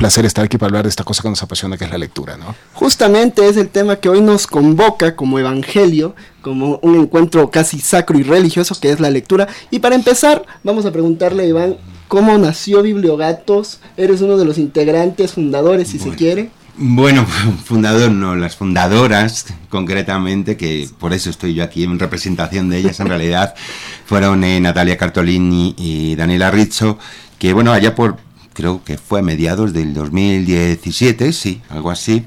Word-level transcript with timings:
Placer 0.00 0.24
estar 0.24 0.46
aquí 0.46 0.56
para 0.56 0.68
hablar 0.68 0.84
de 0.84 0.88
esta 0.88 1.04
cosa 1.04 1.22
que 1.22 1.28
nos 1.28 1.42
apasiona, 1.42 1.76
que 1.76 1.84
es 1.84 1.90
la 1.90 1.98
lectura, 1.98 2.38
¿no? 2.38 2.54
Justamente 2.72 3.46
es 3.46 3.58
el 3.58 3.68
tema 3.68 3.96
que 3.96 4.08
hoy 4.08 4.22
nos 4.22 4.46
convoca 4.46 5.14
como 5.14 5.38
evangelio, 5.38 6.16
como 6.40 6.78
un 6.80 6.98
encuentro 6.98 7.50
casi 7.50 7.80
sacro 7.80 8.18
y 8.18 8.22
religioso, 8.22 8.74
que 8.80 8.90
es 8.90 8.98
la 8.98 9.10
lectura. 9.10 9.46
Y 9.70 9.80
para 9.80 9.94
empezar, 9.94 10.46
vamos 10.64 10.86
a 10.86 10.90
preguntarle 10.90 11.42
a 11.42 11.46
Iván 11.46 11.76
cómo 12.08 12.38
nació 12.38 12.82
Bibliogatos. 12.82 13.80
Eres 13.98 14.22
uno 14.22 14.38
de 14.38 14.46
los 14.46 14.56
integrantes, 14.56 15.32
fundadores, 15.32 15.88
si 15.88 15.98
se 15.98 16.08
quiere. 16.12 16.48
Bueno, 16.78 17.26
fundador 17.64 18.10
no, 18.10 18.36
las 18.36 18.56
fundadoras 18.56 19.48
concretamente, 19.68 20.56
que 20.56 20.88
por 20.98 21.12
eso 21.12 21.28
estoy 21.28 21.52
yo 21.52 21.62
aquí 21.62 21.84
en 21.84 21.98
representación 21.98 22.70
de 22.70 22.78
ellas 22.78 23.00
en 23.00 23.08
realidad, 23.08 23.54
fueron 24.06 24.44
eh, 24.44 24.60
Natalia 24.60 24.96
Cartolini 24.96 25.74
y 25.76 26.16
Daniela 26.16 26.50
Rizzo, 26.50 26.98
que 27.38 27.52
bueno, 27.52 27.70
allá 27.70 27.94
por 27.94 28.16
creo 28.60 28.84
que 28.84 28.98
fue 28.98 29.20
a 29.20 29.22
mediados 29.22 29.72
del 29.72 29.94
2017, 29.94 31.32
sí, 31.32 31.62
algo 31.70 31.90
así, 31.90 32.24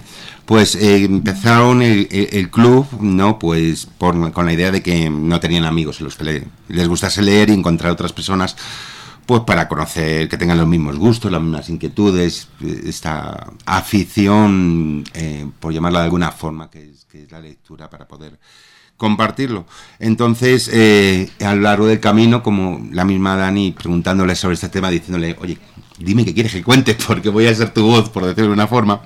pues 0.48 0.73
eh, 0.73 1.03
empezaron 1.03 1.84
el, 1.84 2.50
club, 2.50 2.88
¿no? 3.00 3.38
Pues 3.38 3.88
con 4.00 4.45
la 4.45 4.53
idea 4.53 4.72
de 4.72 4.81
que 4.81 5.12
no 5.12 5.40
tenían 5.40 5.66
amigos 5.66 6.02
los 6.02 6.16
que 6.16 6.48
les 6.70 6.88
gustase 6.88 7.22
leer 7.22 7.52
y 7.52 7.53
encontrar 7.53 7.92
otras 7.92 8.14
personas, 8.14 8.56
pues 9.28 9.42
para 9.42 9.67
conocer, 9.67 10.28
que 10.28 10.38
tengan 10.38 10.58
los 10.58 10.67
mismos 10.67 10.98
gustos, 10.98 11.31
las 11.31 11.42
mismas 11.42 11.70
inquietudes, 11.70 12.47
esta 12.84 13.52
afición, 13.68 15.03
eh, 15.14 15.47
por 15.59 15.72
llamarla 15.72 16.00
de 16.00 16.06
alguna 16.06 16.31
forma, 16.31 16.72
que 16.72 16.90
es, 16.90 17.06
que 17.06 17.23
es 17.23 17.31
la 17.31 17.42
lectura 17.42 17.92
para 17.92 18.08
poder 18.08 18.40
compartirlo. 18.97 19.66
Entonces, 20.00 20.70
eh, 20.73 21.30
a 21.42 21.53
lo 21.53 21.62
largo 21.62 21.86
del 21.86 22.00
camino, 22.00 22.42
como 22.42 22.88
la 22.92 23.06
misma 23.06 23.36
Dani 23.36 23.72
preguntándole 23.72 24.36
sobre 24.36 24.56
este 24.56 24.70
tema, 24.70 24.90
diciéndole, 24.90 25.36
oye, 25.42 25.58
dime 26.00 26.26
qué 26.26 26.34
quieres 26.34 26.52
que 26.54 26.64
cuente 26.64 26.96
porque 27.08 27.30
voy 27.30 27.48
a 27.48 27.56
ser 27.56 27.74
tu 27.74 27.86
voz, 27.86 28.10
por 28.10 28.26
decirlo 28.26 28.50
de 28.50 28.54
una 28.54 28.68
forma. 28.68 29.02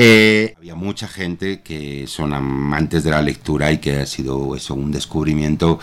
Eh, 0.00 0.54
había 0.56 0.76
mucha 0.76 1.08
gente 1.08 1.60
que 1.60 2.06
son 2.06 2.32
amantes 2.32 3.02
de 3.02 3.10
la 3.10 3.20
lectura 3.20 3.72
y 3.72 3.78
que 3.78 3.96
ha 3.96 4.06
sido 4.06 4.54
eso 4.54 4.74
un 4.74 4.92
descubrimiento 4.92 5.80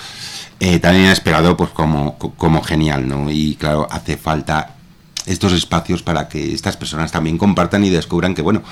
eh, 0.62 0.80
tan 0.80 0.96
inesperado 0.96 1.58
pues 1.58 1.72
como, 1.72 2.18
como 2.18 2.62
genial, 2.62 3.10
¿no? 3.10 3.30
Y 3.30 3.56
claro, 3.56 3.88
hace 3.92 4.16
falta 4.16 4.76
estos 5.26 5.52
espacios 5.52 6.02
para 6.02 6.30
que 6.30 6.54
estas 6.54 6.78
personas 6.78 7.12
también 7.12 7.38
compartan 7.38 7.84
y 7.84 7.90
descubran 7.90 8.34
que, 8.36 8.42
bueno, 8.42 8.64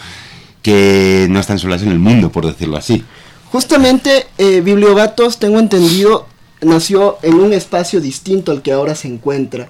que 0.61 1.27
no 1.29 1.41
están 1.41 1.59
solas 1.59 1.81
en 1.81 1.89
el 1.89 1.99
mundo, 1.99 2.31
por 2.31 2.45
decirlo 2.45 2.77
así. 2.77 3.03
Justamente, 3.51 4.27
eh, 4.37 4.61
Bibliogatos, 4.61 5.39
tengo 5.39 5.59
entendido, 5.59 6.27
nació 6.65 7.17
en 7.21 7.35
un 7.35 7.53
espacio 7.53 8.01
distinto 8.01 8.51
al 8.51 8.61
que 8.61 8.71
ahora 8.71 8.95
se 8.95 9.07
encuentra. 9.07 9.69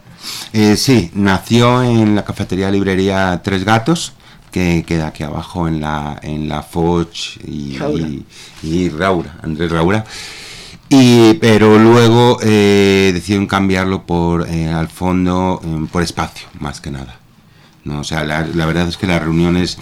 Eh, 0.53 0.75
sí, 0.77 1.11
nació 1.13 1.83
en 1.83 2.15
la 2.15 2.23
cafetería 2.23 2.71
librería 2.71 3.41
Tres 3.43 3.63
Gatos, 3.63 4.13
que 4.51 4.83
queda 4.87 5.07
aquí 5.07 5.23
abajo 5.23 5.67
en 5.67 5.81
la, 5.81 6.19
en 6.21 6.47
la 6.47 6.61
Foch 6.63 7.37
y, 7.45 7.77
y, 8.61 8.89
Raura, 8.89 9.39
Andrés 9.41 9.71
Raura. 9.71 10.05
Y, 10.89 11.33
pero 11.35 11.79
luego 11.79 12.37
eh, 12.43 13.11
decidieron 13.13 13.47
cambiarlo 13.47 14.05
por 14.05 14.47
eh, 14.47 14.69
al 14.69 14.89
fondo 14.89 15.59
por 15.91 16.03
espacio, 16.03 16.47
más 16.59 16.79
que 16.79 16.91
nada. 16.91 17.19
¿no? 17.83 18.01
O 18.01 18.03
sea, 18.03 18.23
la, 18.23 18.45
la, 18.45 18.65
verdad 18.65 18.87
es 18.87 18.97
que 18.97 19.07
las 19.07 19.21
reuniones, 19.21 19.77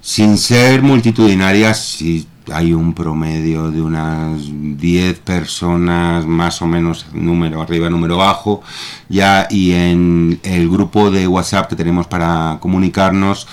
sin 0.00 0.38
ser 0.38 0.82
multitudinarias, 0.82 1.78
sí 1.98 2.26
hay 2.52 2.72
un 2.72 2.94
promedio 2.94 3.70
de 3.70 3.80
unas 3.80 4.40
10 4.50 5.18
personas, 5.20 6.26
más 6.26 6.60
o 6.62 6.66
menos, 6.66 7.06
número 7.12 7.62
arriba, 7.62 7.88
número 7.88 8.16
bajo, 8.16 8.62
ya, 9.08 9.46
y 9.50 9.72
en 9.72 10.40
el 10.42 10.68
grupo 10.68 11.10
de 11.10 11.26
WhatsApp 11.26 11.68
que 11.68 11.76
tenemos 11.76 12.06
para 12.06 12.58
comunicarnos, 12.60 13.46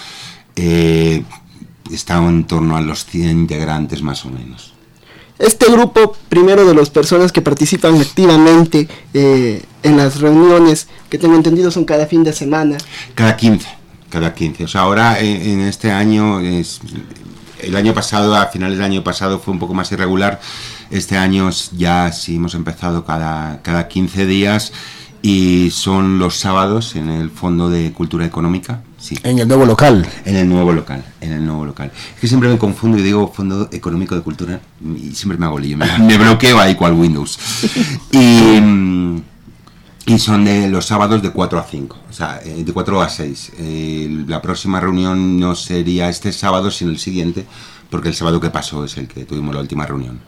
eh, 0.55 1.23
está 1.91 2.17
en 2.17 2.43
torno 2.45 2.75
a 2.75 2.81
los 2.81 3.05
100 3.05 3.29
integrantes 3.31 4.01
más 4.01 4.25
o 4.25 4.29
menos. 4.29 4.73
Este 5.39 5.71
grupo, 5.71 6.15
primero 6.29 6.65
de 6.67 6.75
las 6.75 6.91
personas 6.91 7.31
que 7.31 7.41
participan 7.41 7.99
activamente 7.99 8.87
eh, 9.13 9.63
en 9.81 9.97
las 9.97 10.19
reuniones, 10.19 10.87
que 11.09 11.17
tengo 11.17 11.35
entendido 11.35 11.71
son 11.71 11.83
cada 11.83 12.05
fin 12.05 12.23
de 12.23 12.31
semana. 12.31 12.77
Cada 13.15 13.35
15, 13.35 13.67
cada 14.09 14.35
15. 14.35 14.65
O 14.65 14.67
sea, 14.67 14.81
ahora 14.81 15.19
eh, 15.19 15.51
en 15.51 15.61
este 15.61 15.91
año 15.91 16.39
es 16.41 16.79
el 17.61 17.75
año 17.75 17.93
pasado, 17.93 18.35
a 18.35 18.47
finales 18.47 18.77
del 18.77 18.85
año 18.85 19.03
pasado, 19.03 19.39
fue 19.39 19.53
un 19.53 19.59
poco 19.59 19.73
más 19.73 19.91
irregular. 19.91 20.39
Este 20.89 21.17
año 21.17 21.49
ya 21.75 22.11
sí 22.11 22.35
hemos 22.35 22.55
empezado 22.55 23.05
cada, 23.05 23.61
cada 23.61 23.87
15 23.87 24.25
días 24.25 24.73
y 25.21 25.69
son 25.71 26.17
los 26.17 26.35
sábados 26.35 26.95
en 26.95 27.09
el 27.09 27.29
Fondo 27.29 27.69
de 27.69 27.91
Cultura 27.93 28.25
Económica. 28.25 28.81
Sí. 28.97 29.17
En 29.23 29.39
el 29.39 29.47
nuevo 29.47 29.65
local. 29.65 30.07
En 30.25 30.35
el 30.35 30.49
nuevo 30.49 30.71
local, 30.71 31.03
en 31.21 31.31
el 31.33 31.45
nuevo 31.45 31.65
local. 31.65 31.91
Es 32.15 32.21
que 32.21 32.27
siempre 32.27 32.49
me 32.49 32.57
confundo 32.57 32.97
y 32.97 33.01
digo 33.01 33.31
Fondo 33.31 33.69
Económico 33.71 34.15
de 34.15 34.21
Cultura 34.21 34.59
y 34.83 35.11
siempre 35.11 35.37
me 35.37 35.45
hago 35.45 35.59
lío. 35.59 35.77
Me, 35.77 35.85
me 35.99 36.17
bloqueo 36.17 36.59
ahí 36.59 36.75
cual 36.75 36.93
Windows. 36.93 37.37
Y 38.11 38.59
mm, 38.61 39.21
y 40.05 40.17
son 40.19 40.45
de 40.45 40.67
los 40.67 40.85
sábados 40.85 41.21
de 41.21 41.31
4 41.31 41.59
a 41.59 41.63
5, 41.63 41.97
o 42.09 42.13
sea, 42.13 42.41
eh, 42.43 42.63
de 42.63 42.73
4 42.73 43.01
a 43.01 43.09
6. 43.09 43.51
la 44.27 44.41
próxima 44.41 44.79
reunión 44.79 45.39
no 45.39 45.55
sería 45.55 46.09
este 46.09 46.31
sábado, 46.31 46.71
sino 46.71 46.91
el 46.91 46.99
siguiente, 46.99 47.45
porque 47.89 48.09
el 48.09 48.15
sábado 48.15 48.39
que 48.39 48.49
pasó 48.49 48.83
es 48.83 48.97
el 48.97 49.07
que 49.07 49.25
tuvimos 49.25 49.53
la 49.53 49.61
última 49.61 49.85
reunión. 49.85 50.19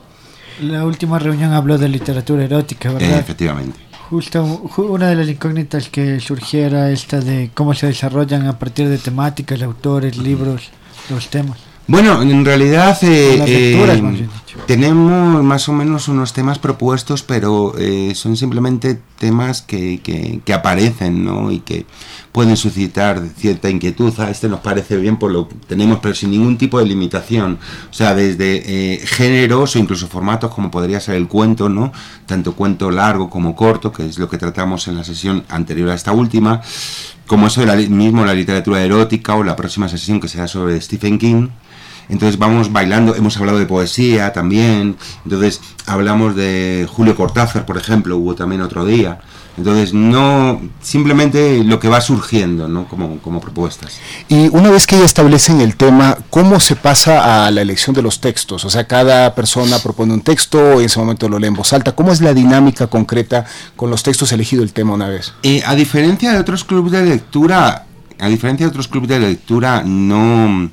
La 0.62 0.86
última 0.86 1.18
reunión 1.18 1.54
habló 1.54 1.78
de 1.78 1.90
literatura 1.90 2.44
erótica, 2.44 2.92
¿verdad? 2.92 3.20
efectivamente. 3.20 3.80
Justo 4.10 4.44
una 4.78 5.08
de 5.08 5.16
las 5.16 5.28
incógnitas 5.28 5.90
que 5.90 6.20
surgiera 6.20 6.92
esta 6.92 7.20
de 7.20 7.50
cómo 7.54 7.74
se 7.74 7.88
desarrollan 7.88 8.46
a 8.48 8.60
partir 8.60 8.88
de 8.88 9.00
temáticas, 9.00 9.62
autores, 9.64 10.18
libros, 10.18 10.70
los 11.10 11.30
temas. 11.30 11.58
Bueno, 11.86 12.22
en 12.22 12.46
realidad 12.46 12.98
eh, 13.04 13.44
eh, 13.46 14.28
tenemos 14.68 15.44
más 15.44 15.68
o 15.68 15.74
menos 15.74 16.08
unos 16.08 16.32
temas 16.32 16.58
propuestos, 16.58 17.24
pero 17.24 17.74
eh, 17.78 18.14
son 18.16 18.38
simplemente 18.38 19.02
temas 19.20 19.62
que, 19.62 20.00
que, 20.02 20.54
aparecen 20.54 21.26
¿no? 21.26 21.52
y 21.52 21.60
que 21.60 21.86
pueden 22.32 22.56
suscitar 22.56 23.22
cierta 23.38 23.70
inquietud. 23.70 24.18
A 24.22 24.30
este 24.30 24.48
nos 24.48 24.62
parece 24.62 24.96
bien, 24.96 25.18
por 25.18 25.32
lo 25.32 25.50
tenemos, 25.68 26.00
pero 26.02 26.16
sin 26.16 26.32
ningún 26.32 26.58
tipo 26.58 26.80
de 26.80 26.86
limitación. 26.86 27.60
O 27.92 27.94
sea, 27.94 28.16
desde 28.16 29.02
géneros 29.06 29.76
o 29.76 29.80
incluso 29.80 30.08
formatos 30.08 30.54
como 30.54 30.72
podría 30.72 31.02
ser 31.02 31.16
el 31.16 31.28
cuento, 31.28 31.68
¿no? 31.68 31.92
tanto 32.26 32.56
cuento 32.56 32.92
largo 32.92 33.30
como 33.30 33.56
corto, 33.56 33.92
que 33.92 34.06
es 34.06 34.18
lo 34.18 34.30
que 34.30 34.38
tratamos 34.38 34.88
en 34.88 34.96
la 34.96 35.04
sesión 35.04 35.44
anterior 35.50 35.90
a 35.90 35.96
esta 35.96 36.14
última, 36.14 36.62
como 37.28 37.48
eso 37.48 37.62
de 37.62 37.68
la, 37.68 37.76
mismo 37.76 38.26
la 38.26 38.34
literatura 38.34 38.82
erótica 38.82 39.36
o 39.36 39.44
la 39.44 39.56
próxima 39.56 39.88
sesión 39.88 40.20
que 40.20 40.28
será 40.28 40.48
sobre 40.48 40.80
Stephen 40.82 41.18
King 41.18 41.50
entonces 42.10 42.38
vamos 42.38 42.72
bailando, 42.72 43.16
hemos 43.16 43.38
hablado 43.38 43.60
de 43.60 43.66
poesía 43.66 44.34
también, 44.34 44.98
entonces 45.24 45.62
hablamos 45.86 46.36
de 46.36 46.88
Julio 46.90 47.16
Cortázar, 47.16 47.66
por 47.66 47.78
ejemplo, 47.78 48.18
hubo 48.18 48.36
también 48.36 48.62
otro 48.62 48.86
día. 48.86 49.20
Entonces, 49.58 49.94
no, 49.94 50.62
simplemente 50.82 51.64
lo 51.64 51.80
que 51.80 51.88
va 51.88 52.02
surgiendo, 52.02 52.68
¿no? 52.68 52.88
Como, 52.88 53.20
como 53.20 53.40
propuestas. 53.40 54.00
Y 54.28 54.48
una 54.50 54.72
vez 54.72 54.88
que 54.88 54.98
ya 54.98 55.06
establecen 55.06 55.62
el 55.62 55.76
tema, 55.76 56.18
¿cómo 56.30 56.60
se 56.60 56.76
pasa 56.76 57.46
a 57.46 57.52
la 57.52 57.62
elección 57.62 57.96
de 57.96 58.02
los 58.02 58.20
textos? 58.20 58.66
O 58.66 58.70
sea, 58.70 58.86
cada 58.86 59.36
persona 59.36 59.80
propone 59.80 60.14
un 60.14 60.22
texto, 60.22 60.76
y 60.76 60.80
en 60.80 60.86
ese 60.86 61.00
momento 61.00 61.30
lo 61.30 61.38
lee 61.38 61.48
en 61.48 61.54
voz 61.54 61.72
alta. 61.74 61.94
¿Cómo 61.94 62.12
es 62.12 62.22
la 62.22 62.34
dinámica 62.34 62.88
concreta 62.88 63.46
con 63.76 63.90
los 63.90 64.02
textos 64.02 64.32
elegido 64.32 64.64
el 64.64 64.74
tema 64.74 64.94
una 64.94 65.10
vez? 65.10 65.34
Eh, 65.44 65.62
a 65.66 65.76
diferencia 65.76 66.32
de 66.32 66.40
otros 66.40 66.64
clubes 66.64 66.92
de 66.92 67.06
lectura, 67.06 67.86
a 68.20 68.28
diferencia 68.28 68.66
de 68.66 68.70
otros 68.70 68.88
clubes 68.88 69.10
de 69.10 69.20
lectura, 69.20 69.84
no 69.86 70.70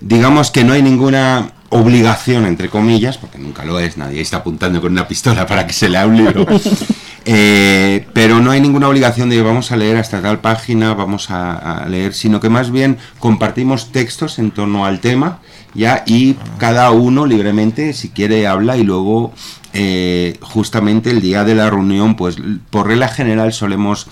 digamos 0.00 0.50
que 0.50 0.64
no 0.64 0.72
hay 0.72 0.82
ninguna 0.82 1.52
obligación, 1.68 2.46
entre 2.46 2.68
comillas, 2.68 3.18
porque 3.18 3.38
nunca 3.38 3.64
lo 3.64 3.78
es, 3.78 3.96
nadie 3.96 4.20
está 4.20 4.38
apuntando 4.38 4.80
con 4.80 4.92
una 4.92 5.06
pistola 5.06 5.46
para 5.46 5.66
que 5.66 5.72
se 5.72 5.88
lea 5.88 6.06
un 6.06 6.16
libro, 6.16 6.46
eh, 7.24 8.06
pero 8.12 8.40
no 8.40 8.50
hay 8.50 8.60
ninguna 8.60 8.88
obligación 8.88 9.28
de 9.28 9.42
vamos 9.42 9.72
a 9.72 9.76
leer 9.76 9.96
hasta 9.96 10.22
tal 10.22 10.40
página, 10.40 10.94
vamos 10.94 11.30
a, 11.30 11.86
leer, 11.88 12.14
sino 12.14 12.40
que 12.40 12.48
más 12.48 12.70
bien 12.70 12.98
compartimos 13.18 13.92
textos 13.92 14.38
en 14.38 14.50
torno 14.50 14.86
al 14.86 15.00
tema, 15.00 15.40
ya, 15.74 16.02
y 16.06 16.34
cada 16.58 16.90
uno 16.90 17.26
libremente, 17.26 17.92
si 17.92 18.08
quiere, 18.08 18.46
habla 18.46 18.76
y 18.76 18.82
luego, 18.82 19.32
eh, 19.72 20.38
justamente 20.40 21.10
el 21.10 21.20
día 21.20 21.44
de 21.44 21.54
la 21.54 21.70
reunión, 21.70 22.16
pues 22.16 22.36
por 22.70 22.86
regla 22.86 23.08
general 23.08 23.52
solemos 23.52 24.08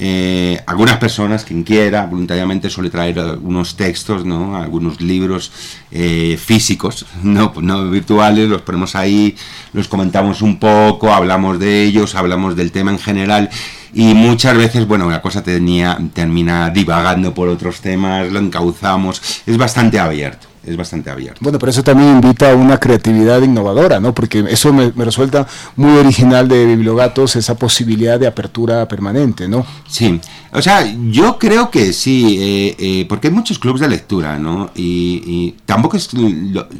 eh, 0.00 0.62
algunas 0.66 0.98
personas, 0.98 1.44
quien 1.44 1.64
quiera, 1.64 2.06
voluntariamente 2.06 2.70
suele 2.70 2.88
traer 2.88 3.18
algunos 3.18 3.74
textos, 3.74 4.24
¿no? 4.24 4.54
algunos 4.54 5.00
libros 5.00 5.50
eh, 5.90 6.38
físicos, 6.40 7.04
no, 7.24 7.52
no 7.60 7.90
virtuales, 7.90 8.48
los 8.48 8.62
ponemos 8.62 8.94
ahí, 8.94 9.34
los 9.72 9.88
comentamos 9.88 10.40
un 10.40 10.60
poco, 10.60 11.12
hablamos 11.12 11.58
de 11.58 11.82
ellos, 11.82 12.14
hablamos 12.14 12.54
del 12.54 12.70
tema 12.70 12.92
en 12.92 13.00
general 13.00 13.50
y 13.92 14.14
muchas 14.14 14.56
veces, 14.56 14.86
bueno, 14.86 15.10
la 15.10 15.20
cosa 15.20 15.42
tenía, 15.42 15.98
termina 16.12 16.70
divagando 16.70 17.34
por 17.34 17.48
otros 17.48 17.80
temas, 17.80 18.30
lo 18.30 18.38
encauzamos, 18.38 19.42
es 19.46 19.58
bastante 19.58 19.98
abierto 19.98 20.46
es 20.68 20.76
bastante 20.76 21.10
abierto. 21.10 21.40
Bueno, 21.42 21.58
pero 21.58 21.70
eso 21.70 21.82
también 21.82 22.10
invita 22.10 22.52
a 22.52 22.54
una 22.54 22.78
creatividad 22.78 23.42
innovadora, 23.42 24.00
¿no? 24.00 24.14
Porque 24.14 24.44
eso 24.48 24.72
me, 24.72 24.90
resulta 24.90 25.46
muy 25.76 25.96
original 25.98 26.48
de 26.48 26.66
Bibliogatos, 26.66 27.36
esa 27.36 27.56
posibilidad 27.56 28.18
de 28.18 28.26
apertura 28.26 28.86
permanente, 28.86 29.48
¿no? 29.48 29.64
Sí, 29.88 30.20
o 30.52 30.62
sea, 30.62 30.84
yo 31.10 31.38
creo 31.38 31.70
que 31.70 31.92
sí, 31.92 32.36
eh, 32.40 32.76
eh, 32.78 33.06
porque 33.08 33.28
hay 33.28 33.34
muchos 33.34 33.58
clubes 33.58 33.80
de 33.80 33.88
lectura, 33.88 34.38
¿no? 34.38 34.70
Y, 34.74 35.54
tampoco 35.66 35.96
es, 35.96 36.08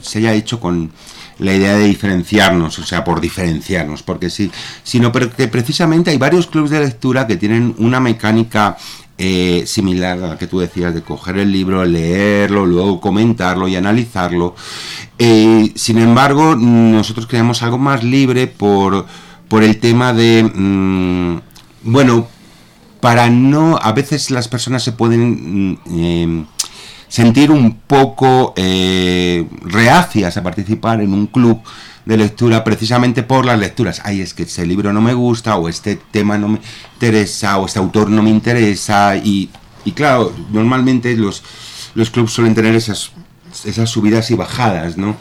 se 0.03 0.19
haya 0.19 0.35
hecho 0.35 0.61
con 0.61 0.91
la 1.39 1.55
idea 1.55 1.77
de 1.77 1.85
diferenciarnos, 1.87 2.79
o 2.79 2.85
sea, 2.85 3.05
por 3.05 3.21
diferenciarnos, 3.21 4.03
porque 4.03 4.29
sí, 4.31 4.51
sino 4.83 5.13
que 5.13 5.49
precisamente 5.49 6.11
hay 6.11 6.19
varios 6.19 6.47
clubes 6.47 6.71
de 6.71 6.81
lectura 6.81 7.27
que 7.27 7.37
tienen 7.37 7.75
una 7.79 8.01
mecánica 8.01 8.77
eh, 9.19 9.65
similar 9.67 10.23
a 10.23 10.29
la 10.29 10.39
que 10.39 10.47
tú 10.47 10.61
decías 10.61 10.95
de 10.95 11.03
coger 11.03 11.39
el 11.39 11.51
libro, 11.53 11.85
leerlo, 11.85 12.65
luego 12.65 13.01
comentarlo 13.01 13.69
y 13.69 13.77
analizarlo. 13.77 14.55
Eh, 15.19 15.73
sin 15.75 15.99
embargo, 15.99 16.55
nosotros 16.57 17.27
creamos 17.27 17.63
algo 17.63 17.79
más 17.79 18.05
libre 18.05 18.47
por, 18.47 19.07
por 19.49 19.65
el 19.65 19.79
tema 19.79 20.13
de, 20.13 20.45
mm, 20.45 21.41
bueno, 21.83 22.29
para 23.01 23.29
no, 23.29 23.79
a 23.83 23.93
veces 23.93 24.31
las 24.31 24.49
personas 24.49 24.83
se 24.83 24.93
pueden... 24.93 25.73
Mm, 25.73 25.79
em, 25.89 26.47
sentir 27.09 27.51
un 27.51 27.81
poco 27.87 28.53
eh, 28.57 29.47
reacias 29.63 30.37
a 30.37 30.43
participar 30.43 31.01
en 31.01 31.15
un 31.15 31.27
club 31.27 31.61
de 32.09 32.17
lectura 32.17 32.65
precisamente 32.65 33.23
por 33.23 33.45
las 33.45 33.59
lecturas. 33.59 34.01
Ay, 34.03 34.23
es 34.23 34.33
que 34.33 34.45
este 34.45 34.65
libro 34.65 34.95
no 34.95 35.03
me 35.03 35.13
gusta, 35.13 35.57
o 35.57 35.69
este 35.69 35.97
tema 36.11 36.39
no 36.39 36.49
me 36.49 36.59
interesa, 36.95 37.59
o 37.59 37.67
este 37.67 37.79
autor 37.79 38.09
no 38.09 38.23
me 38.23 38.31
interesa. 38.31 39.15
Y, 39.19 39.51
y 39.85 39.93
claro, 39.93 40.33
normalmente 40.51 41.15
los, 41.19 41.43
los 41.95 42.09
clubs 42.09 42.33
suelen 42.33 42.55
tener 42.55 42.75
esas, 42.75 43.11
esas 43.67 43.91
subidas 43.91 44.31
y 44.31 44.37
bajadas, 44.37 44.97
¿no? 44.97 45.19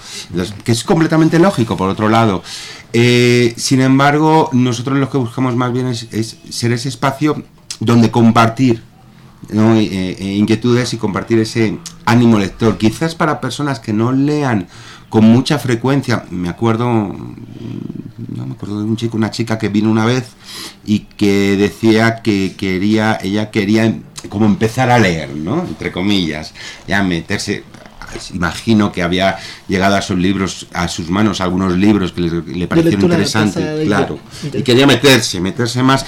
que 0.63 0.71
es 0.71 0.85
completamente 0.85 1.39
lógico, 1.39 1.75
por 1.75 1.89
otro 1.89 2.07
lado. 2.07 2.41
Eh, 2.93 3.53
sin 3.57 3.81
embargo, 3.81 4.49
nosotros 4.53 4.97
lo 4.97 5.09
que 5.09 5.17
buscamos 5.17 5.57
más 5.57 5.73
bien 5.73 5.87
es, 5.87 6.37
ser 6.49 6.71
ese 6.71 6.87
espacio 6.87 7.43
donde 7.81 8.11
compartir 8.11 8.81
eh, 9.51 10.15
eh, 10.17 10.35
inquietudes 10.35 10.93
y 10.93 10.97
compartir 10.97 11.39
ese 11.39 11.79
ánimo 12.05 12.39
lector. 12.39 12.77
Quizás 12.77 13.13
para 13.13 13.41
personas 13.41 13.81
que 13.81 13.91
no 13.91 14.13
lean 14.13 14.69
con 15.09 15.25
mucha 15.25 15.59
frecuencia. 15.59 16.25
Me 16.29 16.49
acuerdo, 16.49 16.87
no 16.87 18.45
me 18.45 18.53
acuerdo 18.53 18.79
de 18.79 18.85
un 18.85 18.97
chico, 18.97 19.17
una 19.17 19.31
chica 19.31 19.57
que 19.57 19.69
vino 19.69 19.89
una 19.89 20.05
vez 20.05 20.25
y 20.85 20.99
que 20.99 21.55
decía 21.57 22.21
que 22.21 22.55
quería, 22.55 23.17
ella 23.21 23.51
quería 23.51 23.99
como 24.29 24.45
empezar 24.45 24.89
a 24.89 24.99
leer, 24.99 25.35
¿no? 25.35 25.61
Entre 25.61 25.91
comillas, 25.91 26.53
ya 26.87 27.03
meterse. 27.03 27.63
Imagino 28.33 28.89
que 28.93 29.03
había 29.03 29.37
llegado 29.67 29.95
a 29.97 30.01
sus 30.01 30.17
libros, 30.17 30.67
a 30.73 30.87
sus 30.87 31.09
manos 31.09 31.41
algunos 31.41 31.77
libros 31.77 32.13
que 32.13 32.21
le, 32.21 32.67
parecieron 32.67 33.01
interesantes, 33.01 33.85
claro, 33.85 34.17
y 34.53 34.63
quería 34.63 34.87
meterse, 34.87 35.41
meterse 35.41 35.83
más. 35.83 36.05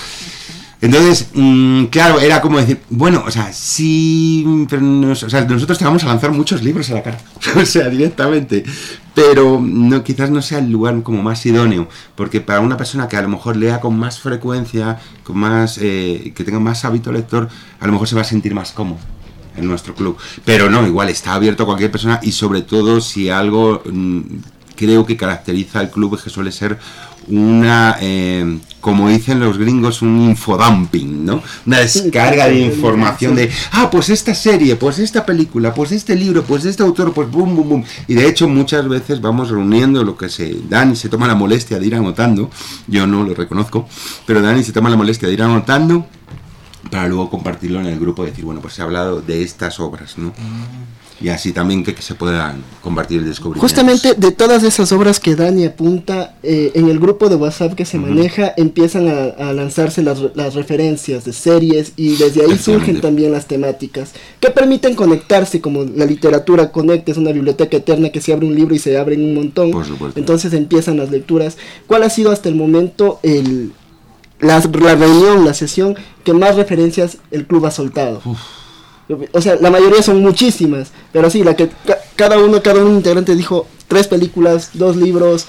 Entonces, 0.82 1.30
mm, 1.34 1.86
claro, 1.86 2.22
era 2.22 2.40
como 2.40 2.58
decir, 2.58 2.80
bueno, 2.90 3.24
o 3.28 3.32
sea, 3.32 3.52
sí, 3.52 4.66
pero 4.70 5.14
sea, 5.14 5.44
nosotros 5.44 5.78
te 5.78 5.84
vamos 5.84 6.04
a 6.04 6.08
lanzar 6.08 6.32
muchos 6.32 6.64
libros 6.64 6.90
a 6.90 6.94
la 6.94 7.04
cara, 7.04 7.18
o 7.56 7.66
sea, 7.66 7.90
directamente, 7.90 8.64
pero 9.14 9.60
no, 9.62 10.04
quizás 10.06 10.30
no 10.30 10.42
sea 10.42 10.60
el 10.60 10.72
lugar 10.72 11.04
como 11.04 11.22
más 11.22 11.46
idóneo, 11.46 11.90
porque 12.16 12.40
para 12.40 12.62
una 12.62 12.78
persona 12.78 13.10
que 13.10 13.18
a 13.18 13.22
lo 13.22 13.28
mejor 13.28 13.58
lea 13.58 13.82
con 13.82 14.00
más 14.00 14.20
frecuencia, 14.22 14.98
con 15.24 15.38
más, 15.38 15.80
eh, 15.82 16.32
que 16.34 16.46
tenga 16.46 16.62
más 16.62 16.86
hábito 16.86 17.12
lector, 17.12 17.50
a 17.82 17.86
lo 17.86 17.92
mejor 17.92 18.08
se 18.08 18.16
va 18.16 18.22
a 18.22 18.26
sentir 18.26 18.56
más 18.56 18.72
cómodo 18.72 19.00
en 19.58 19.68
nuestro 19.68 19.94
club. 19.94 20.18
Pero 20.46 20.70
no, 20.70 20.88
igual 20.88 21.10
está 21.10 21.34
abierto 21.34 21.64
a 21.64 21.66
cualquier 21.66 21.92
persona 21.92 22.20
y 22.24 22.32
sobre 22.32 22.62
todo 22.62 23.02
si 23.02 23.30
algo 23.30 23.84
mm, 23.86 24.22
creo 24.78 25.06
que 25.06 25.18
caracteriza 25.18 25.82
al 25.82 25.92
club 25.92 26.16
es 26.16 26.22
que 26.22 26.30
suele 26.30 26.54
ser 26.54 26.80
una, 27.30 27.98
eh, 28.02 28.60
como 28.82 29.10
dicen 29.10 29.40
los 29.40 29.58
gringos, 29.58 30.02
un 30.02 30.22
infodumping, 30.22 31.26
¿no? 31.26 31.42
Una 31.66 31.80
descarga 31.80 32.48
de 32.48 32.60
información 32.60 33.36
de, 33.36 33.50
ah, 33.72 33.90
pues 33.92 34.10
esta 34.10 34.34
serie, 34.34 34.76
pues 34.76 35.00
esta 35.00 35.26
película, 35.26 35.74
pues 35.74 35.92
este 35.92 36.16
libro, 36.16 36.44
pues 36.44 36.66
este 36.66 36.84
autor, 36.84 37.14
pues 37.14 37.30
boom, 37.30 37.56
boom, 37.56 37.70
boom. 37.70 37.84
Y 38.08 38.14
de 38.14 38.28
hecho 38.28 38.48
muchas 38.48 38.88
veces 38.88 39.22
vamos 39.22 39.50
reuniendo 39.50 40.04
lo 40.04 40.18
que 40.18 40.30
se, 40.30 40.56
Dani 40.70 40.96
se 40.96 41.10
toma 41.10 41.28
la 41.28 41.36
molestia 41.36 41.80
de 41.80 41.88
ir 41.88 41.96
anotando, 41.96 42.50
yo 42.88 43.06
no 43.06 43.24
lo 43.24 43.34
reconozco, 43.34 43.88
pero 44.26 44.42
Dani 44.42 44.64
se 44.64 44.72
toma 44.72 44.90
la 44.90 44.98
molestia 44.98 45.28
de 45.28 45.34
ir 45.34 45.44
anotando 45.44 46.08
para 46.90 47.08
luego 47.08 47.30
compartirlo 47.30 47.80
en 47.80 47.88
el 47.88 48.00
grupo 48.00 48.24
y 48.24 48.30
decir, 48.30 48.46
bueno, 48.46 48.62
pues 48.62 48.74
se 48.74 48.82
ha 48.82 48.86
hablado 48.86 49.22
de 49.22 49.44
estas 49.44 49.80
obras, 49.80 50.18
¿no? 50.18 50.34
Y 51.22 51.30
así 51.30 51.52
también 51.52 51.84
que, 51.84 52.00
se 52.00 52.16
puedan 52.16 52.64
compartir 52.82 53.20
el 53.20 53.26
descubrimiento. 53.26 53.62
Justamente 53.62 54.14
de 54.16 54.32
todas 54.32 54.64
esas 54.64 54.92
obras 54.92 55.20
que 55.20 55.36
Dani 55.36 55.66
apunta, 55.66 56.36
eh, 56.44 56.72
en 56.76 56.88
el 56.90 57.00
grupo 57.00 57.30
de 57.30 57.36
WhatsApp 57.36 57.74
que 57.74 57.86
se 57.86 57.98
maneja 57.98 58.54
empiezan 58.56 59.08
a, 59.08 59.54
lanzarse 59.54 60.02
las, 60.02 60.20
las, 60.36 60.56
referencias 60.56 61.26
de 61.26 61.34
series 61.34 61.94
y 61.96 62.16
desde 62.16 62.46
ahí 62.46 62.58
surgen 62.58 63.02
también 63.02 63.32
las 63.32 63.48
temáticas 63.48 64.14
que 64.40 64.50
permiten 64.50 64.96
conectarse, 64.96 65.62
como 65.62 65.84
la 65.84 66.06
literatura 66.06 66.72
conecta, 66.72 67.12
es 67.12 67.18
una 67.18 67.32
biblioteca 67.32 67.78
eterna 67.78 68.10
que 68.10 68.22
se 68.22 68.34
abre 68.34 68.46
un 68.46 68.56
libro 68.56 68.76
y 68.76 68.80
se 68.80 68.98
abren 68.98 69.24
un 69.24 69.34
montón. 69.34 69.72
Entonces 70.16 70.54
empiezan 70.54 70.98
las 70.98 71.12
lecturas. 71.12 71.58
¿Cuál 71.88 72.04
ha 72.04 72.10
sido 72.10 72.32
hasta 72.32 72.50
el 72.50 72.56
momento 72.56 73.20
el, 73.24 73.74
la, 74.40 74.60
reunión, 74.60 75.46
la 75.46 75.54
sesión 75.54 75.96
que 76.24 76.34
más 76.34 76.56
referencias 76.56 77.18
el 77.32 77.46
club 77.46 77.66
ha 77.66 77.72
soltado? 77.72 78.22
O 79.32 79.42
sea, 79.42 79.56
la 79.56 79.72
mayoría 79.72 80.04
son 80.04 80.22
muchísimas, 80.22 80.92
pero 81.12 81.30
sí, 81.30 81.44
la 81.44 81.56
que 81.56 81.70
cada 82.16 82.38
uno, 82.38 82.62
cada 82.62 82.84
un 82.84 82.98
integrante 82.98 83.36
dijo 83.36 83.68
tres 83.88 84.08
películas, 84.08 84.72
dos 84.74 84.96
libros. 84.96 85.48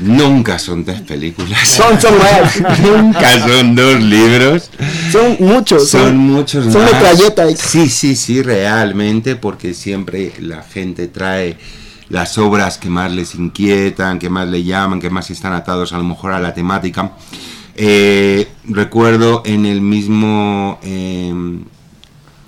Nunca 0.00 0.58
son 0.58 0.82
tres 0.84 1.02
películas. 1.02 1.68
Son, 1.68 2.00
son 2.00 2.16
más. 2.18 2.80
Nunca 2.80 3.46
son 3.46 3.76
dos 3.76 4.00
libros. 4.00 4.70
Son 5.12 5.36
muchos. 5.40 5.90
Son, 5.90 6.16
muchos 6.16 6.72
son 6.72 6.82
más. 6.82 7.58
Sí, 7.58 7.90
sí, 7.90 8.16
sí, 8.16 8.42
realmente, 8.42 9.36
porque 9.36 9.74
siempre 9.74 10.32
la 10.40 10.62
gente 10.62 11.08
trae 11.08 11.58
las 12.08 12.38
obras 12.38 12.78
que 12.78 12.88
más 12.88 13.12
les 13.12 13.34
inquietan, 13.34 14.18
que 14.18 14.30
más 14.30 14.48
le 14.48 14.64
llaman, 14.64 15.00
que 15.00 15.10
más 15.10 15.30
están 15.30 15.52
atados 15.52 15.92
a 15.92 15.98
lo 15.98 16.04
mejor 16.04 16.32
a 16.32 16.40
la 16.40 16.54
temática. 16.54 17.12
Eh, 17.76 18.48
recuerdo 18.64 19.42
en 19.44 19.66
el 19.66 19.82
mismo... 19.82 20.78
Em, 20.82 21.64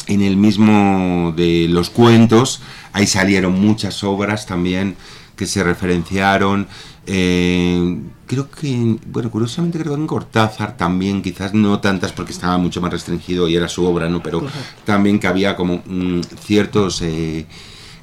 en 0.06 0.22
el 0.22 0.36
mismo 0.36 1.32
de 1.36 1.66
los 1.68 1.90
cuentos, 1.90 2.60
ahí 2.92 3.06
salieron 3.06 3.60
muchas 3.60 4.04
obras 4.04 4.46
también 4.46 4.96
que 5.36 5.46
se 5.46 5.62
referenciaron. 5.62 6.66
Eh, 7.06 7.98
creo 8.26 8.50
que, 8.50 8.96
bueno, 9.06 9.30
curiosamente 9.30 9.78
creo 9.78 9.94
que 9.94 10.00
en 10.00 10.06
Cortázar 10.06 10.76
también, 10.76 11.22
quizás 11.22 11.54
no 11.54 11.80
tantas 11.80 12.12
porque 12.12 12.32
estaba 12.32 12.56
mucho 12.58 12.80
más 12.80 12.92
restringido 12.92 13.48
y 13.48 13.56
era 13.56 13.68
su 13.68 13.84
obra, 13.84 14.08
¿no? 14.08 14.22
Pero 14.22 14.46
también 14.84 15.18
que 15.18 15.26
había 15.26 15.56
como 15.56 15.82
mm, 15.84 16.20
ciertos 16.40 17.02
eh, 17.02 17.46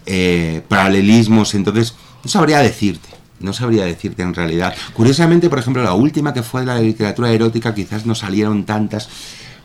eh, 0.06 0.62
paralelismos, 0.68 1.56
entonces 1.56 1.96
no 2.24 2.30
sabría 2.30 2.60
decirte. 2.60 3.10
No 3.40 3.54
sabría 3.54 3.86
decirte 3.86 4.22
en 4.22 4.36
realidad. 4.36 4.76
Curiosamente, 4.94 5.50
por 5.50 5.58
ejemplo, 5.58 5.82
la 5.82 5.96
última 5.96 6.32
que 6.32 6.44
fue 6.44 6.62
de 6.62 6.68
la 6.68 6.80
literatura 6.80 7.32
erótica, 7.32 7.74
quizás 7.74 8.06
no 8.06 8.14
salieron 8.14 8.66
tantas, 8.66 9.10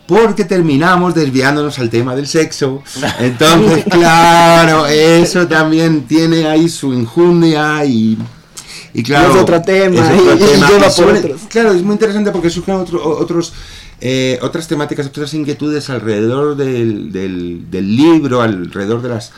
porque 0.07 0.45
terminamos 0.45 1.15
desviándonos 1.15 1.79
al 1.79 1.91
tema 1.91 2.15
del 2.15 2.27
sexo. 2.27 2.83
Entonces, 3.21 3.85
claro, 3.85 4.87
eso 4.87 5.47
también 5.47 6.03
tiene 6.07 6.47
ahí 6.47 6.69
su 6.69 6.93
injundia 6.93 7.85
y, 7.85 8.19
y 8.95 9.03
claro. 9.03 9.35
Es 9.35 9.43
otro 9.43 9.63
tema, 9.63 10.03
y, 10.15 11.49
Claro, 11.49 11.73
es 11.73 11.83
muy 11.83 11.93
interesante 11.93 12.31
porque 12.31 12.51
surgen 12.51 12.77
otros. 12.77 13.53
Eh, 13.99 14.39
otras 14.43 14.69
temáticas, 14.69 15.07
otras 15.07 15.33
inquietudes 15.33 15.89
alrededor 15.89 16.55
del, 16.55 17.11
del, 17.11 17.97
libro, 17.97 18.43
alrededor 18.43 19.01
de 19.01 19.09
las 19.09 19.33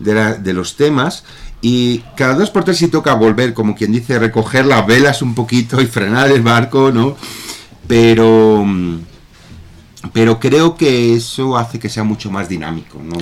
de, 0.00 0.34
de, 0.38 0.52
los 0.52 0.74
temas 0.74 1.22
y 1.62 1.98
cada 2.16 2.34
dos 2.34 2.50
por 2.50 2.64
tres 2.64 2.78
si 2.78 2.88
toca 2.88 3.14
volver, 3.14 3.54
como 3.54 3.76
quien 3.76 3.92
dice, 3.92 4.18
recoger 4.18 4.66
las 4.66 4.84
velas 4.84 5.22
un 5.22 5.36
poquito 5.36 5.80
y 5.80 5.86
frenar 5.86 6.28
el 6.32 6.42
barco, 6.42 6.90
¿no? 6.90 7.16
Pero 7.86 8.66
pero 10.12 10.40
creo 10.40 10.76
que 10.76 11.14
eso 11.14 11.56
hace 11.56 11.78
que 11.78 11.88
sea 11.88 12.04
mucho 12.04 12.30
más 12.30 12.48
dinámico, 12.48 13.00
¿no? 13.02 13.16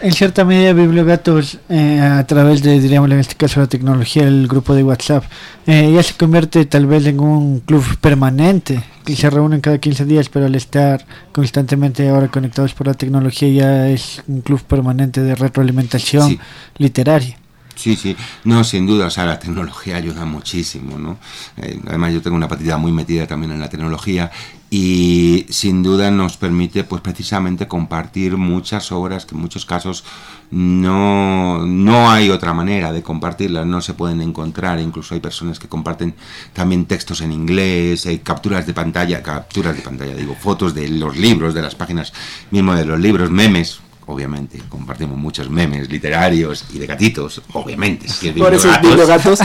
en 0.00 0.12
cierta 0.12 0.44
medida 0.44 0.72
Bibliogatos 0.72 1.58
eh, 1.68 2.00
a 2.00 2.24
través 2.26 2.62
de, 2.62 2.80
diríamos 2.80 3.10
en 3.10 3.18
este 3.18 3.34
caso 3.34 3.60
la 3.60 3.66
tecnología, 3.66 4.24
el 4.24 4.46
grupo 4.46 4.74
de 4.74 4.84
WhatsApp, 4.84 5.24
eh, 5.66 5.90
ya 5.92 6.02
se 6.02 6.14
convierte 6.14 6.64
tal 6.66 6.86
vez 6.86 7.06
en 7.06 7.20
un 7.20 7.60
club 7.60 7.84
permanente, 8.00 8.82
que 9.04 9.16
se 9.16 9.28
reúnen 9.30 9.60
cada 9.60 9.78
15 9.78 10.04
días, 10.04 10.28
pero 10.28 10.46
al 10.46 10.54
estar 10.54 11.04
constantemente 11.32 12.08
ahora 12.08 12.28
conectados 12.28 12.74
por 12.74 12.86
la 12.86 12.94
tecnología 12.94 13.48
ya 13.48 13.88
es 13.88 14.22
un 14.28 14.42
club 14.42 14.62
permanente 14.62 15.22
de 15.22 15.34
retroalimentación 15.34 16.38
literaria. 16.76 17.36
Sí, 17.74 17.94
sí, 17.94 18.16
no, 18.42 18.64
sin 18.64 18.86
duda, 18.86 19.06
o 19.06 19.10
sea, 19.10 19.24
la 19.24 19.38
tecnología 19.38 19.96
ayuda 19.96 20.24
muchísimo, 20.24 20.98
¿no? 20.98 21.16
Eh, 21.58 21.78
además 21.86 22.12
yo 22.12 22.20
tengo 22.20 22.36
una 22.36 22.48
partida 22.48 22.76
muy 22.76 22.90
metida 22.90 23.24
también 23.28 23.52
en 23.52 23.60
la 23.60 23.68
tecnología 23.68 24.32
y 24.70 25.46
sin 25.48 25.82
duda 25.82 26.10
nos 26.10 26.36
permite, 26.36 26.84
pues 26.84 27.00
precisamente 27.00 27.66
compartir 27.66 28.36
muchas 28.36 28.92
obras 28.92 29.24
que 29.24 29.34
en 29.34 29.40
muchos 29.40 29.64
casos 29.64 30.04
no, 30.50 31.64
no 31.64 32.10
hay 32.10 32.28
otra 32.28 32.52
manera 32.52 32.92
de 32.92 33.02
compartirlas, 33.02 33.66
no 33.66 33.80
se 33.80 33.94
pueden 33.94 34.20
encontrar, 34.20 34.78
incluso 34.78 35.14
hay 35.14 35.20
personas 35.20 35.58
que 35.58 35.68
comparten 35.68 36.14
también 36.52 36.84
textos 36.84 37.22
en 37.22 37.32
inglés, 37.32 38.04
hay 38.06 38.18
capturas 38.18 38.66
de 38.66 38.74
pantalla, 38.74 39.22
capturas 39.22 39.74
de 39.74 39.82
pantalla, 39.82 40.14
digo, 40.14 40.34
fotos 40.34 40.74
de 40.74 40.88
los 40.88 41.16
libros, 41.16 41.54
de 41.54 41.62
las 41.62 41.74
páginas 41.74 42.12
mismo 42.50 42.74
de 42.74 42.84
los 42.84 43.00
libros, 43.00 43.30
memes, 43.30 43.80
obviamente, 44.04 44.60
compartimos 44.68 45.16
muchos 45.16 45.48
memes 45.48 45.88
literarios 45.88 46.66
y 46.74 46.78
de 46.78 46.86
gatitos, 46.86 47.40
obviamente. 47.54 48.06
Si 48.08 48.32
Por 48.32 48.52
eso 48.52 48.68
gatos. 49.06 49.38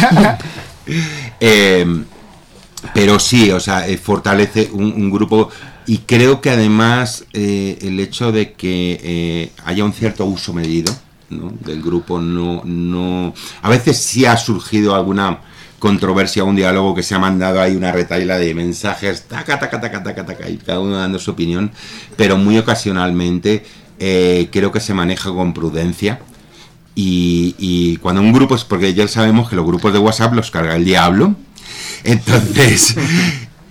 eh, 1.40 2.04
pero 2.94 3.20
sí, 3.20 3.52
o 3.52 3.60
sea, 3.60 3.88
eh, 3.88 3.98
fortalece 3.98 4.70
un, 4.72 5.12
grupo 5.12 5.50
y 5.86 6.00
creo 6.00 6.42
que 6.42 6.50
además 6.50 7.26
eh, 7.34 7.78
el 7.82 8.00
hecho 8.00 8.32
de 8.32 8.54
que 8.54 9.00
eh, 9.04 9.52
haya 9.66 9.84
un 9.84 9.94
cierto 9.94 10.26
uso 10.26 10.54
medido 10.54 10.94
del 11.30 11.82
grupo 11.82 12.20
no, 12.20 12.62
no... 12.64 13.34
A 13.62 13.70
veces 13.70 13.98
sí 13.98 14.26
ha 14.26 14.38
surgido 14.38 14.96
alguna 14.96 15.40
controversia, 15.80 16.46
un 16.46 16.56
diálogo 16.56 16.96
que 16.96 17.04
se 17.04 17.14
ha 17.14 17.20
mandado 17.20 17.60
ahí 17.60 17.76
una 17.76 17.92
retaila 17.92 18.38
de 18.38 18.54
mensajes, 18.54 19.24
taca, 19.24 19.60
taca, 19.60 19.82
taca, 19.82 20.02
taca, 20.02 20.26
taca, 20.26 20.50
y 20.50 20.56
cada 20.58 20.80
uno 20.80 20.96
dando 20.96 21.20
su 21.20 21.32
opinión, 21.32 21.72
pero 22.16 22.38
muy 22.38 22.58
ocasionalmente 22.58 23.66
eh, 24.00 24.48
creo 24.52 24.72
que 24.72 24.80
se 24.80 24.94
maneja 24.94 25.32
con 25.32 25.54
prudencia. 25.54 26.20
Y, 26.96 27.98
cuando 27.98 28.22
un 28.22 28.32
grupo 28.32 28.56
es 28.56 28.64
porque 28.64 28.94
ya 28.94 29.08
sabemos 29.08 29.50
que 29.50 29.56
los 29.56 29.66
grupos 29.66 29.92
de 29.94 30.00
WhatsApp 30.00 30.34
los 30.34 30.52
carga 30.52 30.76
el 30.76 30.86
diablo. 30.86 31.36
Entonces, 32.04 32.96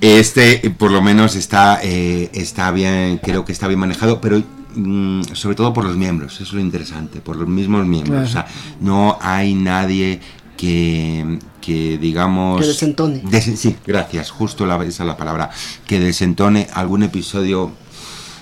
este 0.01 0.71
por 0.71 0.91
lo 0.91 1.03
menos 1.03 1.37
está, 1.37 1.81
eh, 1.83 2.31
está 2.33 2.71
bien, 2.71 3.19
creo 3.23 3.45
que 3.45 3.53
está 3.53 3.69
bien 3.69 3.81
manejado, 3.81 4.21
pero 4.21 4.43
mm, 4.75 5.23
sobre 5.33 5.55
todo 5.55 5.73
por 5.73 5.85
los 5.85 5.97
miembros, 5.97 6.35
eso 6.35 6.45
es 6.45 6.53
lo 6.53 6.61
interesante, 6.61 7.21
por 7.21 7.37
los 7.37 7.49
mismos 7.49 7.87
miembros. 7.87 8.29
O 8.29 8.33
sea, 8.33 8.47
no 8.81 9.19
hay 9.21 9.55
nadie 9.55 10.21
que, 10.57 11.39
que 11.61 11.99
digamos... 11.99 12.61
Que 12.61 12.67
desentone. 12.67 13.23
sí, 13.41 13.77
gracias, 13.87 14.31
justo 14.31 14.67
la, 14.67 14.77
esa 14.85 15.03
es 15.03 15.07
la 15.07 15.17
palabra, 15.17 15.51
que 15.87 16.01
desentone 16.01 16.69
algún 16.73 17.03
episodio 17.03 17.73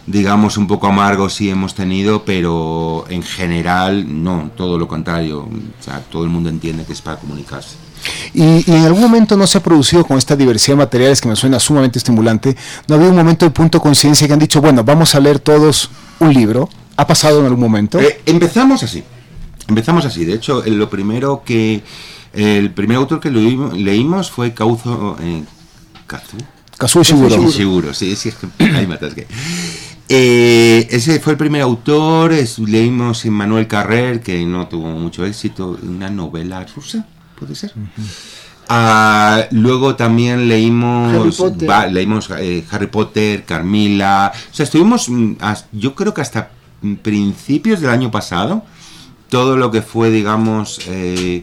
digamos, 0.07 0.57
un 0.57 0.67
poco 0.67 0.87
amargo 0.89 1.29
sí 1.29 1.51
hemos 1.51 1.75
tenido, 1.75 2.25
pero 2.25 3.05
en 3.09 3.23
general 3.23 4.23
no, 4.23 4.51
todo 4.57 4.79
lo 4.79 4.89
contrario. 4.89 5.43
O 5.43 5.83
sea, 5.83 6.01
todo 6.01 6.25
el 6.25 6.31
mundo 6.31 6.49
entiende 6.49 6.85
que 6.85 6.93
es 6.93 7.01
para 7.01 7.19
comunicarse. 7.19 7.77
Y, 8.35 8.71
en 8.71 8.85
algún 8.85 9.03
momento 9.03 9.37
no 9.37 9.47
se 9.47 9.59
ha 9.59 9.63
producido 9.63 10.05
con 10.05 10.19
esta 10.19 10.37
diversidad 10.37 10.77
de 10.77 10.85
materiales 10.85 11.21
que 11.21 11.29
me 11.29 11.37
suena 11.37 11.59
sumamente 11.61 11.99
estimulante, 11.99 12.57
no 12.89 12.97
había 12.97 13.09
un 13.09 13.17
momento 13.17 13.45
de 13.45 13.51
punto 13.51 13.79
de 13.79 13.83
conciencia 13.83 14.27
que 14.27 14.33
han 14.33 14.39
dicho, 14.39 14.61
bueno, 14.61 14.85
vamos 14.85 15.15
a 15.15 15.21
leer 15.21 15.39
todos 15.39 15.91
un 16.19 16.33
libro. 16.33 16.69
¿Ha 16.97 17.07
pasado 17.07 17.41
en 17.41 17.47
algún 17.47 17.61
momento? 17.61 17.99
Eh, 17.99 18.21
empezamos 18.27 18.83
así, 18.83 19.03
empezamos 19.69 20.05
así. 20.05 20.25
De 20.25 20.35
hecho, 20.35 20.63
lo 20.67 20.91
primero 20.91 21.43
que, 21.45 21.83
el 22.35 22.73
primer 22.73 22.99
autor 22.99 23.21
que 23.21 23.31
leímos 23.31 24.31
fue 24.31 24.53
Cauzo... 24.53 25.17
Eh, 25.21 25.43
Kazu. 26.07 26.37
Kazuo 26.77 27.03
Shiguro. 27.05 27.51
Shiguro, 27.51 27.95
sí, 27.95 28.17
sí, 28.17 28.31
es 28.31 28.35
que 28.35 28.65
ahí 28.77 28.87
matas 28.87 29.15
que... 29.15 29.27
Eh, 30.13 30.89
ese 30.91 31.21
fue 31.21 31.35
el 31.35 31.39
primer 31.39 31.63
autor, 31.63 32.33
leímos 32.67 33.25
en 33.25 33.33
Manuel 33.33 33.69
Carrer, 33.69 34.21
que 34.21 34.45
no 34.45 34.67
tuvo 34.67 34.89
mucho 34.89 35.25
éxito, 35.25 35.79
una 35.83 36.11
novela 36.11 36.67
rusa, 36.75 37.07
puede 37.41 37.55
ser. 37.55 37.73
Ah, 38.69 39.47
luego 39.51 39.97
también 39.97 40.49
leímos 40.49 41.13
Harry 41.13 41.33
Potter, 41.33 41.93
leímos, 41.93 42.31
eh, 42.39 42.65
Harry 42.71 42.87
Potter 42.87 43.45
Carmila, 43.45 44.33
o 44.33 44.55
sea, 44.55 44.63
estuvimos, 44.63 45.09
mm, 45.09 45.33
yo 45.73 45.97
creo 45.97 46.15
que 46.15 46.21
hasta 46.21 46.51
principios 47.03 47.81
del 47.81 47.91
año 47.91 48.13
pasado, 48.13 48.63
todo 49.29 49.57
lo 49.57 49.73
que 49.73 49.83
fue, 49.83 50.11
digamos, 50.11 50.81
eh, 50.87 51.43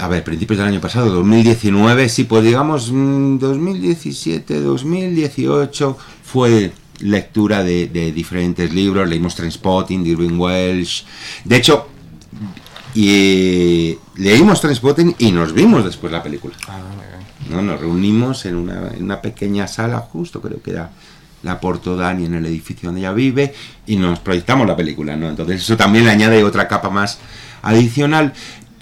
a 0.00 0.08
ver, 0.08 0.24
principios 0.24 0.58
del 0.58 0.68
año 0.68 0.80
pasado, 0.80 1.10
2019, 1.10 2.08
sí, 2.08 2.24
pues 2.24 2.44
digamos, 2.44 2.86
2017, 2.90 4.60
mm, 4.60 4.64
2018 4.64 5.98
fue 6.24 6.72
lectura 7.00 7.62
de, 7.62 8.12
diferentes 8.14 8.72
libros, 8.72 9.08
leímos 9.08 9.34
Transpotting 9.34 10.02
de 10.02 10.10
Irving 10.10 10.38
Welsh. 10.38 11.04
De 11.44 11.56
hecho, 11.56 11.88
y, 13.00 13.96
leímos 14.16 14.60
Transpotting 14.60 15.14
y 15.20 15.30
nos 15.30 15.52
vimos 15.52 15.84
después 15.84 16.12
la 16.12 16.20
película. 16.20 16.56
Ah, 16.66 16.80
¿no? 17.48 17.62
Nos 17.62 17.78
reunimos 17.78 18.44
en 18.44 18.56
una, 18.56 18.88
en 18.88 19.04
una, 19.04 19.22
pequeña 19.22 19.68
sala, 19.68 20.00
justo 20.00 20.40
creo 20.40 20.60
que 20.60 20.72
era 20.72 20.90
la 21.44 21.60
Porto 21.60 21.96
Dani 21.96 22.24
en 22.24 22.34
el 22.34 22.46
edificio 22.46 22.88
donde 22.88 23.02
ella 23.02 23.12
vive, 23.12 23.54
y 23.86 23.94
nos 23.94 24.18
proyectamos 24.18 24.66
la 24.66 24.74
película. 24.74 25.14
¿no? 25.14 25.28
Entonces 25.28 25.62
eso 25.62 25.76
también 25.76 26.06
le 26.06 26.10
añade 26.10 26.42
otra 26.42 26.66
capa 26.66 26.90
más 26.90 27.20
adicional. 27.62 28.32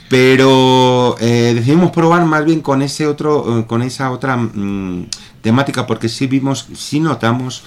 Pero 0.08 1.16
eh, 1.20 1.52
decidimos 1.54 1.90
probar 1.90 2.24
más 2.24 2.44
bien 2.44 2.62
con 2.62 2.80
ese 2.80 3.06
otro, 3.06 3.58
eh, 3.58 3.66
con 3.66 3.82
esa 3.82 4.12
otra 4.12 4.38
mm, 4.38 5.08
temática, 5.42 5.86
porque 5.86 6.08
sí 6.08 6.26
vimos, 6.26 6.68
sí 6.74 7.00
notamos 7.00 7.64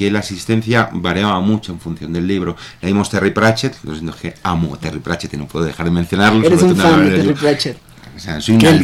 que 0.00 0.10
la 0.10 0.20
asistencia 0.20 0.88
variaba 0.94 1.40
mucho 1.40 1.72
en 1.72 1.78
función 1.78 2.10
del 2.10 2.26
libro. 2.26 2.56
Leímos 2.80 3.10
Terry 3.10 3.32
Pratchett, 3.32 3.76
lo 3.82 3.92
siento 3.92 4.16
que 4.16 4.32
amo 4.44 4.74
a 4.74 4.78
Terry 4.78 4.98
Pratchett 4.98 5.34
y 5.34 5.36
no 5.36 5.46
puedo 5.46 5.66
dejar 5.66 5.84
de 5.84 5.90
mencionarlo. 5.90 6.42
Eres 6.42 6.62
un 6.62 6.74
fan 6.74 7.04
de 7.04 7.16
Terry 7.18 7.34
Pratchett. 7.34 7.76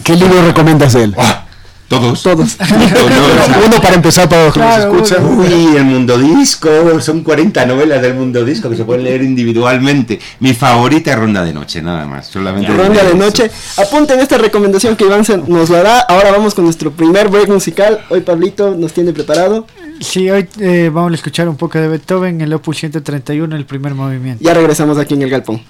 ¿Qué, 0.05 0.15
libro 0.15 0.47
recomiendas 0.47 0.93
de 0.93 1.05
él? 1.05 1.15
¡Ah! 1.17 1.47
Todos. 1.89 2.23
Todos. 2.23 2.59
uno 3.67 3.81
para 3.81 3.95
empezar 3.95 4.29
para 4.29 4.45
los 4.45 4.53
que 4.53 4.61
nos 4.61 4.77
escuchan. 4.77 5.25
Uy, 5.25 5.77
el 5.77 5.85
mundo 5.85 6.19
disco. 6.19 6.69
Son 7.01 7.23
40 7.23 7.65
novelas 7.65 8.03
del 8.03 8.13
mundo 8.13 8.45
disco 8.45 8.69
que 8.69 8.77
se 8.77 8.85
pueden 8.85 9.05
leer 9.05 9.23
individualmente. 9.23 10.21
Mi 10.41 10.53
favorita 10.53 11.13
es 11.13 11.17
Ronda 11.17 11.45
de 11.45 11.55
Noche, 11.55 11.81
nada 11.81 12.05
más. 12.05 12.27
Solamente 12.27 12.71
Ronda 12.71 13.03
de 13.05 13.15
Noche. 13.15 13.51
Apunten 13.79 14.21
esta 14.21 14.37
recomendación 14.37 14.97
que 14.97 15.05
Iván 15.05 15.25
nos 15.47 15.71
lo 15.71 15.77
hará. 15.79 16.01
Ahora 16.01 16.31
vamos 16.33 16.55
con 16.55 16.65
nuestro 16.65 16.91
primer 16.91 17.29
break 17.29 17.49
musical. 17.49 18.05
Hoy 18.11 18.21
Pablito 18.21 18.75
nos 18.75 18.93
tiene 18.93 19.15
preparado. 19.15 19.67
Sí, 20.01 20.31
hoy 20.31 20.49
eh, 20.61 20.91
vamos 20.93 21.13
a 21.13 21.15
escuchar 21.15 21.49
un 21.49 21.57
poco 21.57 21.79
de 21.79 21.89
Beethoven, 21.89 22.41
el 22.41 22.53
Opus 22.53 22.79
131, 22.79 23.57
el 23.57 23.67
primer 23.67 23.95
movimiento. 23.95 24.43
Ya 24.45 24.55
regresamos 24.55 24.99
aquí 24.99 25.15
en 25.15 25.23
el 25.23 25.31
galpón. 25.31 25.63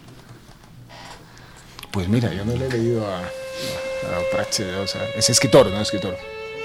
Pues 1.90 2.09
mira, 2.09 2.33
yo 2.35 2.45
no 2.45 2.54
le 2.54 2.66
he 2.66 2.71
leído 2.71 3.06
a, 3.06 3.18
a, 3.21 4.83
o 4.83 4.87
sea, 4.87 5.02
es 5.16 5.30
escritor, 5.30 5.68
no 5.68 5.80
escritor. 5.80 6.16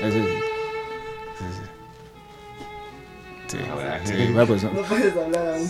Es, 0.01 0.13
es, 0.13 0.25
Sí, 3.47 3.57
sí, 4.05 4.13
sí, 4.15 4.33
pues, 4.47 4.63
no. 4.63 4.69
puedes 4.71 5.15
hablar 5.17 5.55
aún. 5.55 5.69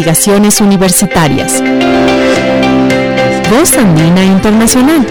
Investigaciones 0.00 0.62
universitarias. 0.62 1.62
Voz 3.50 3.76
Andina 3.76 4.24
Internacional. 4.24 5.06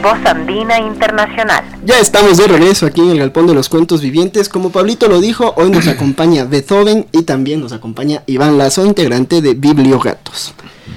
Voz 0.00 0.18
Andina 0.24 0.78
Internacional. 0.78 1.64
Ya 1.84 1.98
estamos 1.98 2.36
de 2.36 2.46
regreso 2.46 2.86
aquí 2.86 3.00
en 3.00 3.10
el 3.10 3.18
Galpón 3.18 3.48
de 3.48 3.54
los 3.54 3.68
Cuentos 3.68 4.00
Vivientes. 4.02 4.48
Como 4.48 4.70
Pablito 4.70 5.08
lo 5.08 5.20
dijo, 5.20 5.52
hoy 5.56 5.70
nos 5.70 5.88
acompaña 5.88 6.44
Beethoven 6.44 7.08
y 7.10 7.22
también 7.22 7.60
nos 7.60 7.72
acompaña 7.72 8.22
Iván 8.26 8.56
Lazo, 8.56 8.86
integrante 8.86 9.42
de 9.42 9.54
Bibliogatos. 9.54 10.54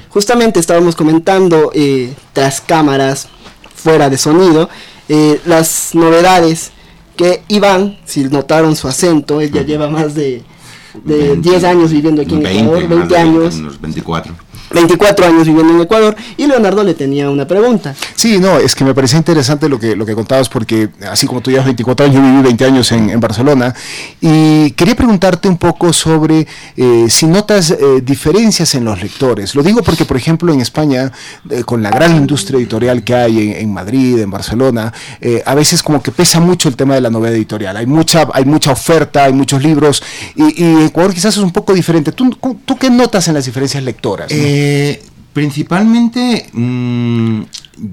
Justamente 0.10 0.60
estábamos 0.60 0.96
comentando 0.96 1.72
eh, 1.74 2.14
tras 2.34 2.62
cámaras, 2.62 3.30
fuera 3.74 4.12
de 4.12 4.20
sonido, 4.20 4.70
eh, 5.08 5.42
las 5.46 5.96
novedades 5.96 6.72
que 7.20 7.42
Iván, 7.50 7.98
si 8.06 8.24
notaron 8.24 8.78
su 8.78 8.88
acento, 8.88 9.42
él 9.42 9.52
ya 9.52 9.62
lleva 9.62 9.90
más 9.90 10.16
de, 10.16 10.42
de 11.04 11.36
10 11.36 11.64
años 11.66 11.92
viviendo 11.92 12.22
aquí 12.22 12.36
en 12.36 12.46
Ecuador, 12.46 12.88
20 12.88 13.18
años. 13.18 13.56
Unos 13.58 13.82
24. 13.82 14.34
24 14.72 15.26
años 15.26 15.48
viviendo 15.48 15.74
en 15.74 15.82
Ecuador 15.82 16.16
y 16.38 16.48
Leonardo 16.48 16.84
le 16.84 16.94
tenía 16.94 17.30
una 17.30 17.48
pregunta. 17.48 17.96
Sí, 18.16 18.40
no, 18.40 18.58
es 18.58 18.76
que 18.76 18.84
me 18.84 18.94
parecía 18.94 19.18
interesante 19.18 19.70
lo 19.70 19.80
que, 19.80 19.96
lo 19.96 20.06
que 20.06 20.16
contabas 20.16 20.50
porque 20.50 20.90
así 21.10 21.28
como 21.28 21.42
tú 21.42 21.52
llevas 21.52 21.66
24 21.66 22.06
años, 22.06 22.18
yo 22.18 22.22
viví 22.22 22.42
20 22.44 22.66
años 22.66 22.92
en, 22.92 23.10
en 23.10 23.20
Barcelona 23.20 23.74
y 24.22 24.72
quería 24.72 24.96
preguntarte 24.96 25.48
un 25.48 25.58
poco 25.58 25.94
sobre 25.94 26.48
eh, 26.78 27.06
si 27.10 27.26
notas 27.26 27.72
eh, 27.72 28.02
diferencias 28.04 28.76
en 28.76 28.86
los 28.86 29.02
lectores. 29.02 29.56
Lo 29.56 29.64
digo 29.64 29.82
porque, 29.82 30.06
por 30.06 30.18
ejemplo, 30.18 30.54
en 30.54 30.62
España, 30.62 31.12
eh, 31.50 31.64
con 31.64 31.82
la 31.82 31.90
gran 31.90 32.16
industria 32.16 32.58
editorial 32.60 33.04
que 33.04 33.16
hay 33.16 33.40
en, 33.40 33.58
en 33.58 33.74
Madrid, 33.74 34.20
en 34.20 34.32
Barcelona, 34.32 34.94
eh, 35.22 35.44
a 35.46 35.56
veces 35.56 35.84
como 35.84 36.02
que 36.02 36.12
pesa 36.12 36.40
mucho 36.40 36.70
el 36.70 36.76
tema 36.76 36.96
de 36.96 37.02
la 37.02 37.10
novela 37.10 37.36
editorial. 37.36 37.76
Hay 37.78 37.86
mucha, 37.86 38.28
hay 38.34 38.46
mucha 38.46 38.72
oferta, 38.72 39.26
hay 39.26 39.34
muchos 39.34 39.64
libros 39.64 40.02
y, 40.36 40.64
y 40.64 40.86
Ecuador 40.86 41.14
quizás 41.14 41.38
es 41.38 41.44
un 41.44 41.52
poco 41.52 41.74
diferente. 41.74 42.12
¿Tú, 42.12 42.30
tú 42.66 42.78
qué 42.78 42.90
notas 42.90 43.28
en 43.28 43.34
las 43.34 43.46
diferencias 43.46 43.84
lectoras? 43.84 44.32
no? 44.32 44.38
Eh, 44.62 45.02
principalmente, 45.32 46.50
mm, 46.52 47.44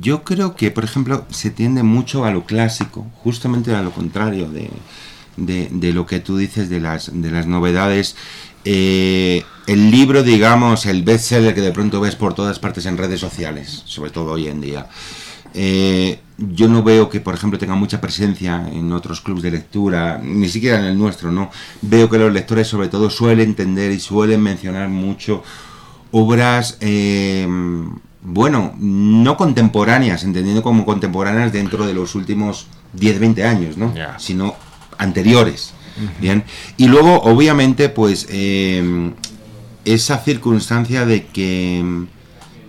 yo 0.01 0.25
creo 0.25 0.57
que, 0.57 0.73
por 0.73 0.83
ejemplo, 0.83 1.25
se 1.31 1.51
tiende 1.51 1.85
mucho 1.85 2.25
a 2.25 2.33
lo 2.33 2.45
clásico, 2.45 3.07
justamente 3.23 3.73
a 3.73 3.83
lo 3.83 3.93
contrario 3.93 4.51
de, 4.51 5.93
lo 5.93 6.07
que 6.07 6.19
tú 6.19 6.37
dices 6.37 6.69
de 6.69 6.81
las, 6.81 7.11
de 7.13 7.31
las 7.31 7.47
novedades. 7.47 8.17
Eh, 8.65 9.45
el 9.69 9.93
libro, 9.93 10.25
digamos, 10.25 10.87
el 10.87 11.05
bestseller 11.05 11.55
que 11.55 11.61
de 11.61 11.71
pronto 11.71 12.01
ves 12.01 12.17
por 12.17 12.35
todas 12.35 12.59
partes 12.59 12.85
en 12.87 12.99
redes 12.99 13.21
sociales, 13.21 13.85
sobre 13.85 14.11
todo 14.11 14.33
hoy 14.33 14.49
en 14.49 14.61
día. 14.61 14.89
Eh, 15.55 16.19
yo 16.37 16.67
no 16.69 16.83
veo 16.83 17.09
que, 17.09 17.21
por 17.21 17.35
ejemplo, 17.35 17.61
tenga 17.61 17.77
mucha 17.77 18.01
presencia 18.01 18.69
en 18.73 18.93
otros 18.93 19.21
clubes 19.21 19.45
de 19.45 19.53
lectura, 19.53 20.19
ni 20.21 20.49
siquiera 20.49 20.81
en 20.81 20.87
el 20.87 20.99
nuestro, 20.99 21.31
¿no? 21.31 21.49
Veo 21.81 22.11
que 22.11 22.19
los 22.19 22.33
lectores, 22.33 22.67
sobre 22.67 22.89
todo, 22.89 23.09
suelen 23.09 23.51
entender 23.51 23.93
y 23.93 24.01
suelen 24.01 24.43
mencionar 24.43 24.89
mucho 24.89 25.45
obras, 26.13 26.79
eh, 26.81 27.47
bueno, 28.23 28.75
no 28.79 29.37
contemporáneas, 29.37 30.25
entendiendo 30.25 30.63
como 30.63 30.85
contemporáneas 30.85 31.53
dentro 31.53 31.87
de 31.87 31.95
los 31.95 32.15
últimos 32.15 32.67
10, 32.93 33.21
20 33.21 33.45
años, 33.45 33.77
¿no? 33.77 33.93
Sino 34.19 34.55
anteriores. 34.99 35.73
Bien. 36.21 36.45
Y 36.77 36.89
luego, 36.89 37.23
obviamente, 37.23 37.89
pues 37.89 38.27
eh, 38.29 39.13
esa 39.85 40.19
circunstancia 40.19 41.07
de 41.07 41.27
que 41.27 42.07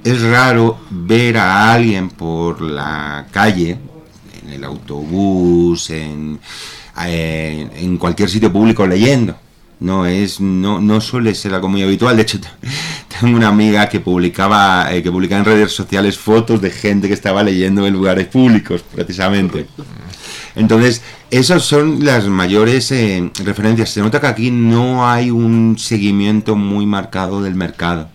es 0.04 0.22
raro 0.22 0.80
ver 0.90 1.38
a 1.38 1.74
alguien 1.74 2.10
por 2.10 2.62
la 2.62 3.28
calle, 3.32 3.78
en 4.44 4.54
el 4.54 4.64
autobús, 4.64 5.90
en, 5.90 6.40
eh, 7.06 7.70
en 7.76 7.98
cualquier 7.98 8.30
sitio 8.30 8.52
público 8.54 8.88
leyendo. 8.88 9.36
No 9.80 10.08
es, 10.08 10.40
no, 10.40 10.82
no 10.82 11.02
suele 11.02 11.36
ser 11.36 11.54
algo 11.54 11.70
muy 11.70 11.84
habitual. 11.84 12.16
De 12.16 12.24
hecho, 12.24 12.40
tengo 13.20 13.38
una 13.38 13.50
amiga 13.50 13.88
que 13.88 14.00
publicaba, 14.00 14.94
eh, 14.94 15.04
que 15.04 15.12
publicaba 15.12 15.40
en 15.40 15.46
redes 15.46 15.72
sociales 15.72 16.18
fotos 16.18 16.62
de 16.62 16.72
gente 16.72 17.08
que 17.08 17.14
estaba 17.14 17.44
leyendo 17.44 17.86
en 17.86 17.94
lugares 17.94 18.28
públicos, 18.28 18.84
precisamente. 18.94 19.68
Entonces, 20.56 21.04
esas 21.30 21.64
son 21.64 22.04
las 22.04 22.26
mayores 22.28 22.92
eh, 22.92 23.32
referencias. 23.44 23.92
Se 23.92 24.02
nota 24.02 24.20
que 24.20 24.28
aquí 24.28 24.50
no 24.50 25.08
hay 25.08 25.30
un 25.30 25.78
seguimiento 25.78 26.56
muy 26.56 26.88
marcado 26.88 27.44
del 27.44 27.54
mercado, 27.54 28.10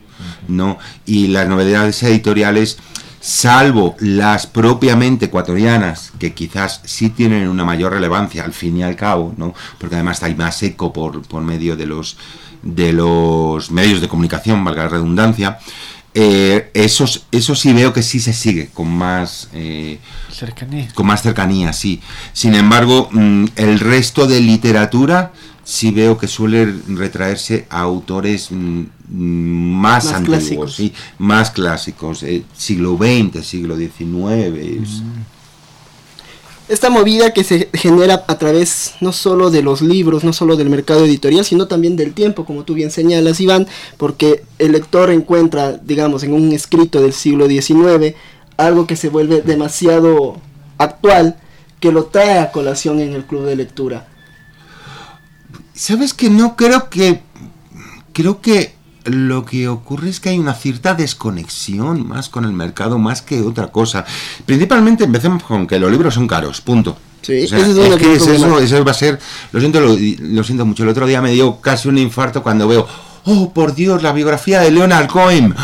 ¿no? 0.49 0.79
Y 1.07 1.29
las 1.29 1.49
novedades 1.49 2.03
editoriales, 2.03 2.79
salvo 3.23 3.95
las 4.01 4.49
propiamente 4.49 5.27
ecuatorianas, 5.27 6.13
que 6.19 6.35
quizás 6.35 6.81
sí 6.85 7.09
tienen 7.11 7.49
una 7.49 7.65
mayor 7.65 7.93
relevancia 7.93 8.45
al 8.45 8.53
fin 8.53 8.77
y 8.77 8.83
al 8.83 8.97
cabo, 8.97 9.33
¿no? 9.37 9.55
Porque 9.79 9.95
además 9.95 10.23
hay 10.25 10.35
más 10.35 10.61
eco 10.65 10.93
por, 10.93 11.23
por 11.23 11.43
medio 11.43 11.77
de 11.77 11.87
los 11.87 12.19
de 12.63 12.93
los 12.93 13.71
medios 13.71 14.01
de 14.01 14.09
comunicación, 14.09 14.65
valga 14.65 14.85
la 14.85 14.89
redundancia. 14.89 15.59
Eh, 16.15 16.71
esos, 16.75 17.27
eso 17.33 17.55
sí 17.55 17.73
veo 17.73 17.93
que 17.93 18.03
sí 18.03 18.21
se 18.21 18.33
sigue 18.35 18.69
con 18.69 18.89
más 18.89 19.49
eh, 19.55 19.99
Cercanía. 20.31 20.89
con 20.95 21.07
más 21.07 21.23
cercanía, 21.23 21.73
sí. 21.73 22.01
Sin 22.33 22.55
embargo, 22.55 23.09
mm, 23.11 23.47
el 23.57 23.81
resto 23.81 24.27
de 24.27 24.41
literatura 24.41 25.33
sí 25.65 25.91
veo 25.91 26.19
que 26.19 26.29
suele 26.29 26.73
retraerse 26.89 27.67
a 27.71 27.81
autores 27.81 28.49
mm, 28.51 28.83
más, 29.13 30.05
Más 30.07 30.15
antiguos, 30.15 30.39
clásicos. 30.41 30.75
sí, 30.77 30.93
más 31.19 31.51
clásicos, 31.51 32.23
eh, 32.23 32.43
siglo 32.57 32.97
XX, 32.97 33.45
siglo 33.47 33.77
XIX. 33.77 34.57
es- 34.83 35.03
Esta 36.69 36.89
movida 36.89 37.33
que 37.35 37.45
se 37.45 37.69
genera 37.75 38.25
a 38.29 38.39
través 38.39 38.95
no 39.03 39.13
solo 39.13 39.51
de 39.51 39.63
los 39.63 39.83
libros, 39.83 40.25
no 40.25 40.33
solo 40.33 40.57
del 40.57 40.71
mercado 40.71 41.05
editorial, 41.05 41.45
sino 41.45 41.67
también 41.67 41.97
del 41.97 42.15
tiempo, 42.15 42.47
como 42.47 42.65
tú 42.65 42.73
bien 42.73 42.91
señalas, 42.91 43.41
Iván, 43.41 43.67
porque 43.99 44.45
el 44.59 44.73
lector 44.73 45.11
encuentra, 45.11 45.73
digamos, 45.73 46.23
en 46.23 46.33
un 46.33 46.53
escrito 46.53 47.03
del 47.03 47.13
siglo 47.13 47.47
XIX, 47.49 48.15
algo 48.57 48.87
que 48.87 48.97
se 48.97 49.11
vuelve 49.11 49.43
demasiado 49.43 50.41
actual, 50.79 51.37
que 51.81 51.93
lo 51.93 52.05
trae 52.07 52.39
a 52.39 52.53
colación 52.53 53.01
en 53.01 53.13
el 53.13 53.25
club 53.27 53.45
de 53.45 53.57
lectura. 53.57 54.07
¿Sabes 55.75 56.15
que 56.15 56.31
no 56.31 56.57
creo 56.57 56.89
que... 56.89 57.21
Creo 58.13 58.41
que 58.41 58.75
lo 59.05 59.45
que 59.45 59.69
ocurre 59.69 60.09
es 60.09 60.21
que 60.21 60.31
hay 60.31 60.39
una 60.39 60.55
cierta 60.55 60.95
desconexión 60.95 62.07
más 62.07 62.29
con 62.29 62.45
el 62.45 62.53
mercado, 62.53 62.99
más 62.99 63.23
que 63.23 63.41
otra 63.41 63.69
cosa. 63.69 64.05
Principalmente 64.47 65.05
empecemos 65.05 65.43
con 65.43 65.67
que 65.67 65.79
los 65.79 65.91
libros 65.91 66.15
son 66.15 66.27
caros, 66.27 66.61
punto. 66.61 66.97
Sí, 67.23 67.45
O 67.45 67.49
sea, 67.49 67.59
ese 67.59 67.71
es 67.71 67.77
es 67.77 67.97
que 67.97 68.15
eso, 68.15 68.59
eso 68.59 68.85
va 68.85 68.91
a 68.91 68.95
ser... 68.95 69.19
Lo 69.53 69.61
siento, 69.61 69.81
lo, 69.81 69.97
lo 69.97 70.45
siento 70.45 70.67
mucho. 70.67 70.83
El 70.83 70.89
otro 70.89 71.07
día 71.07 71.23
me 71.23 71.33
dio 71.33 71.61
casi 71.61 71.89
un 71.89 71.99
infarto 71.99 72.43
cuando 72.43 72.67
veo... 72.67 72.87
Oh, 73.25 73.53
por 73.53 73.75
Dios, 73.75 74.03
la 74.03 74.13
biografía 74.13 74.61
de 74.61 74.73
Leonard 74.73 75.07
Cohen. 75.07 75.55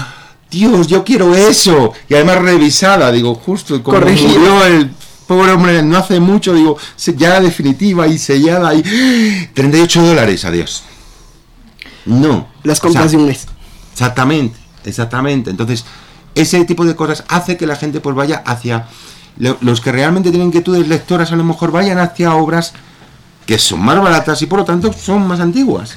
Dios, 0.51 0.87
yo 0.87 1.05
quiero 1.05 1.35
eso. 1.35 1.93
Y 2.09 2.15
además 2.15 2.39
revisada, 2.39 3.11
digo, 3.11 3.35
justo 3.35 3.83
como 3.83 3.99
murió 3.99 4.65
el 4.65 4.91
pobre 5.27 5.53
hombre 5.53 5.83
no 5.83 5.99
hace 5.99 6.21
mucho, 6.21 6.55
digo, 6.55 6.79
ya 7.17 7.41
definitiva 7.41 8.09
y 8.09 8.19
sellada 8.19 8.75
y 8.75 8.83
38 9.53 10.03
dólares, 10.03 10.45
adiós. 10.45 10.85
No. 12.09 12.49
Las 12.65 12.79
O 12.79 12.83
compras 12.83 13.11
sea, 13.11 13.11
de 13.13 13.17
un 13.25 13.27
mes. 13.29 13.47
Exactamente, 13.93 14.59
exactamente. 14.85 15.51
Entonces, 15.51 15.85
ese 16.35 16.65
tipo 16.65 16.85
de 16.85 16.95
cosas 16.97 17.25
hace 17.29 17.57
que 17.57 17.67
la 17.67 17.77
gente 17.77 18.01
pues 18.01 18.15
vaya 18.17 18.43
hacia 18.47 18.87
lo- 19.39 19.57
los 19.61 19.81
que 19.81 19.93
realmente 19.93 20.31
tienen 20.31 20.49
inquietudes 20.49 20.89
lectoras 20.89 21.33
a 21.33 21.37
lo 21.37 21.45
mejor 21.45 21.71
vayan 21.73 21.99
hacia 21.99 22.35
obras 22.35 22.73
que 23.47 23.59
son 23.59 23.81
más 23.81 24.01
baratas 24.01 24.41
y 24.43 24.47
por 24.47 24.59
lo 24.61 24.65
tanto 24.65 24.93
son 24.93 25.27
más 25.27 25.41
antiguas. 25.41 25.97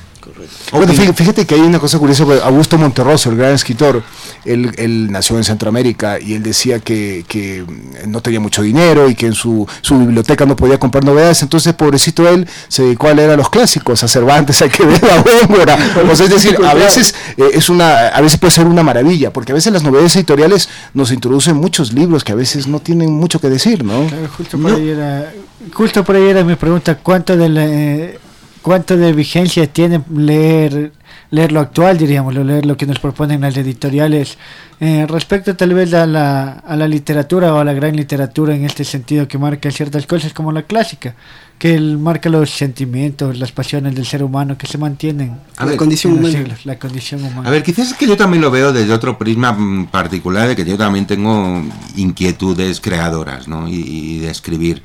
Bueno, 0.72 0.94
fíjate 0.94 1.46
que 1.46 1.56
hay 1.56 1.62
una 1.62 1.80
cosa 1.80 1.98
curiosa, 1.98 2.24
Augusto 2.44 2.78
Monterroso, 2.78 3.30
el 3.30 3.38
gran 3.38 3.54
escritor, 3.54 4.04
él, 4.46 4.72
él 4.78 5.12
nació 5.12 5.38
en 5.38 5.44
Centroamérica 5.44 6.20
y 6.20 6.34
él 6.34 6.44
decía 6.44 6.80
que, 6.80 7.26
que 7.28 7.66
no 8.08 8.22
tenía 8.22 8.40
mucho 8.40 8.62
dinero 8.62 9.10
y 9.10 9.16
que 9.16 9.28
en 9.28 9.34
su, 9.34 9.68
su 9.82 9.98
biblioteca 9.98 10.46
no 10.46 10.56
podía 10.56 10.80
comprar 10.80 11.04
novedades, 11.04 11.42
entonces 11.42 11.74
pobrecito 11.74 12.28
él 12.28 12.48
se 12.68 12.84
dedicó 12.84 13.08
a 13.08 13.14
leer 13.14 13.32
a 13.32 13.38
los 13.38 13.50
clásicos, 13.50 14.04
a 14.04 14.08
Cervantes, 14.08 14.62
a 14.62 14.70
Quevedo, 14.70 15.08
a 15.12 15.22
Góngora. 15.22 15.78
O 16.12 16.16
sea, 16.16 16.26
es 16.26 16.32
decir, 16.32 16.58
a 16.66 16.74
veces 16.74 17.16
eh, 17.38 17.52
es 17.54 17.70
una, 17.70 18.08
a 18.08 18.22
veces 18.22 18.40
puede 18.40 18.52
ser 18.52 18.68
una 18.68 18.84
maravilla, 18.84 19.32
porque 19.32 19.52
a 19.52 19.56
veces 19.56 19.72
las 19.72 19.84
novedades 19.84 20.16
editoriales 20.16 20.68
nos 20.94 21.12
introducen 21.12 21.56
muchos 21.56 21.94
libros 21.94 22.24
que 22.24 22.32
a 22.32 22.36
veces 22.36 22.68
no 22.68 22.80
tienen 22.80 23.12
mucho 23.12 23.40
que 23.40 23.50
decir, 23.50 23.84
¿no? 23.84 24.08
Claro, 24.08 24.28
justo 24.36 24.58
por 24.58 24.74
ahí 24.74 24.90
era, 24.90 25.32
justo 25.74 26.04
por 26.04 26.16
ahí 26.16 26.28
era 26.28 26.44
mi 26.44 26.56
pregunta, 26.56 26.96
¿cuánto 26.96 27.38
de 27.38 27.50
la, 27.50 27.66
eh, 27.66 28.20
cuánto 28.62 28.98
de 28.98 29.14
vigencia 29.14 29.68
tiene 29.68 30.02
leer 30.16 30.92
leer 31.30 31.54
lo 31.54 31.62
actual, 31.62 31.98
diríamos, 31.98 32.34
leer 32.36 32.66
lo 32.66 32.76
que 32.76 32.86
nos 32.86 33.00
proponen 33.00 33.40
las 33.40 33.56
editoriales 33.56 34.38
eh, 34.82 35.06
respecto 35.08 35.56
tal 35.56 35.74
vez 35.74 35.94
a 35.94 36.06
la, 36.06 36.52
a 36.60 36.76
la 36.76 36.90
literatura 36.90 37.54
o 37.54 37.60
a 37.60 37.64
la 37.64 37.72
gran 37.72 37.96
literatura 37.96 38.54
en 38.54 38.66
este 38.66 38.84
sentido 38.84 39.30
que 39.30 39.38
marca 39.38 39.72
ciertas 39.72 40.06
cosas 40.06 40.34
como 40.34 40.52
la 40.52 40.64
clásica, 40.64 41.16
que 41.58 41.74
el- 41.76 41.98
marca 41.98 42.28
los 42.28 42.50
sentimientos, 42.50 43.38
las 43.40 43.54
pasiones 43.54 43.96
del 43.96 44.06
ser 44.06 44.24
humano 44.24 44.58
que 44.58 44.68
se 44.68 44.78
mantienen 44.78 45.38
A 45.56 45.64
la 45.64 45.70
ver, 45.70 45.78
condición 45.78 46.14
humana. 46.16 46.32
siglos, 46.38 46.66
la 46.66 46.78
condición 46.78 47.24
humana. 47.24 47.48
A 47.48 47.52
ver, 47.52 47.64
quizás 47.64 47.92
es 47.92 47.94
que 47.94 48.08
yo 48.08 48.18
también 48.18 48.42
lo 48.42 48.52
veo 48.52 48.74
desde 48.74 48.92
otro 48.92 49.18
prisma 49.18 49.54
mm, 49.54 49.86
particular, 49.88 50.50
de 50.50 50.56
que 50.58 50.66
yo 50.66 50.78
también 50.78 51.08
tengo 51.08 51.62
inquietudes 51.96 52.82
creadoras, 52.82 53.48
¿no? 53.48 53.70
Y, 53.70 53.76
y 53.76 54.20
de 54.20 54.30
escribir. 54.32 54.84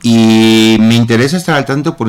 Y 0.00 0.76
me 0.78 0.94
interesa 0.94 1.36
estar 1.36 1.56
al 1.56 1.64
tanto 1.64 1.96
por, 1.96 2.08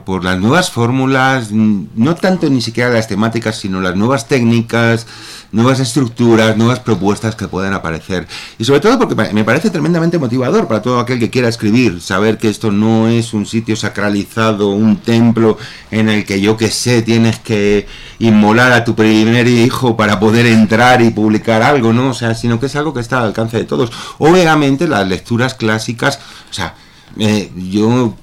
por, 0.00 0.22
las 0.22 0.38
nuevas 0.38 0.70
fórmulas, 0.70 1.50
no 1.50 2.14
tanto 2.14 2.50
ni 2.50 2.60
siquiera 2.60 2.90
las 2.90 3.08
temáticas, 3.08 3.58
sino 3.58 3.80
las 3.80 3.96
nuevas 3.96 4.28
técnicas, 4.28 5.06
nuevas 5.50 5.80
estructuras, 5.80 6.58
nuevas 6.58 6.80
propuestas 6.80 7.34
que 7.34 7.48
puedan 7.48 7.72
aparecer. 7.72 8.26
Y 8.58 8.64
sobre 8.64 8.80
todo 8.80 8.98
porque 8.98 9.14
me 9.32 9.44
parece 9.44 9.70
tremendamente 9.70 10.18
motivador 10.18 10.68
para 10.68 10.82
todo 10.82 11.00
aquel 11.00 11.18
que 11.18 11.30
quiera 11.30 11.48
escribir, 11.48 12.02
saber 12.02 12.36
que 12.36 12.50
esto 12.50 12.70
no 12.70 13.08
es 13.08 13.32
un 13.32 13.46
sitio 13.46 13.76
sacralizado, 13.76 14.68
un 14.68 14.98
templo 14.98 15.56
en 15.90 16.10
el 16.10 16.26
que 16.26 16.38
yo 16.38 16.58
que 16.58 16.70
sé, 16.70 17.00
tienes 17.00 17.38
que 17.38 17.86
inmolar 18.18 18.72
a 18.72 18.84
tu 18.84 18.94
primer 18.94 19.48
hijo 19.48 19.96
para 19.96 20.20
poder 20.20 20.44
entrar 20.44 21.00
y 21.00 21.08
publicar 21.08 21.62
algo, 21.62 21.94
¿no? 21.94 22.10
O 22.10 22.14
sea, 22.14 22.34
sino 22.34 22.60
que 22.60 22.66
es 22.66 22.76
algo 22.76 22.92
que 22.92 23.00
está 23.00 23.20
al 23.20 23.26
alcance 23.28 23.56
de 23.56 23.64
todos. 23.64 23.90
Obviamente 24.18 24.86
las 24.86 25.08
lecturas 25.08 25.54
clásicas, 25.54 26.18
o 26.50 26.52
sea, 26.52 26.74
eh, 27.18 27.50
yo 27.56 28.14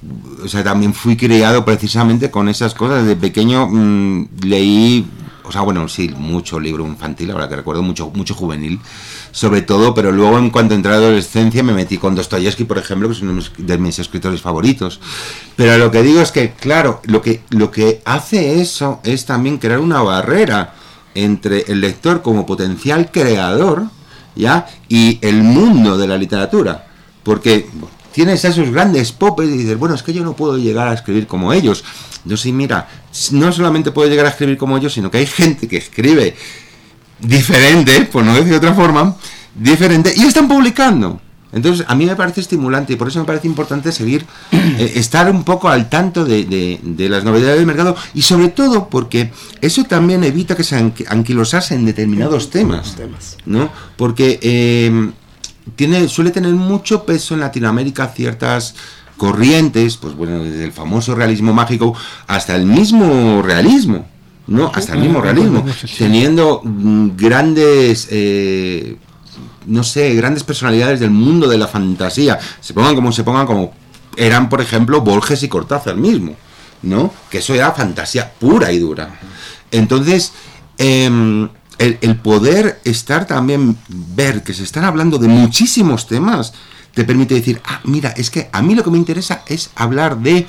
o 0.42 0.48
sea, 0.48 0.64
también 0.64 0.94
fui 0.94 1.16
criado 1.16 1.64
precisamente 1.64 2.30
con 2.30 2.48
esas 2.48 2.74
cosas. 2.74 3.04
Desde 3.04 3.16
pequeño 3.16 3.68
mmm, 3.68 4.28
leí, 4.42 5.06
o 5.44 5.52
sea, 5.52 5.62
bueno, 5.62 5.88
sí, 5.88 6.10
mucho 6.16 6.58
libro 6.58 6.86
infantil, 6.86 7.30
ahora 7.30 7.48
que 7.48 7.56
recuerdo, 7.56 7.82
mucho, 7.82 8.10
mucho 8.14 8.34
juvenil, 8.34 8.80
sobre 9.32 9.62
todo, 9.62 9.94
pero 9.94 10.12
luego 10.12 10.38
en 10.38 10.50
cuanto 10.50 10.74
entré 10.74 10.92
a 10.92 10.96
la 10.96 11.02
adolescencia 11.02 11.62
me 11.62 11.72
metí 11.72 11.98
con 11.98 12.14
Dostoyevsky, 12.14 12.64
por 12.64 12.78
ejemplo, 12.78 13.08
que 13.08 13.14
es 13.14 13.22
uno 13.22 13.40
de 13.58 13.78
mis 13.78 13.98
escritores 13.98 14.40
favoritos. 14.40 15.00
Pero 15.56 15.78
lo 15.78 15.90
que 15.90 16.02
digo 16.02 16.20
es 16.20 16.32
que, 16.32 16.52
claro, 16.52 17.00
lo 17.04 17.22
que, 17.22 17.42
lo 17.50 17.70
que 17.70 18.02
hace 18.04 18.60
eso 18.60 19.00
es 19.04 19.26
también 19.26 19.58
crear 19.58 19.80
una 19.80 20.02
barrera 20.02 20.74
entre 21.14 21.64
el 21.68 21.80
lector 21.80 22.22
como 22.22 22.46
potencial 22.46 23.10
creador, 23.10 23.84
¿ya? 24.36 24.66
Y 24.88 25.18
el 25.22 25.42
mundo 25.42 25.98
de 25.98 26.06
la 26.06 26.16
literatura. 26.16 26.86
Porque 27.22 27.68
tienes 28.12 28.44
a 28.44 28.48
esos 28.48 28.70
grandes 28.70 29.12
popes 29.12 29.48
y 29.48 29.58
dices, 29.58 29.78
bueno, 29.78 29.94
es 29.94 30.02
que 30.02 30.12
yo 30.12 30.24
no 30.24 30.34
puedo 30.34 30.58
llegar 30.58 30.88
a 30.88 30.94
escribir 30.94 31.26
como 31.26 31.52
ellos. 31.52 31.84
Yo 32.24 32.36
sí, 32.36 32.52
mira, 32.52 32.88
no 33.32 33.52
solamente 33.52 33.92
puedo 33.92 34.08
llegar 34.08 34.26
a 34.26 34.30
escribir 34.30 34.56
como 34.56 34.76
ellos, 34.76 34.92
sino 34.92 35.10
que 35.10 35.18
hay 35.18 35.26
gente 35.26 35.68
que 35.68 35.78
escribe 35.78 36.36
diferente, 37.20 38.02
por 38.02 38.24
no 38.24 38.34
decir 38.34 38.50
de 38.50 38.56
otra 38.56 38.74
forma, 38.74 39.16
diferente, 39.54 40.12
y 40.14 40.24
están 40.24 40.48
publicando. 40.48 41.20
Entonces, 41.52 41.84
a 41.88 41.94
mí 41.94 42.06
me 42.06 42.14
parece 42.14 42.40
estimulante 42.40 42.92
y 42.92 42.96
por 42.96 43.08
eso 43.08 43.18
me 43.18 43.24
parece 43.24 43.48
importante 43.48 43.90
seguir, 43.90 44.24
eh, 44.52 44.92
estar 44.96 45.30
un 45.30 45.42
poco 45.42 45.68
al 45.68 45.88
tanto 45.88 46.24
de, 46.24 46.44
de, 46.44 46.78
de, 46.82 47.08
las 47.08 47.24
novedades 47.24 47.56
del 47.56 47.66
mercado 47.66 47.96
y 48.14 48.22
sobre 48.22 48.48
todo 48.48 48.88
porque 48.88 49.32
eso 49.60 49.84
también 49.84 50.22
evita 50.22 50.56
que 50.56 50.62
se 50.62 50.76
anquilosasen 51.08 51.84
determinados 51.84 52.50
temas, 52.50 52.96
¿no? 53.46 53.70
Porque 53.96 54.38
eh, 54.42 55.10
tiene, 55.76 56.08
suele 56.08 56.30
tener 56.30 56.52
mucho 56.52 57.04
peso 57.04 57.34
en 57.34 57.40
Latinoamérica 57.40 58.08
ciertas 58.08 58.74
corrientes, 59.16 59.96
pues 59.98 60.14
bueno, 60.14 60.42
desde 60.42 60.64
el 60.64 60.72
famoso 60.72 61.14
realismo 61.14 61.52
mágico 61.52 61.94
hasta 62.26 62.56
el 62.56 62.64
mismo 62.64 63.42
realismo, 63.42 64.06
¿no? 64.46 64.72
Hasta 64.74 64.94
el 64.94 65.00
mismo 65.00 65.20
realismo, 65.20 65.64
teniendo 65.98 66.62
grandes, 66.64 68.08
eh, 68.10 68.96
no 69.66 69.84
sé, 69.84 70.14
grandes 70.14 70.42
personalidades 70.42 71.00
del 71.00 71.10
mundo 71.10 71.48
de 71.48 71.58
la 71.58 71.66
fantasía, 71.66 72.38
se 72.60 72.72
pongan 72.72 72.94
como 72.94 73.12
se 73.12 73.22
pongan, 73.22 73.46
como 73.46 73.74
eran, 74.16 74.48
por 74.48 74.62
ejemplo, 74.62 75.02
Borges 75.02 75.42
y 75.42 75.48
Cortázar 75.48 75.96
mismo, 75.96 76.34
¿no? 76.82 77.12
Que 77.30 77.38
eso 77.38 77.54
era 77.54 77.72
fantasía 77.72 78.32
pura 78.32 78.72
y 78.72 78.78
dura. 78.78 79.20
Entonces, 79.70 80.32
eh, 80.78 81.48
el, 81.80 82.16
poder 82.16 82.80
estar 82.84 83.26
también, 83.26 83.76
ver 83.88 84.42
que 84.42 84.52
se 84.52 84.62
están 84.62 84.84
hablando 84.84 85.18
de 85.18 85.28
muchísimos 85.28 86.06
temas, 86.06 86.52
te 86.92 87.04
permite 87.04 87.34
decir, 87.34 87.60
ah, 87.64 87.80
mira, 87.84 88.10
es 88.10 88.30
que 88.30 88.50
a 88.52 88.60
mí 88.60 88.74
lo 88.74 88.84
que 88.84 88.90
me 88.90 88.98
interesa 88.98 89.42
es 89.46 89.70
hablar 89.74 90.18
de, 90.18 90.46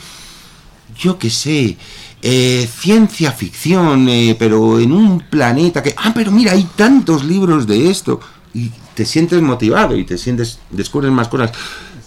yo 0.97 1.17
qué 1.17 1.29
sé, 1.29 1.77
eh, 2.21 2.69
ciencia 2.79 3.31
ficción, 3.31 4.09
eh, 4.09 4.35
pero 4.37 4.79
en 4.79 4.91
un 4.91 5.21
planeta 5.21 5.81
que, 5.81 5.95
ah, 5.97 6.11
pero 6.13 6.31
mira, 6.31 6.51
hay 6.51 6.67
tantos 6.75 7.23
libros 7.23 7.65
de 7.65 7.89
esto, 7.89 8.19
y 8.53 8.69
te 8.93 9.05
sientes 9.05 9.41
motivado 9.41 9.95
y 9.95 10.03
te 10.03 10.17
sientes, 10.17 10.59
descubres 10.69 11.11
más 11.11 11.29
cosas. 11.29 11.51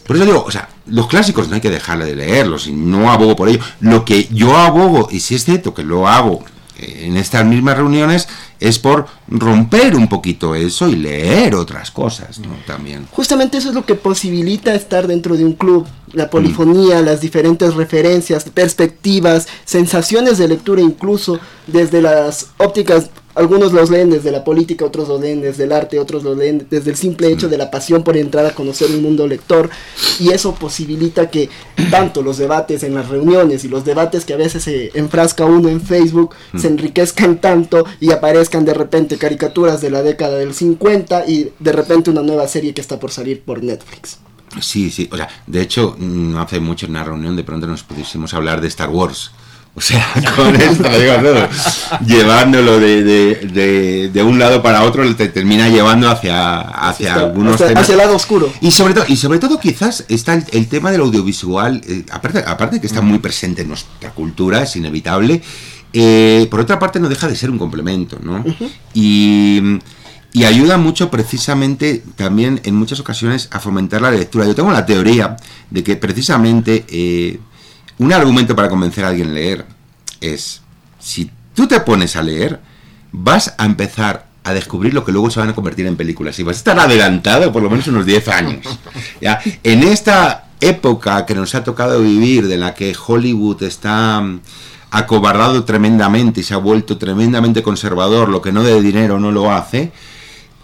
Por 0.06 0.16
eso 0.16 0.26
digo, 0.26 0.44
o 0.46 0.50
sea, 0.50 0.68
los 0.86 1.06
clásicos 1.06 1.48
no 1.48 1.54
hay 1.54 1.62
que 1.62 1.70
dejarle 1.70 2.04
de 2.04 2.16
leerlos 2.16 2.66
y 2.66 2.72
no 2.72 3.10
abogo 3.10 3.34
por 3.34 3.48
ello. 3.48 3.60
Lo 3.80 4.04
que 4.04 4.28
yo 4.30 4.54
abogo, 4.54 5.08
y 5.10 5.20
si 5.20 5.34
es 5.34 5.46
cierto 5.46 5.72
que 5.72 5.82
lo 5.82 6.06
hago 6.06 6.44
en 6.78 7.16
estas 7.16 7.44
mismas 7.44 7.76
reuniones 7.76 8.28
es 8.60 8.78
por 8.78 9.06
romper 9.28 9.94
un 9.94 10.08
poquito 10.08 10.54
eso 10.54 10.88
y 10.88 10.96
leer 10.96 11.54
otras 11.54 11.90
cosas 11.90 12.38
¿no? 12.38 12.54
también. 12.66 13.06
Justamente 13.10 13.58
eso 13.58 13.68
es 13.68 13.74
lo 13.74 13.84
que 13.84 13.94
posibilita 13.94 14.74
estar 14.74 15.06
dentro 15.06 15.36
de 15.36 15.44
un 15.44 15.52
club, 15.52 15.86
la 16.12 16.30
polifonía, 16.30 17.02
las 17.02 17.20
diferentes 17.20 17.74
referencias, 17.74 18.44
perspectivas, 18.44 19.46
sensaciones 19.64 20.38
de 20.38 20.48
lectura 20.48 20.80
incluso 20.80 21.38
desde 21.66 22.00
las 22.00 22.48
ópticas 22.58 23.10
algunos 23.34 23.72
los 23.72 23.90
leen 23.90 24.10
desde 24.10 24.30
la 24.30 24.44
política, 24.44 24.84
otros 24.84 25.08
los 25.08 25.20
leen 25.20 25.40
desde 25.40 25.64
el 25.64 25.72
arte, 25.72 25.98
otros 25.98 26.22
los 26.22 26.36
leen 26.36 26.66
desde 26.70 26.90
el 26.90 26.96
simple 26.96 27.30
hecho 27.32 27.48
de 27.48 27.58
la 27.58 27.70
pasión 27.70 28.02
por 28.02 28.16
entrar 28.16 28.46
a 28.46 28.54
conocer 28.54 28.90
un 28.90 29.02
mundo 29.02 29.26
lector 29.26 29.70
y 30.20 30.30
eso 30.30 30.54
posibilita 30.54 31.30
que 31.30 31.48
tanto 31.90 32.22
los 32.22 32.38
debates 32.38 32.82
en 32.82 32.94
las 32.94 33.08
reuniones 33.08 33.64
y 33.64 33.68
los 33.68 33.84
debates 33.84 34.24
que 34.24 34.34
a 34.34 34.38
veces 34.38 34.64
se 34.64 34.90
enfrasca 34.94 35.44
uno 35.44 35.68
en 35.68 35.80
Facebook 35.80 36.34
se 36.56 36.68
enriquezcan 36.68 37.40
tanto 37.40 37.84
y 38.00 38.12
aparezcan 38.12 38.64
de 38.64 38.74
repente 38.74 39.18
caricaturas 39.18 39.80
de 39.80 39.90
la 39.90 40.02
década 40.02 40.38
del 40.38 40.54
50 40.54 41.26
y 41.26 41.52
de 41.58 41.72
repente 41.72 42.10
una 42.10 42.22
nueva 42.22 42.46
serie 42.48 42.74
que 42.74 42.80
está 42.80 42.98
por 42.98 43.10
salir 43.10 43.42
por 43.42 43.62
Netflix. 43.62 44.18
Sí, 44.60 44.90
sí, 44.90 45.08
o 45.10 45.16
sea, 45.16 45.28
de 45.46 45.62
hecho, 45.62 45.96
no 45.98 46.40
hace 46.40 46.60
mucho 46.60 46.86
en 46.86 46.92
una 46.92 47.04
reunión 47.04 47.34
de 47.34 47.44
pronto 47.44 47.66
nos 47.66 47.82
pudiésemos 47.82 48.34
hablar 48.34 48.60
de 48.60 48.68
Star 48.68 48.90
Wars. 48.90 49.32
O 49.76 49.80
sea, 49.80 50.06
con 50.36 50.54
esto, 50.54 50.88
digo, 50.88 51.48
llevándolo 52.06 52.78
de, 52.78 53.02
de, 53.02 53.34
de, 53.52 54.10
de, 54.12 54.22
un 54.22 54.38
lado 54.38 54.62
para 54.62 54.84
otro, 54.84 55.02
te 55.16 55.28
termina 55.28 55.68
llevando 55.68 56.08
hacia, 56.08 56.60
hacia 56.60 57.08
Está, 57.08 57.20
algunos 57.20 57.54
hacia, 57.54 57.66
temas. 57.68 57.82
hacia 57.82 57.92
el 57.94 57.98
lado 57.98 58.14
oscuro. 58.14 58.52
Y 58.60 58.70
sobre 58.70 58.94
todo, 58.94 59.04
y 59.08 59.16
sobre 59.16 59.40
todo 59.40 59.58
quizás 59.58 60.04
está 60.08 60.34
el, 60.34 60.44
el 60.52 60.68
tema 60.68 60.92
del 60.92 61.00
audiovisual, 61.00 61.80
eh, 61.88 62.04
aparte, 62.12 62.44
aparte 62.46 62.80
que 62.80 62.86
está 62.86 63.00
muy 63.00 63.18
presente 63.18 63.62
en 63.62 63.68
nuestra 63.68 64.10
cultura, 64.10 64.62
es 64.62 64.76
inevitable, 64.76 65.42
eh, 65.92 66.46
por 66.50 66.60
otra 66.60 66.78
parte 66.78 67.00
no 67.00 67.08
deja 67.08 67.26
de 67.26 67.34
ser 67.34 67.50
un 67.50 67.58
complemento, 67.58 68.18
¿no? 68.22 68.36
Uh 68.36 68.54
-huh. 68.54 68.70
Y 68.94 69.80
y 70.34 70.44
ayuda 70.46 70.78
mucho 70.78 71.12
precisamente 71.12 72.02
también 72.16 72.60
en 72.64 72.74
muchas 72.74 72.98
ocasiones 72.98 73.48
a 73.52 73.60
fomentar 73.60 74.02
la 74.02 74.10
lectura. 74.10 74.44
Yo 74.44 74.54
tengo 74.56 74.72
la 74.72 74.84
teoría 74.84 75.36
de 75.70 75.84
que 75.84 75.94
precisamente 75.94 76.84
eh, 76.88 77.38
un 77.98 78.12
argumento 78.12 78.56
para 78.56 78.68
convencer 78.68 79.04
a 79.04 79.08
alguien 79.08 79.30
a 79.30 79.32
leer 79.32 79.66
es, 80.20 80.62
si 80.98 81.30
tú 81.54 81.66
te 81.66 81.80
pones 81.80 82.16
a 82.16 82.22
leer, 82.22 82.60
vas 83.12 83.54
a 83.58 83.64
empezar 83.64 84.26
a 84.42 84.52
descubrir 84.52 84.92
lo 84.92 85.04
que 85.04 85.12
luego 85.12 85.30
se 85.30 85.40
van 85.40 85.48
a 85.48 85.54
convertir 85.54 85.86
en 85.86 85.96
películas 85.96 86.38
y 86.38 86.42
vas 86.42 86.56
a 86.56 86.58
estar 86.58 86.78
adelantado 86.78 87.50
por 87.52 87.62
lo 87.62 87.70
menos 87.70 87.86
unos 87.86 88.04
10 88.04 88.28
años. 88.28 88.78
¿ya? 89.20 89.40
En 89.62 89.82
esta 89.82 90.48
época 90.60 91.24
que 91.24 91.34
nos 91.34 91.54
ha 91.54 91.64
tocado 91.64 92.00
vivir, 92.00 92.46
de 92.46 92.56
la 92.56 92.74
que 92.74 92.94
Hollywood 93.06 93.62
está 93.62 94.22
acobardado 94.90 95.64
tremendamente 95.64 96.40
y 96.40 96.44
se 96.44 96.54
ha 96.54 96.58
vuelto 96.58 96.98
tremendamente 96.98 97.62
conservador, 97.62 98.28
lo 98.28 98.42
que 98.42 98.52
no 98.52 98.62
de 98.62 98.80
dinero 98.80 99.18
no 99.18 99.32
lo 99.32 99.50
hace, 99.52 99.92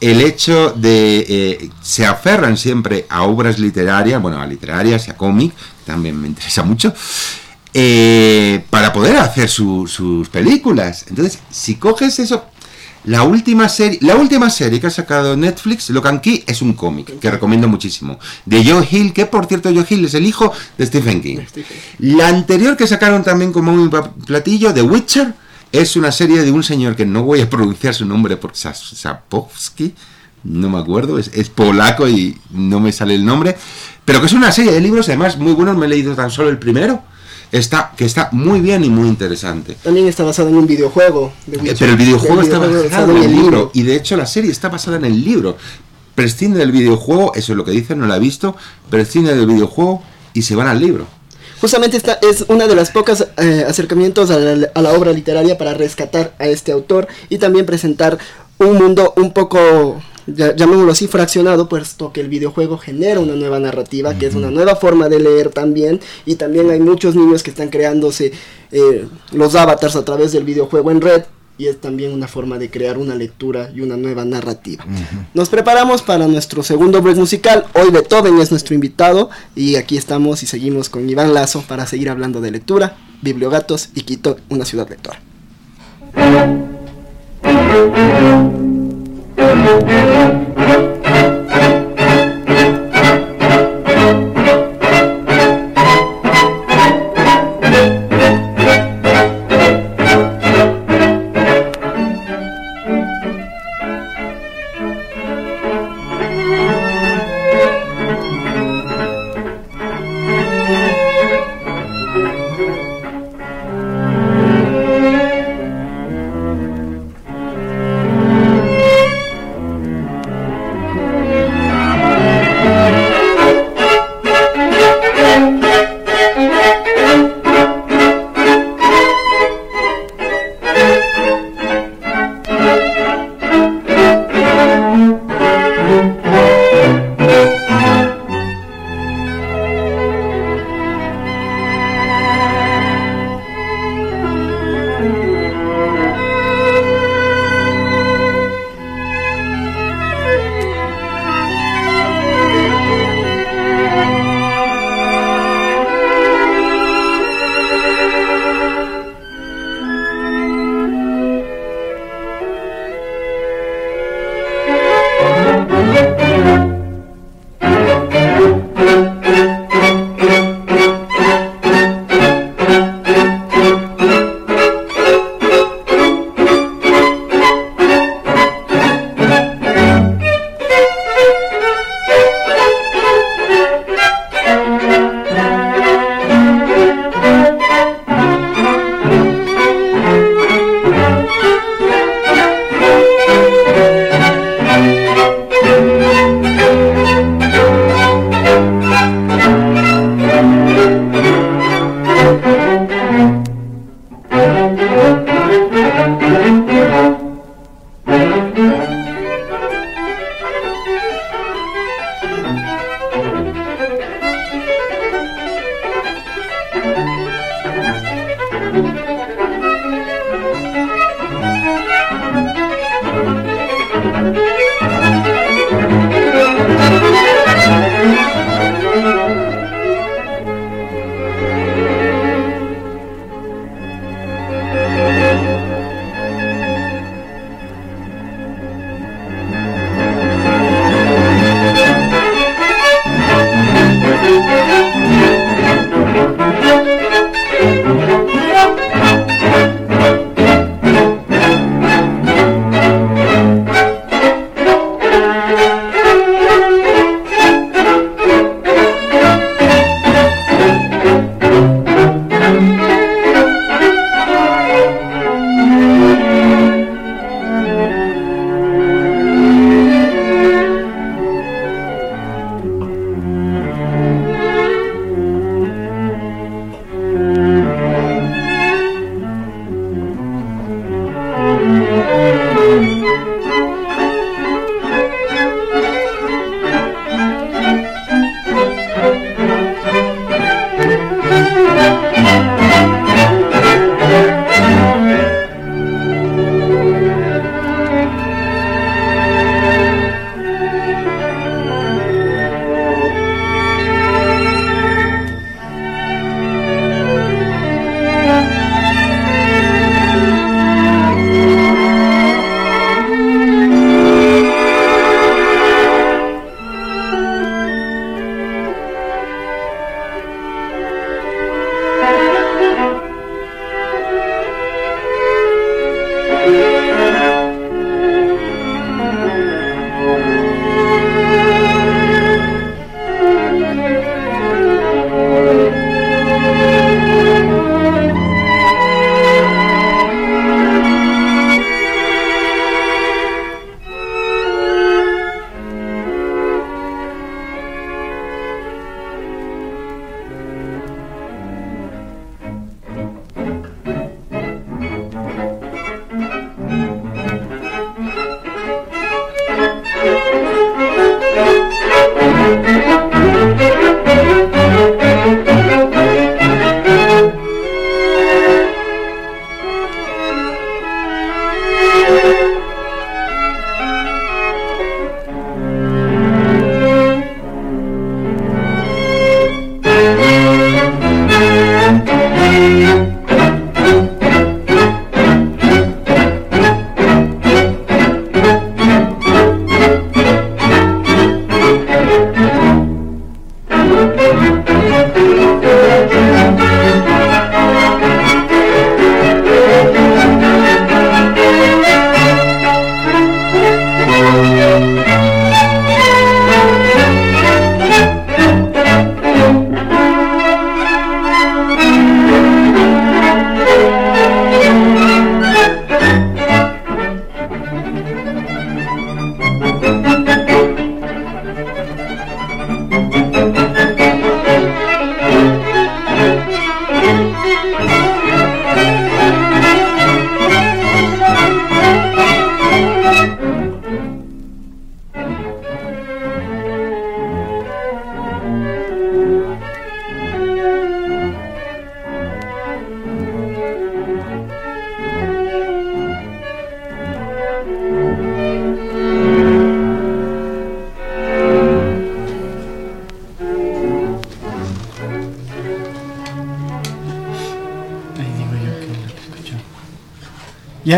el 0.01 0.21
hecho 0.23 0.71
de 0.71 1.27
eh, 1.29 1.71
se 1.83 2.07
aferran 2.07 2.57
siempre 2.57 3.07
a 3.09 3.23
obras 3.23 3.59
literarias, 3.59 4.21
bueno, 4.21 4.41
a 4.41 4.47
literarias 4.47 5.07
y 5.07 5.11
a 5.11 5.17
cómic, 5.17 5.53
también 5.85 6.21
me 6.21 6.29
interesa 6.29 6.63
mucho, 6.63 6.95
eh, 7.75 8.65
para 8.71 8.93
poder 8.93 9.17
hacer 9.17 9.49
su, 9.49 9.87
sus 9.87 10.29
películas. 10.29 11.05
Entonces, 11.09 11.39
si 11.51 11.77
coges 11.77 12.19
eso, 12.19 12.47
la 13.05 13.23
última 13.23 13.69
serie, 13.69 13.99
la 14.03 14.17
última 14.17 14.51
serie 14.51 14.81
que 14.81 14.87
ha 14.87 14.91
sacado 14.91 15.37
Netflix, 15.37 15.89
Locan 15.91 16.21
Key, 16.21 16.45
es 16.47 16.61
un 16.61 16.75
cómic 16.75 17.19
que 17.19 17.31
recomiendo 17.31 17.67
muchísimo. 17.67 18.19
De 18.45 18.65
Joe 18.65 18.87
Hill, 18.91 19.13
que 19.13 19.25
por 19.27 19.47
cierto 19.47 19.71
Joe 19.73 19.87
Hill 19.89 20.05
es 20.05 20.15
el 20.15 20.27
hijo 20.27 20.53
de 20.77 20.87
Stephen 20.87 21.23
King. 21.23 21.39
La 21.99 22.29
anterior 22.29 22.77
que 22.77 22.87
sacaron 22.87 23.23
también 23.23 23.53
como 23.53 23.73
un 23.73 23.91
platillo, 24.27 24.75
The 24.75 24.83
Witcher, 24.83 25.35
es 25.73 25.97
una 25.97 26.13
serie 26.13 26.43
de 26.43 26.51
un 26.51 26.63
señor 26.63 26.97
que 26.97 27.07
no 27.07 27.23
voy 27.23 27.41
a 27.41 27.49
pronunciar 27.49 27.95
su 27.95 28.05
nombre 28.05 28.37
porque 28.37 28.59
Sapowski, 28.59 29.95
no 30.45 30.69
me 30.71 30.79
acuerdo, 30.79 31.19
es, 31.19 31.31
es, 31.35 31.49
polaco 31.49 32.09
y 32.09 32.37
no 32.51 32.81
me 32.81 32.93
sale 32.93 33.15
el 33.15 33.25
nombre, 33.25 33.57
pero 34.05 34.21
que 34.21 34.27
es 34.27 34.33
una 34.33 34.53
serie 34.53 34.73
de 34.73 34.81
libros, 34.81 35.09
además 35.09 35.39
muy 35.39 35.53
buenos, 35.53 35.77
me 35.77 35.87
he 35.87 35.89
leído 35.89 36.15
tan 36.15 36.31
solo 36.31 36.49
el 36.49 36.59
primero, 36.59 37.03
está, 37.53 37.93
que 37.97 38.05
está 38.05 38.31
muy 38.33 38.61
bien 38.61 38.85
y 38.85 38.91
muy 38.91 39.09
interesante. 39.09 39.77
También 39.83 40.09
está 40.09 40.25
basado 40.25 40.49
en 40.49 40.57
un 40.57 40.67
videojuego. 40.67 41.33
Eh, 41.53 41.75
pero 41.79 41.93
el 41.93 41.99
videojuego 41.99 42.43
está 42.43 42.59
videojuego 42.59 42.85
basado 42.85 43.17
en 43.17 43.23
el 43.23 43.31
libro, 43.31 43.43
libro, 43.43 43.71
y 43.75 43.83
de 43.83 43.97
hecho 43.97 44.17
la 44.17 44.27
serie 44.27 44.51
está 44.51 44.69
basada 44.69 44.97
en 44.97 45.05
el 45.05 45.25
libro. 45.25 45.57
Prescinde 46.15 46.59
del 46.59 46.73
videojuego, 46.73 47.33
eso 47.35 47.53
es 47.53 47.57
lo 47.57 47.65
que 47.65 47.71
dicen, 47.71 47.99
no 47.99 48.07
la 48.07 48.17
he 48.17 48.21
visto, 48.21 48.57
prescinde 48.91 49.35
del 49.35 49.47
videojuego 49.47 50.03
y 50.35 50.43
se 50.43 50.55
van 50.55 50.67
al 50.67 50.81
libro 50.81 51.20
justamente 51.61 51.97
esta 51.97 52.19
es 52.23 52.45
una 52.49 52.67
de 52.67 52.75
las 52.75 52.91
pocas 52.91 53.27
eh, 53.37 53.65
acercamientos 53.67 54.31
a 54.31 54.39
la, 54.39 54.69
a 54.75 54.83
la, 54.83 54.93
obra 54.93 55.13
literaria 55.13 55.59
para 55.59 55.75
rescatar 55.75 56.35
a 56.39 56.47
este 56.47 56.73
autor 56.73 57.09
y 57.29 57.39
también 57.39 57.67
presentar 57.67 58.19
un 58.59 58.75
mundo 58.75 59.15
un 59.17 59.33
poco 59.33 60.01
llamémoslo 60.27 60.93
así, 60.93 61.07
fraccionado, 61.07 61.69
puesto 61.69 62.13
que 62.13 62.21
el 62.21 62.29
videojuego 62.29 62.79
genera 62.79 63.21
una 63.21 63.35
nueva 63.35 63.59
narrativa, 63.59 64.15
que 64.15 64.27
es 64.27 64.35
una 64.35 64.51
nueva 64.51 64.77
forma 64.77 65.09
de 65.09 65.21
leer 65.21 65.51
también, 65.51 66.01
y 66.27 66.37
también 66.37 66.71
hay 66.71 66.81
muchos 66.81 67.15
niños 67.15 67.43
que 67.43 67.51
están 67.51 67.69
creándose 67.69 68.33
eh, 68.71 69.07
los 69.33 69.55
avatars 69.55 69.97
a 69.97 70.05
través 70.05 70.33
del 70.33 70.45
videojuego 70.45 70.91
en 70.91 71.01
red, 71.01 71.23
y 71.61 71.69
es 71.69 71.79
también 71.79 72.13
una 72.13 72.27
forma 72.27 72.57
de 72.57 72.71
crear 72.71 72.97
una 72.97 73.15
lectura 73.15 73.71
y 73.75 73.83
una 73.83 73.99
nueva 73.99 74.25
narrativa. 74.25 74.83
Nos 75.35 75.51
preparamos 75.51 76.01
para 76.01 76.27
nuestro 76.27 76.63
segundo 76.63 77.03
break 77.03 77.19
musical. 77.19 77.67
Hoy 77.75 77.91
Beethoven 77.91 78.39
es 78.39 78.51
nuestro 78.51 78.75
invitado 78.75 79.29
y 79.55 79.77
aquí 79.77 79.99
estamos 79.99 80.43
y 80.43 80.47
seguimos 80.47 80.89
con 80.89 81.11
Iván 81.11 81.35
Lazo 81.35 81.63
para 81.69 81.87
seguir 81.87 82.09
hablando 82.09 82.41
de 82.41 82.51
lectura, 82.51 82.97
bibliogatos 83.21 83.91
y 83.95 84.01
Quito, 84.05 84.39
una 84.49 84.65
ciudad 84.65 84.89
lectora. 84.89 85.21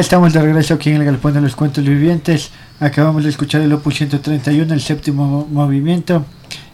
estamos 0.03 0.33
de 0.33 0.43
regreso 0.43 0.75
aquí 0.75 0.91
en 0.91 0.97
el 0.97 1.05
Galpón 1.05 1.33
de 1.35 1.41
los 1.41 1.55
Cuentos 1.55 1.85
Vivientes. 1.85 2.51
Acabamos 2.81 3.23
de 3.23 3.31
escuchar 3.31 3.61
el 3.61 3.73
Opus 3.73 3.99
131, 3.99 4.75
el 4.75 4.81
séptimo 4.81 5.47
movimiento, 5.49 6.25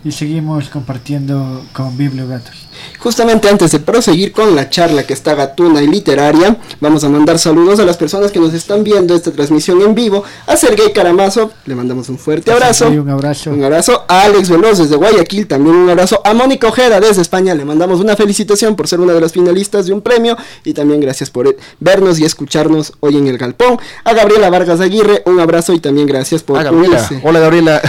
y 0.03 0.13
seguimos 0.13 0.71
compartiendo 0.71 1.63
con 1.75 1.95
Bibliogatos. 1.99 2.68
Justamente 2.99 3.49
antes 3.49 3.71
de 3.71 3.79
proseguir 3.79 4.33
con 4.33 4.57
la 4.57 4.69
charla 4.69 5.05
que 5.05 5.13
está 5.13 5.35
gatuna 5.35 5.81
y 5.83 5.87
literaria, 5.87 6.57
vamos 6.81 7.05
a 7.05 7.09
mandar 7.09 7.39
saludos 7.39 7.79
a 7.79 7.85
las 7.85 7.97
personas 7.97 8.33
que 8.33 8.41
nos 8.41 8.53
están 8.55 8.83
viendo 8.83 9.15
esta 9.15 9.31
transmisión 9.31 9.81
en 9.83 9.95
vivo. 9.95 10.25
A 10.47 10.57
Sergey 10.57 10.93
Caramazo, 10.93 11.53
le 11.67 11.77
mandamos 11.77 12.09
un 12.09 12.19
fuerte 12.19 12.51
abrazo. 12.51 12.89
un 12.89 13.09
abrazo. 13.09 13.51
Un 13.51 13.63
abrazo 13.63 14.05
a 14.09 14.23
Alex 14.23 14.49
Veloz 14.49 14.79
desde 14.79 14.97
Guayaquil, 14.97 15.47
también 15.47 15.77
un 15.77 15.89
abrazo. 15.89 16.21
A 16.25 16.35
Mónica 16.35 16.67
Ojeda 16.67 16.99
desde 17.01 17.23
España, 17.23 17.55
le 17.55 17.65
mandamos 17.65 18.01
una 18.01 18.17
felicitación 18.17 18.75
por 18.75 18.89
ser 18.89 18.99
una 18.99 19.13
de 19.13 19.21
las 19.21 19.33
finalistas 19.33 19.87
de 19.87 19.93
un 19.93 20.01
premio 20.01 20.37
y 20.65 20.75
también 20.75 21.01
gracias 21.01 21.31
por 21.31 21.57
vernos 21.79 22.19
y 22.19 22.25
escucharnos 22.25 22.95
hoy 23.01 23.17
en 23.17 23.29
el 23.29 23.39
Galpón. 23.39 23.79
A 24.05 24.13
Gabriela 24.13 24.51
Vargas 24.51 24.81
Aguirre, 24.81 25.23
un 25.27 25.39
abrazo 25.39 25.73
y 25.73 25.79
también 25.79 26.09
gracias 26.09 26.43
por 26.43 26.59
unirse. 26.67 27.21
Hola 27.23 27.39
Gabriela. 27.39 27.81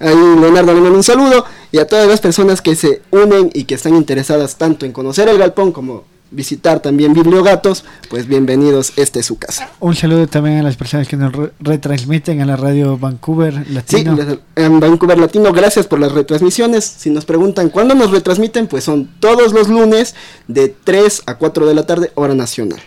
Ahí 0.00 0.14
Leonardo 0.14 0.72
le 0.72 0.80
manda 0.80 0.96
un 0.96 1.04
saludo 1.04 1.44
y 1.72 1.78
a 1.78 1.86
todas 1.86 2.08
las 2.08 2.20
personas 2.20 2.62
que 2.62 2.76
se 2.76 3.02
unen 3.10 3.50
y 3.54 3.64
que 3.64 3.74
están 3.74 3.94
interesadas 3.94 4.56
tanto 4.56 4.86
en 4.86 4.92
conocer 4.92 5.28
el 5.28 5.38
galpón 5.38 5.72
como 5.72 6.04
visitar 6.30 6.80
también 6.80 7.14
Bibliogatos, 7.14 7.84
pues 8.10 8.26
bienvenidos, 8.26 8.92
este 8.96 9.20
es 9.20 9.26
su 9.26 9.38
casa. 9.38 9.70
Un 9.80 9.94
saludo 9.94 10.26
también 10.26 10.58
a 10.58 10.62
las 10.62 10.76
personas 10.76 11.08
que 11.08 11.16
nos 11.16 11.32
retransmiten 11.60 12.40
en 12.40 12.46
la 12.46 12.56
radio 12.56 12.98
Vancouver 12.98 13.70
Latino. 13.70 14.16
Sí, 14.16 14.38
en 14.56 14.80
Vancouver 14.80 15.18
Latino, 15.18 15.52
gracias 15.52 15.86
por 15.86 15.98
las 15.98 16.12
retransmisiones. 16.12 16.84
Si 16.84 17.10
nos 17.10 17.24
preguntan 17.24 17.70
cuándo 17.70 17.94
nos 17.94 18.10
retransmiten, 18.10 18.66
pues 18.66 18.84
son 18.84 19.08
todos 19.20 19.52
los 19.52 19.68
lunes 19.68 20.14
de 20.46 20.68
3 20.68 21.22
a 21.26 21.36
4 21.36 21.66
de 21.66 21.74
la 21.74 21.86
tarde, 21.86 22.12
hora 22.14 22.34
nacional. 22.34 22.80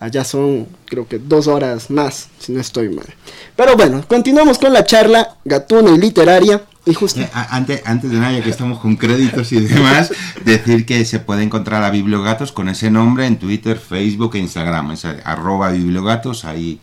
Allá 0.00 0.24
son, 0.24 0.66
creo 0.86 1.06
que 1.06 1.18
dos 1.18 1.46
horas 1.46 1.90
más, 1.90 2.28
si 2.38 2.52
no 2.52 2.60
estoy 2.60 2.88
mal. 2.88 3.06
Pero 3.54 3.76
bueno, 3.76 4.02
continuamos 4.08 4.58
con 4.58 4.72
la 4.72 4.84
charla 4.84 5.36
gatuna 5.44 5.90
y 5.90 5.98
literaria. 5.98 6.62
Y 6.86 6.94
justo... 6.94 7.20
Eh, 7.20 7.30
antes, 7.32 7.82
antes 7.84 8.10
de 8.10 8.18
nada, 8.18 8.32
ya 8.32 8.42
que 8.42 8.50
estamos 8.50 8.78
con 8.78 8.96
créditos 8.96 9.52
y 9.52 9.60
demás, 9.60 10.12
decir 10.44 10.86
que 10.86 11.04
se 11.04 11.20
puede 11.20 11.42
encontrar 11.42 11.82
a 11.84 11.90
Bibliogatos 11.90 12.52
con 12.52 12.68
ese 12.68 12.90
nombre 12.90 13.26
en 13.26 13.38
Twitter, 13.38 13.78
Facebook 13.78 14.36
e 14.36 14.38
Instagram. 14.38 14.92
Es 14.92 15.04
arroba 15.04 15.70
Bibliogatos, 15.70 16.44
ahí 16.44 16.80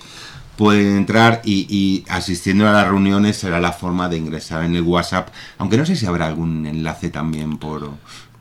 pueden 0.58 0.98
entrar 0.98 1.42
y, 1.46 2.04
asistiendo 2.10 2.68
a 2.68 2.72
las 2.72 2.88
reuniones 2.88 3.38
será 3.38 3.62
la 3.62 3.72
forma 3.72 4.10
de 4.10 4.18
ingresar 4.18 4.64
en 4.64 4.76
el 4.76 4.82
WhatsApp, 4.82 5.30
aunque 5.60 5.78
no 5.78 5.86
sé 5.86 5.96
si 5.96 6.06
habrá 6.06 6.26
algún 6.26 6.66
enlace 6.66 7.10
también 7.10 7.58
por, 7.58 7.92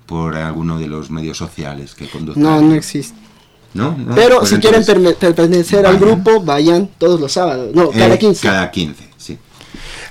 por 0.07 0.35
alguno 0.35 0.79
de 0.79 0.89
los 0.89 1.11
medios 1.11 1.37
sociales 1.37 1.95
que 1.95 2.09
conduzcan. 2.09 2.43
No, 2.43 2.61
no 2.61 2.75
existe. 2.75 3.19
¿No? 3.75 3.95
Pero 4.15 4.39
pues 4.39 4.51
si 4.51 4.57
quieren 4.57 4.83
pertenecer 5.19 5.85
al 5.85 5.99
grupo, 5.99 6.41
vayan 6.41 6.89
todos 6.97 7.21
los 7.21 7.33
sábados. 7.33 7.75
No, 7.75 7.91
cada 7.91 8.17
15. 8.17 8.47
Eh, 8.47 8.51
cada 8.51 8.71
15. 8.71 9.05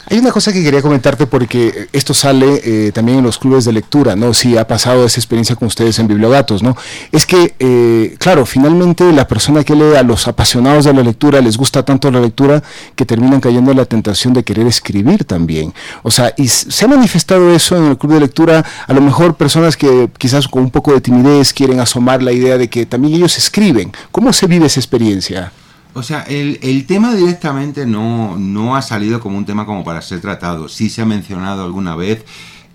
Hay 0.08 0.20
una 0.20 0.32
cosa 0.32 0.54
que 0.54 0.64
quería 0.64 0.84
comentarte 0.84 1.26
porque 1.26 1.88
esto 1.92 2.14
sale 2.14 2.62
eh, 2.64 2.92
también 2.92 3.20
en 3.20 3.24
los 3.24 3.40
clubes 3.40 3.66
de 3.66 3.74
lectura, 3.74 4.16
¿no? 4.16 4.36
Si 4.36 4.56
ha 4.56 4.68
pasado 4.68 5.04
esa 5.04 5.20
experiencia 5.20 5.56
con 5.56 5.68
ustedes 5.68 5.98
en 5.98 6.08
Bibliogatos, 6.08 6.62
¿no? 6.62 6.78
Es 7.12 7.26
que, 7.26 7.56
eh, 7.58 8.16
claro, 8.20 8.46
finalmente 8.46 9.12
la 9.12 9.28
persona 9.28 9.64
que 9.64 9.74
lee 9.74 9.96
a 9.96 10.04
los 10.04 10.28
apasionados 10.28 10.86
de 10.86 10.94
la 10.94 11.02
lectura 11.02 11.42
les 11.42 11.58
gusta 11.58 11.84
tanto 11.84 12.12
la 12.12 12.20
lectura 12.20 12.62
que 12.96 13.04
terminan 13.06 13.42
cayendo 13.42 13.72
en 13.72 13.78
la 13.78 13.86
tentación 13.86 14.34
de 14.36 14.44
querer 14.44 14.68
escribir 14.68 15.26
también. 15.26 15.74
O 16.04 16.12
sea, 16.12 16.34
y 16.38 16.50
se 16.50 16.86
ha 16.86 16.88
manifestado 16.88 17.52
eso 17.52 17.76
en 17.76 17.86
el 17.86 17.98
club 17.98 18.14
de 18.14 18.20
lectura, 18.20 18.64
a 18.86 18.94
lo 18.94 19.02
mejor 19.02 19.36
personas 19.36 19.76
que 19.76 20.10
quizás 20.20 20.48
con 20.48 20.62
un 20.62 20.70
poco 20.70 20.94
de 20.94 21.02
timidez 21.02 21.52
quieren 21.52 21.80
asomar 21.80 22.22
la 22.22 22.32
idea 22.32 22.60
de 22.60 22.70
que 22.70 22.86
también 22.86 23.16
ellos 23.16 23.40
escriben. 23.40 23.92
¿Cómo 24.12 24.32
se 24.34 24.46
vive 24.46 24.68
esa 24.68 24.80
experiencia? 24.80 25.52
O 25.96 26.04
sea, 26.04 26.24
el, 26.24 26.60
el, 26.62 26.86
tema 26.86 27.16
directamente 27.16 27.86
no, 27.86 28.38
no 28.38 28.76
ha 28.76 28.82
salido 28.82 29.22
como 29.22 29.38
un 29.38 29.46
tema 29.46 29.66
como 29.66 29.86
para 29.86 30.02
ser 30.02 30.20
tratado. 30.20 30.68
Sí 30.68 30.90
se 30.90 31.02
ha 31.02 31.06
mencionado 31.06 31.64
alguna 31.64 31.96
vez, 31.96 32.26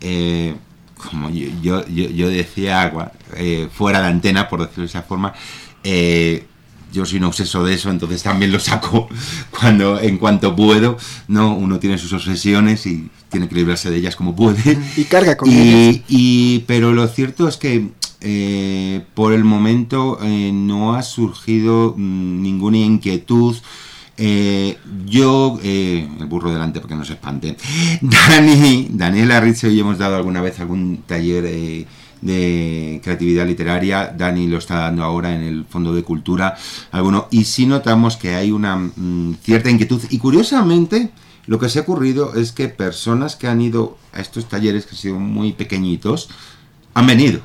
eh, 0.01 0.55
como 0.97 1.29
yo, 1.29 1.87
yo, 1.87 2.29
decía, 2.31 2.91
eh, 3.37 3.69
fuera 3.71 4.01
de 4.01 4.09
antena, 4.09 4.49
por 4.49 4.61
decirlo 4.61 4.85
de 4.85 4.89
esa 4.89 5.03
forma, 5.03 5.35
eh, 5.85 6.47
yo 6.95 7.05
soy 7.05 7.19
un 7.19 7.25
obseso 7.25 7.63
de 7.63 7.75
eso, 7.75 7.91
entonces 7.91 8.23
también 8.23 8.53
lo 8.53 8.59
saco 8.59 9.07
cuando, 9.51 10.01
en 10.01 10.17
cuanto 10.17 10.57
puedo, 10.57 10.97
¿no? 11.29 11.55
Uno 11.55 11.79
tiene 11.79 11.99
sus 11.99 12.15
obsesiones 12.15 12.87
y 12.87 13.11
tiene 13.29 13.51
que 13.51 13.55
librarse 13.55 13.91
de 13.91 13.99
ellas 13.99 14.17
como 14.17 14.35
puede. 14.35 14.79
Y 14.97 15.05
carga 15.05 15.37
con 15.37 15.51
ellas. 15.51 16.01
Y, 16.09 16.61
pero 16.61 16.95
lo 16.95 17.07
cierto 17.07 17.47
es 17.49 17.59
que 17.59 17.91
eh, 18.21 19.03
por 19.15 19.33
el 19.33 19.45
momento 19.45 20.19
eh, 20.23 20.51
no 20.53 20.95
ha 20.95 21.03
surgido 21.03 21.95
mm, 21.97 22.43
ninguna 22.43 22.79
inquietud. 22.79 23.57
Eh, 24.19 24.77
yo, 25.07 25.59
el 25.63 26.27
burro 26.27 26.53
delante 26.53 26.81
porque 26.81 26.95
no 26.95 27.07
se 27.07 27.15
espante, 27.15 27.57
Dani, 28.03 28.89
Daniela 28.91 29.41
Rizzo 29.41 29.69
y 29.69 29.81
hemos 29.81 29.97
dado 29.97 30.17
alguna 30.17 30.43
vez 30.43 30.61
algún 30.61 31.05
taller 31.07 31.87
de 32.21 33.01
creatividad 33.03 33.47
literaria, 33.47 34.15
Dani 34.15 34.47
lo 34.47 34.59
está 34.59 34.81
dando 34.81 35.05
ahora 35.05 35.35
en 35.35 35.41
el 35.41 35.65
Fondo 35.65 35.95
de 35.95 36.03
Cultura, 36.03 36.55
alguno, 36.93 37.29
y 37.31 37.45
sí 37.45 37.65
notamos 37.65 38.19
que 38.19 38.35
hay 38.35 38.51
una 38.51 38.77
mm, 38.77 39.37
cierta 39.43 39.71
inquietud, 39.71 40.03
y 40.11 40.19
curiosamente 40.19 41.13
lo 41.47 41.59
que 41.59 41.71
se 41.71 41.79
ha 41.79 41.83
ocurrido 41.83 42.35
es 42.35 42.53
que 42.53 42.69
personas 42.69 43.37
que 43.37 43.49
han 43.49 43.63
ido 43.63 43.97
a 44.13 44.21
estos 44.21 44.51
talleres, 44.51 44.85
que 44.85 44.97
han 44.97 45.01
sido 45.01 45.19
muy 45.19 45.53
pequeñitos, 45.53 46.29
han 46.93 47.07
venido 47.07 47.41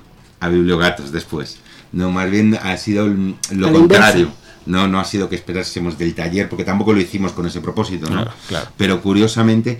a 0.45 0.49
Bibliogatos 0.49 1.11
después. 1.11 1.57
No, 1.91 2.11
más 2.11 2.29
bien 2.29 2.57
ha 2.61 2.75
sido 2.77 3.07
lo 3.51 3.71
contrario. 3.71 4.31
No, 4.65 4.87
no 4.87 4.99
ha 4.99 5.05
sido 5.05 5.29
que 5.29 5.35
esperásemos 5.35 5.97
del 5.97 6.15
taller, 6.15 6.49
porque 6.49 6.63
tampoco 6.63 6.91
lo 6.91 6.99
hicimos 6.99 7.33
con 7.33 7.45
ese 7.45 7.61
propósito, 7.61 8.09
¿no? 8.09 8.27
Claro, 8.47 8.67
Pero 8.77 8.99
curiosamente, 8.99 9.79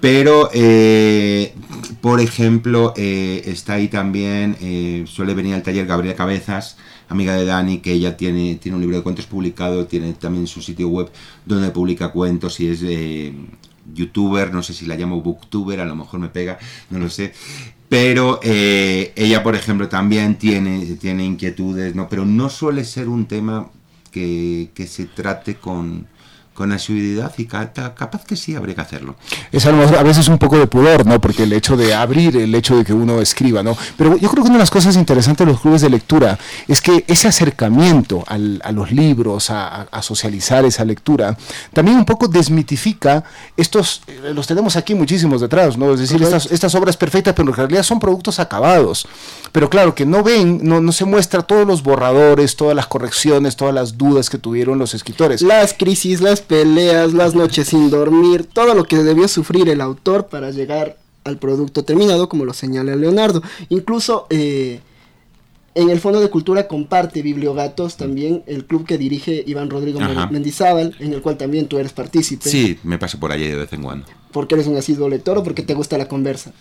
pero 0.00 0.50
eh, 0.52 1.54
por 2.00 2.20
ejemplo, 2.20 2.92
eh, 2.96 3.42
está 3.46 3.74
ahí 3.74 3.86
también, 3.86 4.56
eh, 4.60 5.04
suele 5.06 5.34
venir 5.34 5.54
al 5.54 5.62
taller 5.62 5.86
Gabriela 5.86 6.16
Cabezas, 6.16 6.76
amiga 7.08 7.36
de 7.36 7.44
Dani, 7.44 7.78
que 7.78 7.92
ella 7.92 8.16
tiene, 8.16 8.56
tiene 8.56 8.74
un 8.74 8.82
libro 8.82 8.96
de 8.96 9.04
cuentos 9.04 9.26
publicado, 9.26 9.86
tiene 9.86 10.14
también 10.14 10.48
su 10.48 10.62
sitio 10.62 10.88
web 10.88 11.10
donde 11.46 11.70
publica 11.70 12.08
cuentos 12.08 12.58
y 12.58 12.68
es 12.70 12.82
youtuber, 13.92 14.52
no 14.52 14.62
sé 14.62 14.74
si 14.74 14.86
la 14.86 14.96
llamo 14.96 15.20
booktuber, 15.20 15.80
a 15.80 15.84
lo 15.84 15.94
mejor 15.94 16.20
me 16.20 16.28
pega, 16.28 16.58
no 16.90 16.98
lo 16.98 17.08
sé. 17.08 17.32
Pero 17.88 18.40
eh, 18.42 19.12
ella, 19.14 19.42
por 19.42 19.54
ejemplo, 19.54 19.88
también 19.88 20.36
tiene, 20.36 20.84
tiene 20.96 21.24
inquietudes, 21.24 21.94
¿no? 21.94 22.08
Pero 22.08 22.24
no 22.24 22.48
suele 22.48 22.84
ser 22.84 23.08
un 23.08 23.26
tema 23.26 23.70
que, 24.10 24.70
que 24.74 24.86
se 24.86 25.04
trate 25.06 25.56
con, 25.56 26.06
con 26.54 26.72
asiduidad 26.72 27.32
y 27.36 27.46
capaz 27.46 28.24
que 28.24 28.36
sí 28.36 28.54
habría 28.54 28.76
que 28.76 28.80
hacerlo. 28.80 29.16
Es 29.50 29.66
a, 29.66 29.70
a 29.70 30.02
veces 30.02 30.28
un 30.28 30.38
poco 30.38 30.56
de 30.56 30.66
pudor, 30.66 31.04
¿no? 31.04 31.20
Porque 31.20 31.42
el 31.42 31.52
hecho 31.52 31.76
de 31.76 31.94
abrir, 31.94 32.36
el 32.36 32.54
hecho 32.54 32.76
de 32.76 32.84
que 32.84 32.92
uno 32.92 33.20
escriba, 33.20 33.62
¿no? 33.62 33.76
Pero 33.96 34.16
yo 34.16 34.30
creo 34.30 34.44
que 34.44 34.48
una 34.48 34.58
de 34.58 34.62
las 34.62 34.70
cosas 34.70 34.96
interesantes 34.96 35.44
de 35.44 35.52
los 35.52 35.60
clubes 35.60 35.82
de 35.82 35.90
lectura 35.90 36.38
es 36.68 36.80
que 36.80 37.04
ese 37.08 37.28
acercamiento 37.28 38.24
al, 38.26 38.60
a 38.64 38.70
los 38.70 38.92
libros, 38.92 39.50
a, 39.50 39.82
a, 39.82 40.02
socializar 40.02 40.64
esa 40.64 40.84
lectura, 40.84 41.36
también 41.72 41.96
un 41.96 42.04
poco 42.04 42.28
desmitifica 42.28 43.24
estos, 43.56 44.02
eh, 44.06 44.32
los 44.32 44.46
tenemos 44.46 44.76
aquí 44.76 44.94
muchísimos 44.94 45.40
detrás, 45.40 45.76
¿no? 45.76 45.92
Es 45.92 46.00
decir, 46.00 46.22
estas, 46.22 46.46
estas, 46.46 46.74
obras 46.74 46.96
perfectas, 46.96 47.34
pero 47.34 47.48
en 47.48 47.54
realidad 47.54 47.82
son 47.82 47.98
productos 47.98 48.38
acabados. 48.38 49.06
Pero 49.50 49.68
claro, 49.68 49.94
que 49.94 50.06
no 50.06 50.22
ven, 50.22 50.60
no, 50.62 50.80
no 50.80 50.92
se 50.92 51.04
muestra 51.04 51.42
todos 51.42 51.66
los 51.66 51.82
borradores, 51.82 52.56
todas 52.56 52.76
las 52.76 52.86
correcciones, 52.86 53.56
todas 53.56 53.74
las 53.74 53.98
dudas 53.98 54.30
que 54.30 54.38
tuvieron 54.38 54.78
los 54.78 54.94
escritores. 54.94 55.42
Las 55.42 55.74
crisis, 55.74 56.20
las 56.20 56.43
peleas, 56.46 57.12
las 57.12 57.34
noches 57.34 57.68
sin 57.68 57.90
dormir, 57.90 58.48
todo 58.52 58.74
lo 58.74 58.84
que 58.84 58.96
debió 58.96 59.28
sufrir 59.28 59.68
el 59.68 59.80
autor 59.80 60.26
para 60.26 60.50
llegar 60.50 60.96
al 61.24 61.38
producto 61.38 61.84
terminado, 61.84 62.28
como 62.28 62.44
lo 62.44 62.52
señala 62.52 62.94
Leonardo. 62.96 63.42
Incluso 63.68 64.26
eh, 64.30 64.80
en 65.74 65.90
el 65.90 65.98
Fondo 65.98 66.20
de 66.20 66.30
Cultura 66.30 66.68
comparte 66.68 67.22
Bibliogatos 67.22 67.96
también 67.96 68.42
el 68.46 68.64
club 68.64 68.86
que 68.86 68.98
dirige 68.98 69.42
Iván 69.46 69.70
Rodrigo 69.70 70.00
Mendizábal, 70.30 70.94
en 71.00 71.12
el 71.12 71.22
cual 71.22 71.36
también 71.36 71.66
tú 71.66 71.78
eres 71.78 71.92
partícipe. 71.92 72.48
Sí, 72.48 72.78
me 72.84 72.98
paso 72.98 73.18
por 73.18 73.32
allí 73.32 73.48
de 73.48 73.56
vez 73.56 73.72
en 73.72 73.82
cuando. 73.82 74.06
¿Porque 74.30 74.54
eres 74.54 74.66
un 74.66 74.76
asiduo 74.76 75.08
lector 75.08 75.38
o 75.38 75.42
porque 75.42 75.62
te 75.62 75.74
gusta 75.74 75.98
la 75.98 76.06
conversa? 76.06 76.52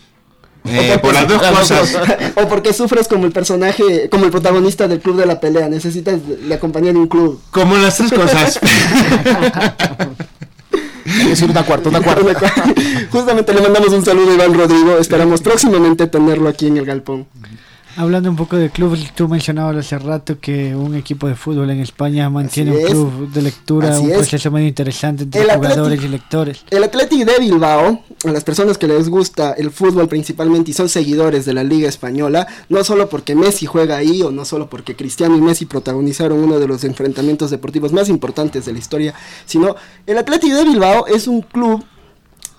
Eh, 0.66 0.98
por 1.02 1.14
las 1.14 1.28
dos 1.28 1.42
cosas. 1.42 1.98
o 2.36 2.48
porque 2.48 2.74
sufres 2.74 3.08
como 3.08 3.26
el 3.26 3.32
personaje, 3.32 4.10
como 4.10 4.26
el 4.26 4.32
protagonista 4.32 4.88
del 4.88 5.00
club 5.00 5.18
de 5.18 5.26
la 5.26 5.40
pelea. 5.40 5.68
Necesitas 5.70 6.20
la 6.48 6.60
compañía 6.60 6.94
de 6.94 7.00
un 7.00 7.08
club. 7.08 7.42
Como 7.52 7.78
las 7.78 7.98
tres 7.98 8.12
cosas. 8.12 8.60
decir 11.06 11.50
una 11.50 11.64
cuarta, 11.64 11.90
una 11.90 12.02
cuarta. 12.02 12.54
Justamente 13.12 13.54
le 13.54 13.62
mandamos 13.62 13.90
un 13.90 14.06
saludo 14.06 14.32
a 14.32 14.36
Iván 14.36 14.54
Rodrigo. 14.54 14.98
Esperamos 14.98 15.42
próximamente 15.42 16.08
tenerlo 16.08 16.50
aquí 16.50 16.68
en 16.68 16.78
el 16.78 16.86
galpón. 16.86 17.28
Hablando 17.96 18.30
un 18.30 18.36
poco 18.36 18.58
de 18.58 18.72
clubes, 18.72 19.14
tú 19.14 19.28
mencionabas 19.28 19.76
hace 19.78 20.00
rato 20.00 20.40
que 20.40 20.76
un 20.76 20.96
equipo 20.96 21.28
de 21.28 21.36
fútbol 21.36 21.70
en 21.70 21.80
España 21.80 22.28
mantiene 22.28 22.72
un 22.72 22.84
club 22.86 23.32
de 23.32 23.42
lectura, 23.44 24.00
un 24.00 24.10
proceso 24.10 24.50
muy 24.50 24.68
interesante 24.68 25.24
entre 25.24 25.44
jugadores 25.44 26.04
y 26.04 26.08
lectores. 26.08 26.66
El 26.72 26.84
Athletic 26.84 27.24
de 27.24 27.40
Bilbao, 27.40 28.04
a 28.26 28.32
las 28.32 28.44
personas 28.44 28.80
que 28.80 28.88
les 28.88 29.10
gusta 29.10 29.54
el 29.54 29.70
fútbol 29.70 30.08
principalmente 30.08 30.72
y 30.72 30.74
son 30.74 30.90
seguidores 30.90 31.46
de 31.46 31.54
la 31.54 31.64
Liga 31.64 31.88
Española, 31.88 32.48
no 32.68 32.84
solo 32.84 33.10
porque 33.10 33.36
Messi 33.36 33.68
juega 33.68 33.98
ahí 33.98 34.24
o 34.24 34.32
no 34.32 34.44
solo 34.44 34.70
porque 34.70 34.96
Cristiano 34.96 35.38
y 35.38 35.42
Messi 35.42 35.66
protagonizaron 35.66 36.40
uno 36.40 36.60
de 36.60 36.68
los 36.68 36.84
enfrentamientos 36.84 37.52
deportivos 37.52 37.94
más 37.94 38.10
importantes 38.10 38.66
de 38.66 38.74
la 38.74 38.80
historia, 38.80 39.14
sino 39.46 39.76
el 40.08 40.18
Athletic 40.18 40.52
de 40.52 40.64
Bilbao 40.64 41.06
es 41.06 41.28
un 41.28 41.42
club 41.42 41.86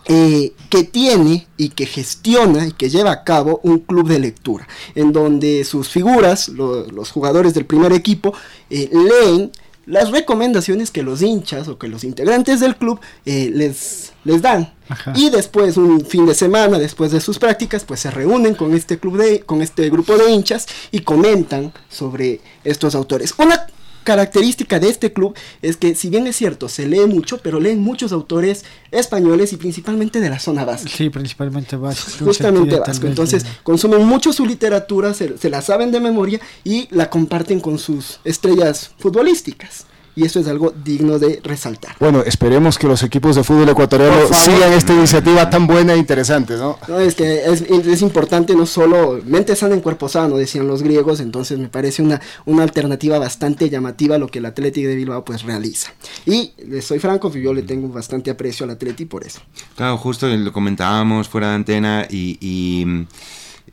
eh, 0.07 0.53
que 0.69 0.85
tiene 0.85 1.47
y 1.57 1.71
que 1.71 1.87
gestiona 1.87 2.67
y 2.67 2.73
que 2.73 2.91
lleva 2.91 3.11
a 3.11 3.25
cabo 3.25 3.61
un 3.63 3.79
club 3.79 4.09
de 4.09 4.19
lectura, 4.19 4.69
en 4.95 5.13
donde 5.13 5.65
sus 5.65 5.89
figuras, 5.89 6.49
los 6.49 7.11
jugadores 7.11 7.55
del 7.55 7.65
primer 7.65 7.93
equipo, 7.93 8.35
eh, 8.71 8.91
leen 8.93 9.51
las 9.87 10.11
recomendaciones 10.11 10.91
que 10.91 11.03
los 11.03 11.23
hinchas 11.23 11.69
o 11.69 11.79
que 11.79 11.89
los 11.89 12.05
integrantes 12.05 12.61
del 12.61 12.77
club 12.77 13.01
eh, 13.27 13.51
les, 13.53 14.13
les 14.25 14.43
dan. 14.43 14.73
Y 15.15 15.31
después, 15.31 15.77
un 15.77 16.05
fin 16.05 16.27
de 16.27 16.35
semana, 16.35 16.79
después 16.79 17.11
de 17.11 17.21
sus 17.21 17.39
prácticas, 17.39 17.85
pues 17.85 18.01
se 18.01 18.11
reúnen 18.11 18.55
con 18.55 18.75
este 18.75 18.99
club 18.99 19.19
de, 19.19 19.41
con 19.41 19.63
este 19.63 19.89
grupo 19.91 20.17
de 20.17 20.31
hinchas 20.31 20.67
y 20.91 21.01
comentan 21.01 21.73
sobre 21.89 22.41
estos 22.65 22.95
autores. 22.95 23.35
Una 23.39 23.67
característica 24.05 24.79
de 24.79 24.89
este 24.89 25.13
club 25.13 25.35
es 25.63 25.77
que, 25.77 25.95
si 25.95 26.11
bien 26.11 26.27
es 26.27 26.37
cierto, 26.37 26.69
se 26.69 26.87
lee 26.87 27.07
mucho, 27.07 27.39
pero 27.39 27.59
leen 27.59 27.81
muchos 27.81 28.13
autores 28.13 28.65
españoles 28.91 29.53
y 29.53 29.57
principalmente 29.57 30.21
de 30.21 30.31
la 30.31 30.39
zona 30.39 30.65
vasca. 30.65 30.89
Sí, 30.89 31.11
principalmente 31.11 31.77
vasco. 31.77 32.25
Justamente 32.25 32.79
vasco. 32.79 33.07
Entonces, 33.07 33.45
consumen 33.63 34.05
mucho 34.05 34.33
su 34.33 34.47
literatura, 34.47 35.15
se 35.15 35.51
la 35.51 35.63
saben 35.63 35.91
de 35.91 36.01
memoria 36.01 36.41
y 36.63 36.87
la 36.91 37.11
comparten 37.11 37.61
con 37.61 37.79
sus 37.79 38.21
estrellas 38.25 38.93
futbolísticas 38.99 39.87
y 40.17 40.25
eso 40.25 40.41
es 40.41 40.49
algo 40.49 40.73
digno 40.85 41.19
de 41.19 41.41
resaltar. 41.43 41.97
Bueno, 41.99 42.23
esperemos 42.23 42.79
que 42.79 42.87
los 42.87 43.03
equipos 43.03 43.37
de 43.37 43.45
fútbol 43.45 43.69
ecuatoriano 43.69 44.27
sigan 44.33 44.73
esta 44.73 44.95
iniciativa 44.95 45.51
tan 45.51 45.67
buena 45.67 45.95
e 45.95 45.99
interesante, 45.99 46.57
¿no? 46.57 46.79
No, 46.89 47.01
es 47.01 47.15
que 47.15 47.45
es, 47.45 47.63
es, 47.63 48.03
importante 48.03 48.55
no 48.55 48.67
solo 48.67 49.21
mente 49.25 49.57
sana 49.57 49.75
en 49.75 49.81
cuerpo 49.81 50.09
sano, 50.09 50.37
decían 50.37 50.69
los 50.69 50.83
griegos, 50.83 51.21
entonces 51.21 51.59
me 51.59 51.69
parece 51.69 52.03
una, 52.03 52.21
una 52.45 52.63
alternativa 52.63 53.19
bastante 53.19 53.69
llamativa 53.69 54.17
a 54.17 54.19
lo 54.19 54.29
que 54.29 54.39
el 54.39 54.47
Atlético 54.47 54.89
de 54.89 54.95
Bilbao 54.95 55.25
pues 55.25 55.43
realiza. 55.43 55.93
Y 56.27 56.53
soy 56.81 56.99
franco, 56.99 57.33
yo 57.33 57.53
le 57.53 57.63
tengo 57.63 57.89
bastante 57.89 58.31
aprecio 58.31 58.65
al 58.65 58.71
Atlético 58.71 59.11
por 59.11 59.25
eso. 59.25 59.41
Claro, 59.77 59.99
justo 59.99 60.29
lo 60.29 60.53
comentábamos 60.53 61.29
fuera 61.29 61.49
de 61.49 61.55
antena 61.55 62.07
y, 62.09 63.07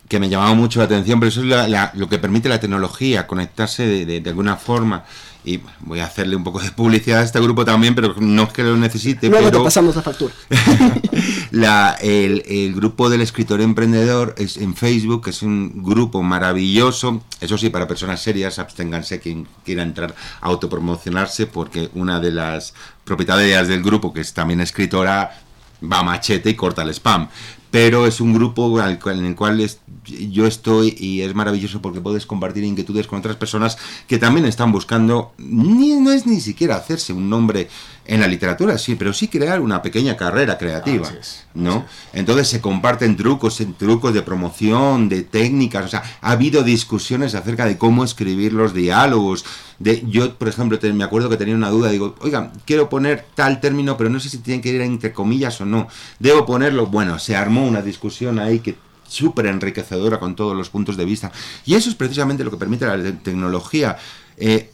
que 0.07 0.19
me 0.19 0.27
llamaba 0.27 0.53
mucho 0.53 0.79
la 0.79 0.85
atención, 0.85 1.19
pero 1.19 1.29
eso 1.29 1.41
es 1.41 1.93
lo 1.93 2.09
que 2.09 2.17
permite 2.17 2.49
la 2.49 2.59
tecnología, 2.59 3.27
conectarse 3.27 3.85
de, 3.85 4.19
de 4.19 4.29
alguna 4.29 4.57
forma 4.57 5.05
y 5.43 5.59
voy 5.79 5.99
a 5.99 6.05
hacerle 6.05 6.35
un 6.35 6.43
poco 6.43 6.59
de 6.59 6.71
publicidad 6.71 7.21
a 7.21 7.23
este 7.23 7.39
grupo 7.39 7.65
también, 7.65 7.95
pero 7.95 8.15
no 8.19 8.43
es 8.43 8.49
que 8.53 8.63
lo 8.63 8.77
necesite. 8.77 9.27
Luego 9.29 9.45
pero 9.45 9.59
te 9.59 9.63
pasamos 9.63 9.95
la 9.95 10.01
factura. 10.01 10.33
la, 11.51 11.97
el, 11.99 12.43
el, 12.47 12.73
grupo 12.73 13.09
del 13.09 13.21
escritor 13.21 13.59
emprendedor 13.61 14.35
es 14.37 14.57
en 14.57 14.75
Facebook, 14.75 15.27
es 15.29 15.41
un 15.41 15.83
grupo 15.83 16.21
maravilloso. 16.21 17.23
Eso 17.39 17.57
sí, 17.57 17.69
para 17.69 17.87
personas 17.87 18.21
serias, 18.21 18.59
absténganse 18.59 19.19
quien 19.19 19.47
quiera 19.65 19.81
entrar 19.81 20.13
a 20.41 20.47
autopromocionarse, 20.47 21.47
porque 21.47 21.89
una 21.95 22.19
de 22.19 22.31
las 22.31 22.73
propietarias 23.03 23.67
del 23.67 23.81
grupo, 23.81 24.13
que 24.13 24.21
es 24.21 24.33
también 24.33 24.61
escritora, 24.61 25.41
va 25.81 25.99
a 25.99 26.03
machete 26.03 26.51
y 26.51 26.55
corta 26.55 26.83
el 26.83 26.89
spam 26.89 27.27
pero 27.71 28.05
es 28.05 28.19
un 28.19 28.33
grupo 28.33 28.79
en 28.81 29.25
el 29.25 29.35
cual 29.35 29.71
yo 30.05 30.45
estoy 30.45 30.95
y 30.99 31.21
es 31.21 31.33
maravilloso 31.33 31.81
porque 31.81 32.01
puedes 32.01 32.25
compartir 32.25 32.65
inquietudes 32.65 33.07
con 33.07 33.19
otras 33.19 33.37
personas 33.37 33.77
que 34.07 34.17
también 34.17 34.45
están 34.45 34.71
buscando, 34.73 35.31
ni, 35.37 35.95
no 35.95 36.11
es 36.11 36.27
ni 36.27 36.41
siquiera 36.41 36.75
hacerse 36.75 37.13
un 37.13 37.29
nombre 37.29 37.69
en 38.05 38.19
la 38.19 38.27
literatura, 38.27 38.77
sí, 38.77 38.95
pero 38.95 39.13
sí 39.13 39.27
crear 39.27 39.61
una 39.61 39.81
pequeña 39.81 40.17
carrera 40.17 40.57
creativa, 40.57 41.09
¿no? 41.53 41.85
Entonces 42.13 42.47
se 42.47 42.59
comparten 42.59 43.15
trucos, 43.15 43.63
trucos 43.77 44.13
de 44.13 44.21
promoción, 44.21 45.07
de 45.07 45.21
técnicas, 45.21 45.85
o 45.85 45.87
sea, 45.87 46.03
ha 46.21 46.31
habido 46.31 46.63
discusiones 46.63 47.35
acerca 47.35 47.65
de 47.65 47.77
cómo 47.77 48.03
escribir 48.03 48.53
los 48.53 48.73
diálogos, 48.73 49.45
de, 49.77 50.03
yo, 50.07 50.35
por 50.35 50.47
ejemplo, 50.47 50.79
me 50.93 51.03
acuerdo 51.03 51.29
que 51.29 51.37
tenía 51.37 51.55
una 51.55 51.69
duda, 51.69 51.89
digo, 51.89 52.15
oiga, 52.21 52.51
quiero 52.65 52.89
poner 52.89 53.25
tal 53.35 53.59
término, 53.61 53.97
pero 53.97 54.09
no 54.09 54.19
sé 54.19 54.29
si 54.29 54.39
tiene 54.39 54.61
que 54.61 54.69
ir 54.69 54.81
entre 54.81 55.13
comillas 55.13 55.61
o 55.61 55.65
no, 55.65 55.87
debo 56.19 56.45
ponerlo, 56.45 56.87
bueno, 56.87 57.19
se 57.19 57.35
armó 57.35 57.65
una 57.65 57.81
discusión 57.81 58.39
ahí 58.39 58.59
que 58.59 58.75
súper 59.07 59.45
enriquecedora 59.45 60.19
con 60.19 60.35
todos 60.35 60.55
los 60.55 60.69
puntos 60.69 60.97
de 60.97 61.05
vista, 61.05 61.31
y 61.65 61.75
eso 61.75 61.89
es 61.89 61.95
precisamente 61.95 62.43
lo 62.43 62.51
que 62.51 62.57
permite 62.57 62.85
la 62.85 62.97
tecnología, 63.21 63.97
eh, 64.37 64.71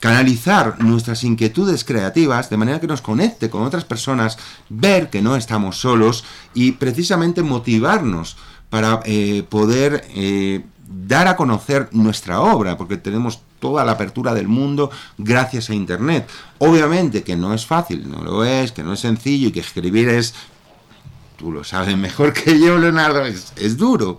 canalizar 0.00 0.80
nuestras 0.82 1.24
inquietudes 1.24 1.84
creativas 1.84 2.50
de 2.50 2.56
manera 2.56 2.80
que 2.80 2.86
nos 2.86 3.02
conecte 3.02 3.50
con 3.50 3.62
otras 3.62 3.84
personas, 3.84 4.38
ver 4.68 5.10
que 5.10 5.22
no 5.22 5.36
estamos 5.36 5.80
solos 5.80 6.24
y 6.54 6.72
precisamente 6.72 7.42
motivarnos 7.42 8.36
para 8.70 9.00
eh, 9.04 9.44
poder 9.48 10.06
eh, 10.14 10.64
dar 10.88 11.28
a 11.28 11.36
conocer 11.36 11.88
nuestra 11.92 12.40
obra, 12.40 12.76
porque 12.76 12.96
tenemos 12.96 13.40
toda 13.58 13.84
la 13.84 13.92
apertura 13.92 14.34
del 14.34 14.48
mundo 14.48 14.90
gracias 15.16 15.70
a 15.70 15.74
Internet. 15.74 16.28
Obviamente 16.58 17.22
que 17.22 17.36
no 17.36 17.52
es 17.54 17.66
fácil, 17.66 18.08
no 18.10 18.22
lo 18.22 18.44
es, 18.44 18.72
que 18.72 18.82
no 18.82 18.92
es 18.92 19.00
sencillo 19.00 19.48
y 19.48 19.52
que 19.52 19.60
escribir 19.60 20.08
es, 20.08 20.34
tú 21.36 21.50
lo 21.50 21.64
sabes 21.64 21.96
mejor 21.96 22.32
que 22.32 22.58
yo, 22.58 22.78
Leonardo, 22.78 23.24
es, 23.24 23.52
es 23.56 23.76
duro, 23.76 24.18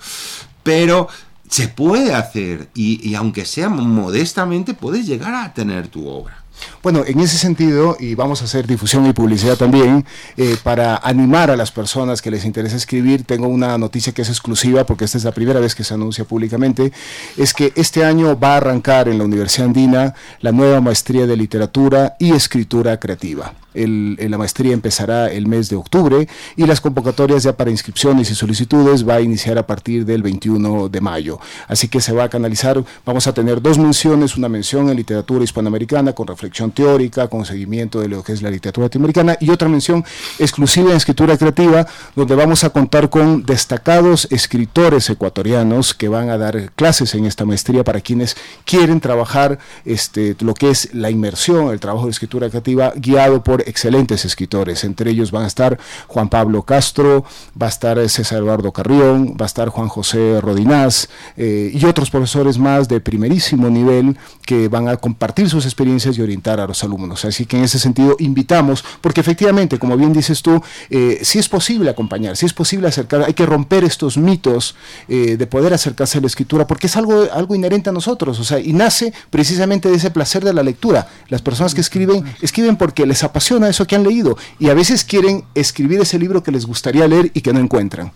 pero 0.64 1.08
se 1.50 1.68
puede 1.68 2.14
hacer 2.14 2.70
y, 2.74 3.14
aunque 3.16 3.44
sea 3.44 3.70
modestamente 3.70 4.74
puedes 4.74 5.06
llegar 5.06 5.34
a 5.34 5.54
tener 5.54 5.88
tu 5.88 6.08
obra. 6.08 6.44
Bueno, 6.84 7.04
en 7.08 7.20
ese 7.22 7.38
sentido, 7.38 7.96
y 8.00 8.16
vamos 8.16 8.42
a 8.42 8.46
hacer 8.46 8.68
difusión 8.68 9.06
y 9.06 9.14
publicidad 9.14 9.56
también, 9.56 10.06
eh, 10.36 10.58
para 10.62 10.98
animar 10.98 11.50
a 11.50 11.56
las 11.56 11.72
personas 11.72 12.22
que 12.22 12.32
les 12.32 12.44
interesa 12.44 12.76
escribir, 12.76 13.24
tengo 13.24 13.48
una 13.48 13.78
noticia 13.78 14.14
que 14.14 14.24
es 14.24 14.30
exclusiva, 14.30 14.86
porque 14.86 15.06
esta 15.06 15.18
es 15.18 15.24
la 15.24 15.32
primera 15.32 15.62
vez 15.62 15.74
que 15.74 15.86
se 15.86 15.94
anuncia 15.94 16.26
públicamente, 16.26 16.92
es 17.38 17.54
que 17.54 17.72
este 17.76 18.04
año 18.04 18.38
va 18.38 18.56
a 18.56 18.58
arrancar 18.58 19.08
en 19.08 19.20
la 19.20 19.24
Universidad 19.24 19.68
Andina 19.68 20.14
la 20.42 20.52
nueva 20.52 20.82
maestría 20.82 21.26
de 21.26 21.38
literatura 21.38 22.18
y 22.20 22.34
escritura 22.34 23.00
creativa 23.00 23.54
la 23.74 24.38
maestría 24.38 24.74
empezará 24.74 25.32
el 25.32 25.48
mes 25.48 25.70
de 25.70 25.76
octubre 25.76 26.28
y 26.56 26.66
las 26.66 26.82
convocatorias 26.82 27.44
ya 27.44 27.54
para 27.54 27.72
inscripciones 27.72 28.32
y 28.32 28.36
solicitudes 28.36 29.08
va 29.08 29.16
a 29.16 29.22
iniciar 29.22 29.58
a 29.58 29.68
partir 29.68 30.06
del 30.06 30.24
21 30.24 30.90
de 30.90 31.02
mayo. 31.02 31.40
Así 31.68 31.88
que 31.88 32.02
se 32.02 32.14
va 32.14 32.26
a 32.26 32.30
canalizar, 32.30 32.84
vamos 33.06 33.28
a 33.28 33.34
tener 33.34 33.62
dos 33.62 33.78
menciones, 33.78 34.38
una 34.38 34.50
mención 34.50 34.90
en 34.90 34.96
literatura 34.96 35.44
hispanoamericana 35.44 36.14
con 36.14 36.28
reflexión 36.28 36.72
teórica, 36.72 37.28
con 37.28 37.46
seguimiento 37.46 38.02
de 38.02 38.08
lo 38.08 38.24
que 38.24 38.34
es 38.34 38.42
la 38.42 38.50
literatura 38.50 38.86
latinoamericana 38.86 39.38
y 39.40 39.50
otra 39.50 39.70
mención 39.70 40.04
exclusiva 40.40 40.92
en 40.92 40.98
escritura 40.98 41.38
creativa 41.38 41.88
donde 42.16 42.36
vamos 42.36 42.64
a 42.64 42.70
contar 42.70 43.10
con 43.10 43.44
destacados 43.46 44.28
escritores 44.32 45.10
ecuatorianos 45.10 45.94
que 45.94 46.10
van 46.10 46.30
a 46.30 46.38
dar 46.38 46.72
clases 46.74 47.16
en 47.16 47.26
esta 47.26 47.46
maestría 47.46 47.84
para 47.84 48.02
quienes 48.02 48.36
quieren 48.66 49.00
trabajar 49.00 49.60
este, 49.86 50.36
lo 50.40 50.54
que 50.54 50.70
es 50.70 50.94
la 50.94 51.10
inmersión, 51.10 51.72
el 51.72 51.80
trabajo 51.80 52.06
de 52.06 52.12
escritura 52.12 52.50
creativa 52.50 52.94
guiado 52.96 53.44
por 53.44 53.64
excelentes 53.70 54.26
escritores. 54.26 54.84
Entre 54.84 55.12
ellos 55.12 55.32
van 55.32 55.44
a 55.44 55.48
estar 55.48 55.80
Juan 56.08 56.30
Pablo 56.30 56.64
Castro, 56.64 57.24
va 57.60 57.68
a 57.68 57.70
estar 57.70 58.10
César 58.10 58.40
Eduardo 58.40 58.72
Carrión, 58.72 59.38
va 59.40 59.46
a 59.46 59.48
estar 59.48 59.70
Juan 59.70 59.88
José 59.88 60.42
Rodinás 60.42 61.10
eh, 61.38 61.72
y 61.74 61.86
otros 61.86 62.10
profesores 62.10 62.58
más 62.58 62.88
de 62.88 63.00
primerísimo 63.00 63.70
nivel 63.70 64.18
que 64.46 64.68
van 64.68 64.88
a 64.88 64.98
compartir 64.98 65.50
sus 65.50 65.66
experiencias 65.66 66.18
y 66.18 66.22
orientar 66.22 66.60
a 66.60 66.68
los 66.68 66.84
alumnos. 66.84 67.26
Así 67.26 67.46
que 67.46 67.58
en 67.58 67.64
ese 67.64 67.80
sentido 67.80 68.16
invitamos, 68.20 68.84
porque 69.02 69.22
efectivamente, 69.22 69.78
como 69.78 69.96
bien 69.96 70.14
dices 70.14 70.42
tú, 70.42 70.62
eh, 70.90 71.20
si 71.22 71.40
es 71.40 71.48
posible 71.48 71.90
acompañar, 71.90 72.36
si 72.36 72.46
es 72.46 72.54
posible 72.54 72.88
acercar, 72.88 73.24
hay 73.24 73.34
que 73.34 73.46
romper 73.46 73.84
estos 73.84 74.18
mitos 74.18 74.76
eh, 75.08 75.38
de 75.38 75.48
poder 75.48 75.74
acercarse 75.74 76.18
a 76.18 76.22
la 76.22 76.28
escritura, 76.28 76.66
porque 76.68 76.88
es 76.88 76.98
algo, 76.98 77.28
algo 77.32 77.56
inherente 77.56 77.90
a 77.90 77.94
nosotros, 77.94 78.40
o 78.40 78.44
sea, 78.44 78.60
y 78.60 78.74
nace 78.74 79.14
precisamente 79.30 79.90
de 79.90 79.96
ese 79.96 80.12
placer 80.12 80.44
de 80.44 80.54
la 80.54 80.64
lectura. 80.64 81.08
Las 81.28 81.42
personas 81.42 81.74
que 81.74 81.82
escriben, 81.82 82.24
escriben 82.42 82.78
porque 82.78 83.06
les 83.06 83.24
apasiona 83.24 83.49
a 83.58 83.70
eso 83.70 83.86
que 83.88 83.96
han 83.96 84.04
leído 84.04 84.38
y 84.60 84.70
a 84.70 84.74
veces 84.74 85.04
quieren 85.04 85.44
escribir 85.56 86.00
ese 86.02 86.20
libro 86.20 86.44
que 86.44 86.52
les 86.52 86.66
gustaría 86.66 87.08
leer 87.08 87.32
y 87.34 87.42
que 87.42 87.54
no 87.54 87.60
encuentran. 87.60 88.12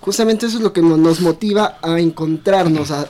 Justamente 0.00 0.46
eso 0.46 0.56
es 0.56 0.62
lo 0.62 0.72
que 0.72 0.82
nos 0.82 1.20
motiva 1.20 1.78
a 1.82 2.00
encontrarnos, 2.00 2.90
a, 2.90 3.08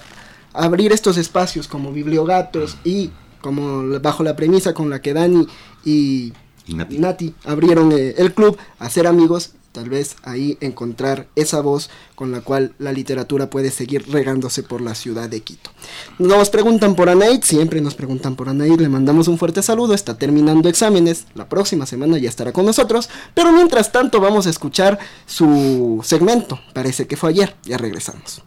abrir 0.53 0.93
estos 0.93 1.17
espacios 1.17 1.67
como 1.67 1.93
bibliogatos 1.93 2.77
y 2.85 3.11
como 3.41 3.99
bajo 4.01 4.23
la 4.23 4.37
premisa 4.37 4.75
con 4.75 4.91
la 4.91 5.01
que 5.01 5.15
Dani 5.15 5.47
y, 5.85 6.33
Nati. 6.69 7.35
abrieron 7.45 7.93
eh, 7.93 8.15
el 8.19 8.35
club, 8.35 8.59
a 8.79 8.91
ser 8.91 9.07
amigos 9.07 9.53
tal 9.73 9.89
vez 9.89 10.17
ahí 10.23 10.59
encontrar 10.61 11.27
esa 11.35 11.61
voz 11.61 11.91
con 12.15 12.31
la 12.31 12.41
cual 12.43 12.75
la 12.79 12.93
literatura 12.93 13.51
puede 13.51 13.71
seguir 13.71 14.11
regándose 14.11 14.63
por 14.63 14.81
la 14.81 14.95
ciudad 14.95 15.29
de 15.29 15.41
Quito. 15.41 15.71
Nos 16.19 16.51
preguntan 16.51 16.95
por 16.95 17.09
Anaid, 17.09 17.43
siempre 17.43 17.81
nos 17.81 17.95
preguntan 17.95 18.37
por 18.37 18.49
Anaid, 18.49 18.81
le 18.81 18.89
mandamos 18.89 19.29
un 19.29 19.39
fuerte 19.39 19.63
saludo, 19.63 19.95
está 19.95 20.17
terminando 20.17 20.69
exámenes, 20.69 21.27
la 21.35 21.49
próxima 21.49 21.87
semana 21.87 22.19
ya 22.19 22.29
estará 22.29 22.53
con 22.53 22.67
nosotros, 22.67 23.09
pero 23.35 23.53
mientras 23.53 23.91
tanto 23.91 24.21
vamos 24.21 24.47
a 24.47 24.51
escuchar 24.51 24.99
su 25.27 26.01
segmento, 26.05 26.61
parece 26.75 27.07
que 27.07 27.17
fue 27.17 27.31
ayer, 27.31 27.57
ya 27.65 27.79
regresamos. 27.79 28.43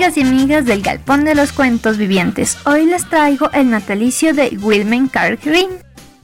Amigas 0.00 0.16
y 0.16 0.22
amigas 0.22 0.64
del 0.64 0.80
Galpón 0.80 1.24
de 1.26 1.34
los 1.34 1.52
Cuentos 1.52 1.98
Vivientes. 1.98 2.56
Hoy 2.64 2.86
les 2.86 3.04
traigo 3.04 3.50
el 3.52 3.68
natalicio 3.68 4.32
de 4.32 4.56
Wilhelm 4.58 5.08
Carl 5.08 5.36
Grimm. 5.36 5.68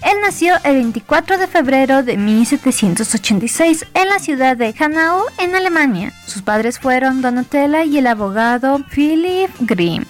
Él 0.03 0.17
nació 0.23 0.55
el 0.65 0.77
24 0.77 1.37
de 1.37 1.47
febrero 1.47 2.03
de 2.03 2.17
1786 2.17 3.85
en 3.93 4.09
la 4.09 4.19
ciudad 4.19 4.57
de 4.57 4.75
Hanau, 4.79 5.25
en 5.39 5.55
Alemania. 5.55 6.15
Sus 6.25 6.41
padres 6.41 6.79
fueron 6.79 7.21
Donatella 7.21 7.85
y 7.85 7.99
el 7.99 8.07
abogado 8.07 8.83
Philip 8.95 9.51
Grimm. 9.61 10.07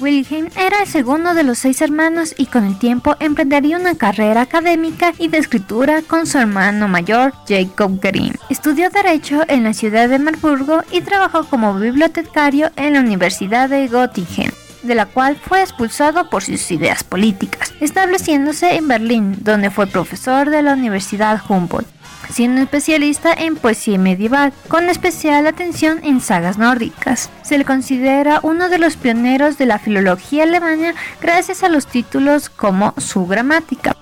Wilhelm 0.00 0.48
era 0.56 0.82
el 0.82 0.88
segundo 0.88 1.34
de 1.34 1.44
los 1.44 1.58
seis 1.58 1.80
hermanos 1.80 2.34
y 2.36 2.46
con 2.46 2.64
el 2.64 2.78
tiempo 2.78 3.16
emprendería 3.20 3.78
una 3.78 3.94
carrera 3.94 4.42
académica 4.42 5.12
y 5.18 5.28
de 5.28 5.38
escritura 5.38 6.02
con 6.02 6.26
su 6.26 6.38
hermano 6.38 6.88
mayor, 6.88 7.32
Jacob 7.48 8.00
Grimm. 8.00 8.34
Estudió 8.50 8.90
Derecho 8.90 9.42
en 9.48 9.62
la 9.62 9.72
ciudad 9.72 10.08
de 10.08 10.18
Marburgo 10.18 10.82
y 10.90 11.00
trabajó 11.02 11.44
como 11.44 11.74
bibliotecario 11.74 12.70
en 12.76 12.94
la 12.94 13.00
Universidad 13.00 13.68
de 13.68 13.88
Göttingen 13.88 14.52
de 14.82 14.94
la 14.94 15.06
cual 15.06 15.36
fue 15.36 15.62
expulsado 15.62 16.28
por 16.28 16.42
sus 16.42 16.70
ideas 16.70 17.04
políticas, 17.04 17.72
estableciéndose 17.80 18.74
en 18.74 18.86
Berlín, 18.86 19.36
donde 19.40 19.70
fue 19.70 19.86
profesor 19.86 20.50
de 20.50 20.60
la 20.60 20.74
Universidad 20.74 21.40
Humboldt 21.48 21.88
siendo 22.30 22.62
especialista 22.62 23.32
en 23.32 23.56
poesía 23.56 23.98
medieval, 23.98 24.52
con 24.68 24.88
especial 24.88 25.46
atención 25.46 26.00
en 26.02 26.20
sagas 26.20 26.58
nórdicas. 26.58 27.30
Se 27.42 27.58
le 27.58 27.64
considera 27.64 28.40
uno 28.42 28.68
de 28.68 28.78
los 28.78 28.96
pioneros 28.96 29.58
de 29.58 29.66
la 29.66 29.78
filología 29.78 30.44
alemana 30.44 30.94
gracias 31.20 31.62
a 31.62 31.68
los 31.68 31.86
títulos 31.86 32.48
como 32.48 32.94
su 32.98 33.26
gramática. 33.26 33.96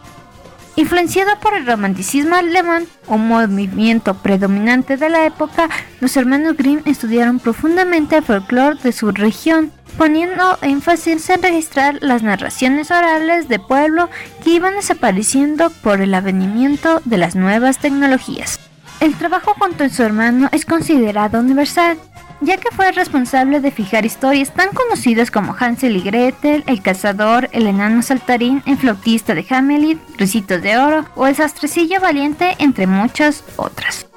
Influenciado 0.83 1.39
por 1.39 1.55
el 1.55 1.65
romanticismo 1.65 2.35
alemán, 2.35 2.87
un 3.07 3.29
movimiento 3.29 4.15
predominante 4.15 4.97
de 4.97 5.11
la 5.11 5.27
época, 5.27 5.71
los 6.01 6.17
hermanos 6.17 6.57
Grimm 6.57 6.83
estudiaron 6.87 7.39
profundamente 7.39 8.17
el 8.17 8.25
folclore 8.25 8.81
de 8.83 8.91
su 8.91 9.13
región, 9.13 9.71
poniendo 9.97 10.59
énfasis 10.61 11.31
en 11.31 11.41
registrar 11.41 11.99
las 12.01 12.25
narraciones 12.25 12.91
orales 12.91 13.47
de 13.47 13.61
pueblo 13.61 14.11
que 14.43 14.55
iban 14.55 14.75
desapareciendo 14.75 15.71
por 15.71 16.01
el 16.01 16.13
avenimiento 16.15 17.01
de 17.05 17.19
las 17.19 17.37
nuevas 17.37 17.79
tecnologías. 17.79 18.59
El 18.99 19.15
trabajo 19.15 19.55
junto 19.57 19.85
a 19.85 19.89
su 19.89 20.03
hermano 20.03 20.49
es 20.51 20.67
considerado 20.67 21.39
universal, 21.39 21.97
ya 22.43 22.57
que 22.57 22.71
fue 22.75 22.93
responsable 22.93 23.61
de 23.61 23.71
fijar 23.71 24.05
historias 24.05 24.53
tan 24.53 24.71
conocidas 24.71 25.31
como 25.31 25.57
Hansel 25.59 25.97
y 25.97 26.01
Gretel, 26.01 26.65
El 26.67 26.83
cazador, 26.83 27.49
El 27.53 27.67
enano 27.67 28.03
saltarín, 28.03 28.63
El 28.67 28.77
flautista 28.77 29.35
de 29.35 29.47
Hamelin, 29.49 30.01
Ricitos 30.17 30.61
de 30.63 30.77
oro 30.77 31.05
o 31.15 31.27
El 31.27 31.37
sastrecillo 31.37 32.01
valiente, 32.01 32.57
entre 32.59 32.87
muchas 32.87 33.45
otras. 33.57 34.12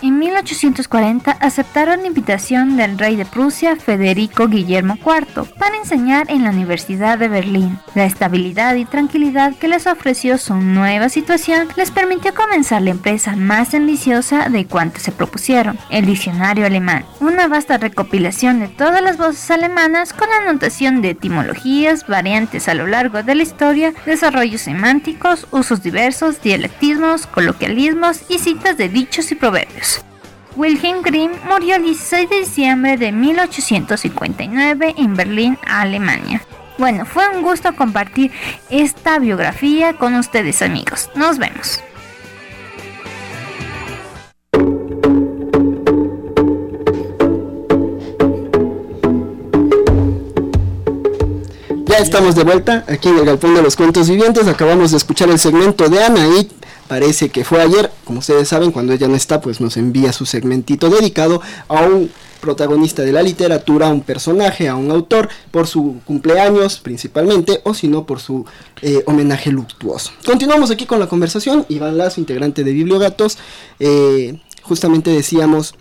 En 0.00 0.16
1840 0.20 1.32
aceptaron 1.32 2.02
la 2.02 2.06
invitación 2.06 2.76
del 2.76 2.98
rey 2.98 3.16
de 3.16 3.24
Prusia, 3.24 3.74
Federico 3.74 4.46
Guillermo 4.46 4.96
IV, 4.96 5.44
para 5.58 5.76
enseñar 5.76 6.30
en 6.30 6.44
la 6.44 6.50
Universidad 6.50 7.18
de 7.18 7.26
Berlín. 7.26 7.80
La 7.96 8.04
estabilidad 8.04 8.76
y 8.76 8.84
tranquilidad 8.84 9.56
que 9.56 9.66
les 9.66 9.88
ofreció 9.88 10.38
su 10.38 10.54
nueva 10.54 11.08
situación 11.08 11.66
les 11.74 11.90
permitió 11.90 12.32
comenzar 12.32 12.82
la 12.82 12.90
empresa 12.90 13.34
más 13.34 13.74
ambiciosa 13.74 14.48
de 14.48 14.66
cuantas 14.66 15.02
se 15.02 15.10
propusieron, 15.10 15.76
el 15.90 16.06
diccionario 16.06 16.64
alemán, 16.64 17.04
una 17.18 17.48
vasta 17.48 17.76
recopilación 17.76 18.60
de 18.60 18.68
todas 18.68 19.02
las 19.02 19.16
voces 19.16 19.50
alemanas 19.50 20.12
con 20.12 20.28
anotación 20.30 21.02
de 21.02 21.10
etimologías, 21.10 22.06
variantes 22.06 22.68
a 22.68 22.74
lo 22.74 22.86
largo 22.86 23.24
de 23.24 23.34
la 23.34 23.42
historia, 23.42 23.92
desarrollos 24.06 24.60
semánticos, 24.60 25.48
usos 25.50 25.82
diversos, 25.82 26.40
dialectismos, 26.40 27.26
coloquialismos 27.26 28.22
y 28.28 28.38
citas 28.38 28.76
de 28.76 28.88
dichos 28.88 29.32
y 29.32 29.34
proverbios. 29.34 29.87
Wilhelm 30.58 31.02
Grimm 31.02 31.30
murió 31.48 31.76
el 31.76 31.84
16 31.84 32.28
de 32.28 32.40
diciembre 32.40 32.96
de 32.96 33.12
1859 33.12 34.96
en 34.98 35.14
Berlín, 35.14 35.56
Alemania. 35.64 36.42
Bueno, 36.78 37.04
fue 37.06 37.28
un 37.28 37.42
gusto 37.42 37.76
compartir 37.76 38.32
esta 38.68 39.20
biografía 39.20 39.92
con 39.92 40.16
ustedes 40.16 40.60
amigos. 40.60 41.10
Nos 41.14 41.38
vemos. 41.38 41.80
Ya 51.86 51.98
estamos 51.98 52.34
de 52.34 52.42
vuelta 52.42 52.84
aquí 52.88 53.10
en 53.10 53.18
el 53.18 53.24
Galpón 53.24 53.54
de 53.54 53.62
los 53.62 53.76
Cuentos 53.76 54.10
Vivientes. 54.10 54.48
Acabamos 54.48 54.90
de 54.90 54.96
escuchar 54.96 55.30
el 55.30 55.38
segmento 55.38 55.88
de 55.88 56.02
Anaí 56.02 56.50
parece 56.88 57.28
que 57.28 57.44
fue 57.44 57.62
ayer, 57.62 57.90
como 58.04 58.18
ustedes 58.20 58.48
saben, 58.48 58.72
cuando 58.72 58.92
ella 58.92 59.06
no 59.06 59.14
está, 59.14 59.40
pues 59.40 59.60
nos 59.60 59.76
envía 59.76 60.12
su 60.12 60.26
segmentito 60.26 60.90
dedicado 60.90 61.40
a 61.68 61.82
un 61.82 62.10
protagonista 62.40 63.02
de 63.02 63.12
la 63.12 63.22
literatura, 63.22 63.88
a 63.88 63.92
un 63.92 64.00
personaje, 64.00 64.68
a 64.68 64.74
un 64.74 64.90
autor, 64.90 65.28
por 65.50 65.66
su 65.66 66.00
cumpleaños 66.04 66.80
principalmente, 66.80 67.60
o 67.64 67.74
si 67.74 67.88
no, 67.88 68.06
por 68.06 68.20
su 68.20 68.46
eh, 68.82 69.02
homenaje 69.06 69.50
luctuoso. 69.50 70.12
Continuamos 70.24 70.70
aquí 70.70 70.86
con 70.86 70.98
la 70.98 71.08
conversación, 71.08 71.66
Iván 71.68 71.98
Lazo, 71.98 72.20
integrante 72.20 72.64
de 72.64 72.72
Bibliogatos, 72.72 73.38
eh, 73.78 74.40
justamente 74.62 75.10
decíamos 75.10 75.74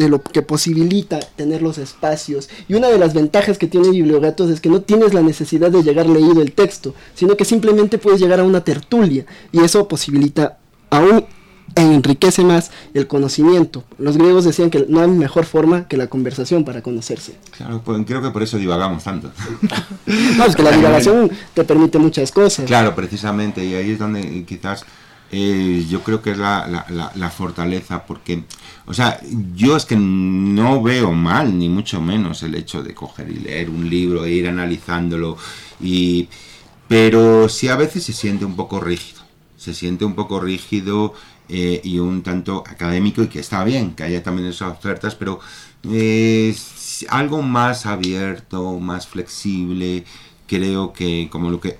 de 0.00 0.08
lo 0.08 0.22
que 0.22 0.40
posibilita 0.40 1.20
tener 1.20 1.60
los 1.60 1.76
espacios. 1.76 2.48
Y 2.68 2.74
una 2.74 2.88
de 2.88 2.98
las 2.98 3.12
ventajas 3.12 3.58
que 3.58 3.66
tiene 3.66 3.90
Bibliogatos 3.90 4.48
es 4.48 4.60
que 4.62 4.70
no 4.70 4.80
tienes 4.80 5.12
la 5.12 5.20
necesidad 5.20 5.70
de 5.70 5.82
llegar 5.82 6.06
leído 6.06 6.40
el 6.40 6.52
texto, 6.52 6.94
sino 7.14 7.36
que 7.36 7.44
simplemente 7.44 7.98
puedes 7.98 8.18
llegar 8.18 8.40
a 8.40 8.44
una 8.44 8.64
tertulia 8.64 9.26
y 9.52 9.60
eso 9.60 9.86
posibilita 9.88 10.56
aún 10.88 11.26
e 11.76 11.82
enriquece 11.82 12.42
más 12.42 12.70
el 12.94 13.06
conocimiento. 13.06 13.84
Los 13.98 14.16
griegos 14.16 14.44
decían 14.44 14.70
que 14.70 14.86
no 14.88 15.00
hay 15.00 15.08
mejor 15.08 15.44
forma 15.44 15.86
que 15.86 15.98
la 15.98 16.06
conversación 16.06 16.64
para 16.64 16.80
conocerse. 16.80 17.34
Claro, 17.56 17.82
pues, 17.84 18.02
creo 18.06 18.22
que 18.22 18.30
por 18.30 18.42
eso 18.42 18.56
divagamos 18.56 19.04
tanto. 19.04 19.30
no, 20.36 20.46
es 20.46 20.56
que 20.56 20.62
la 20.62 20.72
divagación 20.72 21.30
te 21.52 21.62
permite 21.64 21.98
muchas 21.98 22.32
cosas. 22.32 22.64
Claro, 22.64 22.94
precisamente, 22.94 23.64
y 23.64 23.74
ahí 23.74 23.90
es 23.90 23.98
donde 23.98 24.44
quizás 24.46 24.84
eh, 25.32 25.86
yo 25.88 26.02
creo 26.02 26.20
que 26.20 26.32
es 26.32 26.38
la, 26.38 26.66
la, 27.14 27.30
fortaleza, 27.30 28.04
porque, 28.04 28.42
o 28.86 28.94
sea, 28.94 29.20
yo 29.54 29.76
es 29.76 29.84
que 29.84 29.96
no 29.96 30.82
veo 30.82 31.12
mal, 31.12 31.56
ni 31.56 31.68
mucho 31.68 32.00
menos, 32.00 32.42
el 32.42 32.56
hecho 32.56 32.82
de 32.82 32.94
coger 32.94 33.30
y 33.30 33.36
leer 33.36 33.70
un 33.70 33.88
libro 33.88 34.24
e 34.24 34.32
ir 34.32 34.48
analizándolo, 34.48 35.36
y, 35.80 36.28
pero 36.88 37.48
sí 37.48 37.68
a 37.68 37.76
veces 37.76 38.02
se 38.04 38.12
siente 38.12 38.44
un 38.44 38.56
poco 38.56 38.80
rígido, 38.80 39.22
se 39.56 39.72
siente 39.72 40.04
un 40.04 40.14
poco 40.14 40.40
rígido 40.40 41.14
eh, 41.48 41.80
y 41.84 42.00
un 42.00 42.22
tanto 42.22 42.64
académico, 42.66 43.22
y 43.22 43.28
que 43.28 43.38
está 43.38 43.62
bien 43.62 43.92
que 43.94 44.02
haya 44.02 44.24
también 44.24 44.48
esas 44.48 44.72
ofertas, 44.72 45.14
pero 45.14 45.38
es 45.84 47.06
algo 47.08 47.42
más 47.42 47.86
abierto, 47.86 48.80
más 48.80 49.06
flexible, 49.06 50.04
creo 50.48 50.92
que 50.92 51.28
como 51.30 51.50
lo 51.50 51.60
que 51.60 51.78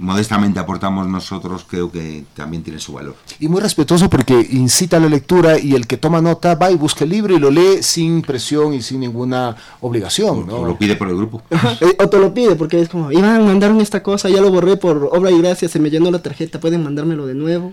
modestamente 0.00 0.58
aportamos 0.58 1.06
nosotros, 1.06 1.64
creo 1.68 1.92
que 1.92 2.24
también 2.34 2.62
tiene 2.62 2.78
su 2.78 2.94
valor. 2.94 3.16
Y 3.38 3.48
muy 3.48 3.60
respetuoso 3.60 4.08
porque 4.08 4.48
incita 4.50 4.96
a 4.96 5.00
la 5.00 5.08
lectura 5.08 5.58
y 5.58 5.74
el 5.74 5.86
que 5.86 5.96
toma 5.96 6.20
nota 6.20 6.54
va 6.54 6.70
y 6.70 6.76
busca 6.76 7.04
el 7.04 7.10
libro 7.10 7.34
y 7.34 7.38
lo 7.38 7.50
lee 7.50 7.82
sin 7.82 8.22
presión 8.22 8.72
y 8.74 8.82
sin 8.82 9.00
ninguna 9.00 9.54
obligación. 9.80 10.48
O, 10.50 10.64
lo 10.64 10.76
pide 10.76 10.96
por 10.96 11.08
el 11.08 11.16
grupo. 11.16 11.42
Eh, 11.80 11.96
o 11.98 12.08
te 12.08 12.18
lo 12.18 12.34
pide 12.34 12.56
porque 12.56 12.80
es 12.80 12.88
como, 12.88 13.12
Iván, 13.12 13.46
mandaron 13.46 13.80
esta 13.80 14.02
cosa, 14.02 14.28
ya 14.28 14.40
lo 14.40 14.50
borré 14.50 14.76
por 14.76 15.08
obra 15.12 15.30
y 15.30 15.38
gracia, 15.38 15.68
se 15.68 15.78
me 15.78 15.90
llenó 15.90 16.10
la 16.10 16.20
tarjeta, 16.20 16.60
pueden 16.60 16.82
mandármelo 16.82 17.26
de 17.26 17.34
nuevo. 17.34 17.72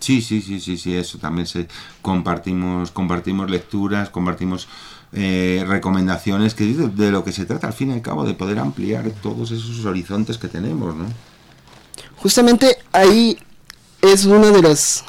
Sí, 0.00 0.20
sí, 0.20 0.42
sí, 0.42 0.60
sí, 0.60 0.76
sí, 0.76 0.94
eso 0.94 1.18
también 1.18 1.46
se 1.46 1.66
compartimos, 2.02 2.90
compartimos 2.90 3.50
lecturas, 3.50 4.10
compartimos 4.10 4.68
eh, 5.12 5.64
recomendaciones 5.66 6.54
que 6.54 6.64
de, 6.66 6.88
de 6.88 7.10
lo 7.10 7.24
que 7.24 7.32
se 7.32 7.46
trata 7.46 7.68
al 7.68 7.72
fin 7.72 7.90
y 7.90 7.94
al 7.94 8.02
cabo 8.02 8.24
de 8.24 8.34
poder 8.34 8.58
ampliar 8.58 9.10
todos 9.22 9.50
esos 9.50 9.84
horizontes 9.84 10.38
que 10.38 10.48
tenemos, 10.48 10.94
¿no? 10.94 11.06
Justamente 12.24 12.78
ahí 12.92 13.36
es 14.00 14.24
una 14.24 14.50
de 14.50 14.62
las 14.62 15.04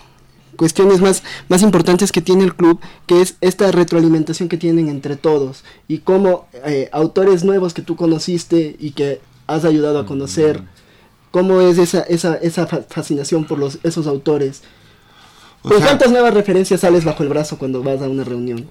cuestiones 0.57 0.99
más, 0.99 1.24
más 1.47 1.61
importantes 1.61 2.11
que 2.11 2.20
tiene 2.20 2.43
el 2.43 2.53
club, 2.53 2.82
que 3.07 3.22
es 3.22 3.38
esta 3.39 3.72
retroalimentación 3.72 4.49
que 4.49 4.57
tienen 4.57 4.89
entre 4.89 5.16
todos 5.16 5.63
y 5.88 5.99
cómo 5.99 6.49
eh, 6.66 6.89
autores 6.91 7.45
nuevos 7.45 7.74
que 7.74 7.82
tú 7.82 7.95
conociste 7.95 8.76
y 8.78 8.91
que 8.91 9.22
has 9.47 9.63
ayudado 9.63 9.97
a 9.97 10.05
conocer, 10.05 10.61
cómo 11.32 11.61
es 11.61 11.78
esa, 11.78 12.01
esa, 12.01 12.36
esa 12.36 12.68
fascinación 12.68 13.45
por 13.45 13.59
los, 13.59 13.80
esos 13.84 14.07
autores. 14.07 14.63
¿Con 15.61 15.80
cuántas 15.82 16.11
nuevas 16.11 16.34
referencias 16.34 16.82
sales 16.82 17.05
bajo 17.05 17.24
el 17.24 17.30
brazo 17.30 17.57
cuando 17.57 17.82
vas 17.82 18.01
a 18.01 18.09
una 18.09 18.26
reunión? 18.26 18.68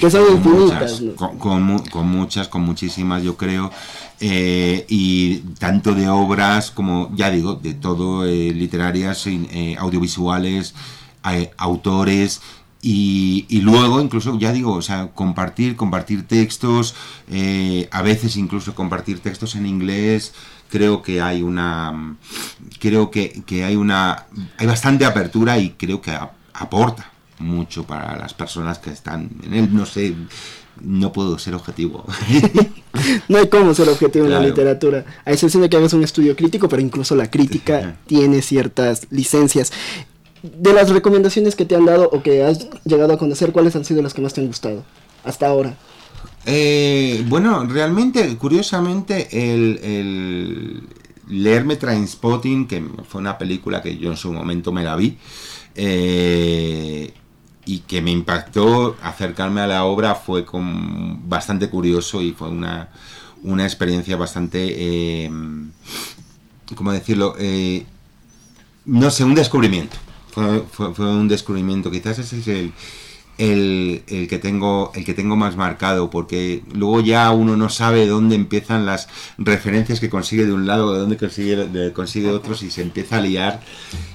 Que 0.00 0.10
son 0.10 0.36
infinitas. 0.36 1.02
con, 1.16 1.62
muchas, 2.06 2.48
con 2.48 2.62
muchísimas, 2.62 3.22
yo 3.22 3.36
creo. 3.36 3.70
Eh, 4.20 4.84
y 4.88 5.38
tanto 5.58 5.94
de 5.94 6.08
obras 6.08 6.70
como, 6.70 7.10
ya 7.14 7.30
digo, 7.30 7.54
de 7.54 7.74
todo, 7.74 8.26
eh, 8.26 8.52
literarias, 8.52 9.26
eh, 9.26 9.76
audiovisuales, 9.78 10.74
autores. 11.56 12.40
Y, 12.82 13.44
y, 13.50 13.60
luego 13.60 14.00
incluso 14.00 14.38
ya 14.38 14.52
digo 14.52 14.72
o 14.72 14.80
sea 14.80 15.08
compartir 15.08 15.76
compartir 15.76 16.26
textos 16.26 16.94
a 17.90 18.00
veces 18.00 18.38
incluso 18.38 18.74
compartir 18.74 19.20
textos 19.20 19.54
en 19.54 19.66
inglés 19.66 20.32
creo 20.70 21.02
que 21.02 21.20
hay 21.20 21.42
una 21.42 22.16
creo 22.78 23.10
que, 23.10 23.42
que 23.44 23.64
hay 23.64 23.76
una 23.76 24.24
hay 24.56 24.66
bastante 24.66 25.04
apertura 25.04 25.58
y 25.58 25.72
creo 25.72 26.00
que 26.00 26.18
aporta 26.54 27.10
mucho 27.40 27.84
para 27.84 28.16
las 28.16 28.34
personas 28.34 28.78
que 28.78 28.90
están 28.90 29.30
en 29.42 29.54
él. 29.54 29.68
No 29.72 29.86
sé, 29.86 30.14
no 30.80 31.12
puedo 31.12 31.38
ser 31.38 31.54
objetivo. 31.54 32.04
no 33.28 33.38
hay 33.38 33.48
cómo 33.48 33.74
ser 33.74 33.88
objetivo 33.88 34.26
en 34.26 34.32
la 34.32 34.40
literatura, 34.40 35.04
a 35.24 35.32
excepción 35.32 35.62
de 35.62 35.68
que 35.68 35.76
hagas 35.76 35.92
un 35.92 36.04
estudio 36.04 36.36
crítico, 36.36 36.68
pero 36.68 36.82
incluso 36.82 37.14
la 37.16 37.30
crítica 37.30 37.96
tiene 38.06 38.42
ciertas 38.42 39.06
licencias. 39.10 39.72
De 40.42 40.72
las 40.72 40.88
recomendaciones 40.88 41.54
que 41.54 41.66
te 41.66 41.76
han 41.76 41.84
dado 41.84 42.08
o 42.12 42.22
que 42.22 42.44
has 42.44 42.68
llegado 42.84 43.12
a 43.12 43.18
conocer, 43.18 43.52
¿cuáles 43.52 43.76
han 43.76 43.84
sido 43.84 44.02
las 44.02 44.14
que 44.14 44.22
más 44.22 44.32
te 44.32 44.40
han 44.40 44.46
gustado 44.46 44.84
hasta 45.24 45.46
ahora? 45.46 45.76
Eh, 46.46 47.24
bueno, 47.28 47.66
realmente, 47.66 48.36
curiosamente, 48.38 49.28
el, 49.30 49.78
el 49.82 50.82
leerme 51.28 51.76
Trainspotting, 51.76 52.66
que 52.66 52.82
fue 53.06 53.20
una 53.20 53.36
película 53.36 53.82
que 53.82 53.96
yo 53.98 54.10
en 54.10 54.16
su 54.16 54.32
momento 54.32 54.72
me 54.72 54.82
la 54.82 54.96
vi, 54.96 55.18
eh, 55.74 57.12
y 57.70 57.78
que 57.86 58.02
me 58.02 58.10
impactó 58.10 58.96
acercarme 59.00 59.60
a 59.60 59.66
la 59.68 59.84
obra 59.84 60.16
fue 60.16 60.44
con, 60.44 61.28
bastante 61.28 61.70
curioso 61.70 62.20
y 62.20 62.32
fue 62.32 62.48
una, 62.48 62.88
una 63.44 63.62
experiencia 63.64 64.16
bastante, 64.16 64.58
eh, 64.76 65.30
¿cómo 66.74 66.90
decirlo? 66.90 67.36
Eh, 67.38 67.86
no 68.86 69.08
sé, 69.12 69.22
un 69.22 69.36
descubrimiento. 69.36 69.96
Fue, 70.32 70.64
fue, 70.72 70.90
un 70.98 71.28
descubrimiento. 71.28 71.92
Quizás 71.92 72.18
ese 72.18 72.40
es 72.40 72.48
el, 72.48 72.72
el, 73.40 74.02
el, 74.06 74.28
que 74.28 74.38
tengo, 74.38 74.92
el 74.94 75.04
que 75.04 75.14
tengo 75.14 75.34
más 75.34 75.56
marcado, 75.56 76.10
porque 76.10 76.62
luego 76.74 77.00
ya 77.00 77.30
uno 77.30 77.56
no 77.56 77.70
sabe 77.70 78.06
dónde 78.06 78.36
empiezan 78.36 78.84
las 78.84 79.08
referencias 79.38 79.98
que 79.98 80.10
consigue 80.10 80.44
de 80.44 80.52
un 80.52 80.66
lado, 80.66 80.92
de 80.92 81.00
dónde 81.00 81.16
consigue, 81.16 81.56
de, 81.56 81.92
consigue 81.94 82.28
otros 82.28 82.62
y 82.62 82.70
se 82.70 82.82
empieza 82.82 83.16
a 83.16 83.22
liar 83.22 83.60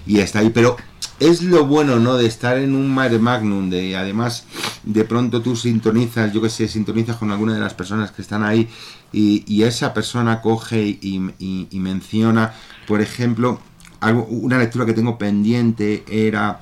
y 0.06 0.20
está 0.20 0.40
ahí. 0.40 0.52
Pero 0.52 0.78
es 1.20 1.42
lo 1.42 1.66
bueno, 1.66 2.00
¿no? 2.00 2.18
De 2.18 2.28
estar 2.28 2.60
en 2.60 2.76
un 2.76 2.94
mare 2.94 3.18
magnum, 3.18 3.72
de 3.72 3.98
además 3.98 4.46
de 4.84 5.04
pronto 5.06 5.42
tú 5.42 5.56
sintonizas, 5.56 6.32
yo 6.32 6.40
que 6.40 6.50
sé, 6.50 6.68
sintonizas 6.68 7.18
con 7.18 7.32
alguna 7.32 7.56
de 7.56 7.60
las 7.60 7.74
personas 7.74 8.12
que 8.12 8.22
están 8.22 8.44
ahí 8.44 8.70
y, 9.12 9.64
esa 9.64 9.92
persona 9.92 10.42
coge 10.42 11.00
y, 11.02 11.80
menciona, 11.80 12.54
por 12.86 13.02
ejemplo, 13.02 13.60
algo, 14.02 14.26
una 14.26 14.60
lectura 14.60 14.86
que 14.86 14.94
tengo 14.94 15.18
pendiente 15.18 16.04
era, 16.08 16.60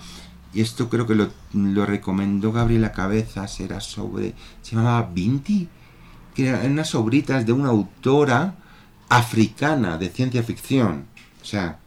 y 0.54 0.62
esto 0.62 0.90
creo 0.90 1.08
que 1.08 1.16
lo, 1.16 1.30
lo 1.54 1.86
recomendó 1.86 2.52
Gabriela 2.52 2.92
Cabezas, 2.92 3.60
era 3.60 3.80
sobre, 3.82 4.34
se 4.62 4.76
llamaba 4.76 5.10
Vinti, 5.14 5.68
que 6.36 6.48
eran 6.48 6.72
unas 6.72 6.94
obritas 6.96 7.46
de 7.46 7.54
una 7.54 7.70
autora 7.70 8.56
africana 9.10 9.98
de 9.98 10.10
ciencia 10.10 10.44
ficción. 10.44 11.06
O 11.42 11.46
sea, 11.46 11.78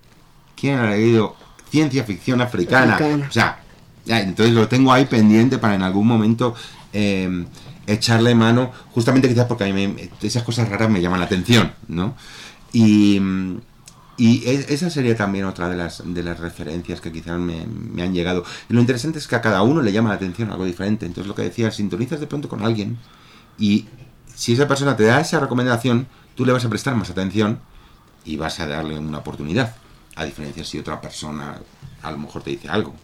¿quién 0.55 0.79
ha 0.79 0.91
leído 0.91 1.37
ciencia 1.71 2.05
ficción 2.05 2.41
africana. 2.41 2.99
O 3.29 3.33
sea, 3.33 3.59
entonces 4.07 4.55
lo 4.55 4.69
tengo 4.69 4.93
ahí 4.93 5.07
pendiente 5.07 5.59
para 5.59 5.75
en 5.75 5.83
algún 5.83 6.07
momento 6.07 6.55
em, 6.93 7.47
echarle 7.87 8.35
mano, 8.35 8.73
justamente 8.93 9.29
quizás 9.29 9.47
porque 9.47 9.65
a 9.65 9.73
mí 9.73 9.95
esas 10.23 10.43
cosas 10.43 10.69
raras 10.69 10.91
me 10.91 11.01
llaman 11.01 11.21
la 11.21 11.27
atención, 11.27 11.73
¿no? 11.89 12.15
Y, 12.73 13.21
y 14.19 14.45
esa 14.47 14.89
sería 14.89 15.15
también 15.15 15.45
otra 15.45 15.69
de 15.69 15.77
las, 15.77 16.03
de 16.05 16.23
las 16.23 16.41
referencias 16.41 17.01
que 17.01 17.13
quizás 17.13 17.39
me, 17.39 17.67
me, 17.67 18.03
han 18.03 18.15
llegado. 18.15 18.45
Y 18.69 18.73
lo 18.73 18.81
interesante 18.81 19.19
es 19.19 19.29
que 19.29 19.37
a 19.37 19.43
cada 19.43 19.63
uno 19.63 19.83
le 19.83 19.93
llama 19.93 20.09
la 20.09 20.15
atención 20.15 20.51
algo 20.51 20.65
diferente. 20.65 21.05
Entonces 21.05 21.29
lo 21.29 21.35
que 21.35 21.43
decía, 21.43 21.71
sintonizas 21.71 22.21
de 22.21 22.27
pronto 22.27 22.49
con 22.49 22.65
alguien 22.65 22.97
y 23.59 23.87
si 24.35 24.55
esa 24.55 24.69
persona 24.69 24.97
te 24.97 25.05
da 25.05 25.21
esa 25.21 25.41
recomendación, 25.41 26.07
tú 26.35 26.47
le 26.47 26.53
vas 26.53 26.65
a 26.65 26.69
prestar 26.69 26.95
más 26.95 27.11
atención 27.11 27.61
y 28.25 28.37
vas 28.37 28.59
a 28.61 28.67
darle 28.67 28.99
una 28.99 29.19
oportunidad 29.19 29.75
a 30.15 30.25
diferencia 30.25 30.65
si 30.65 30.79
otra 30.79 31.01
persona 31.01 31.59
a 32.03 32.11
lo 32.11 32.19
mejor 32.19 32.43
te 32.43 32.51
dice 32.51 32.69
algo. 32.69 32.95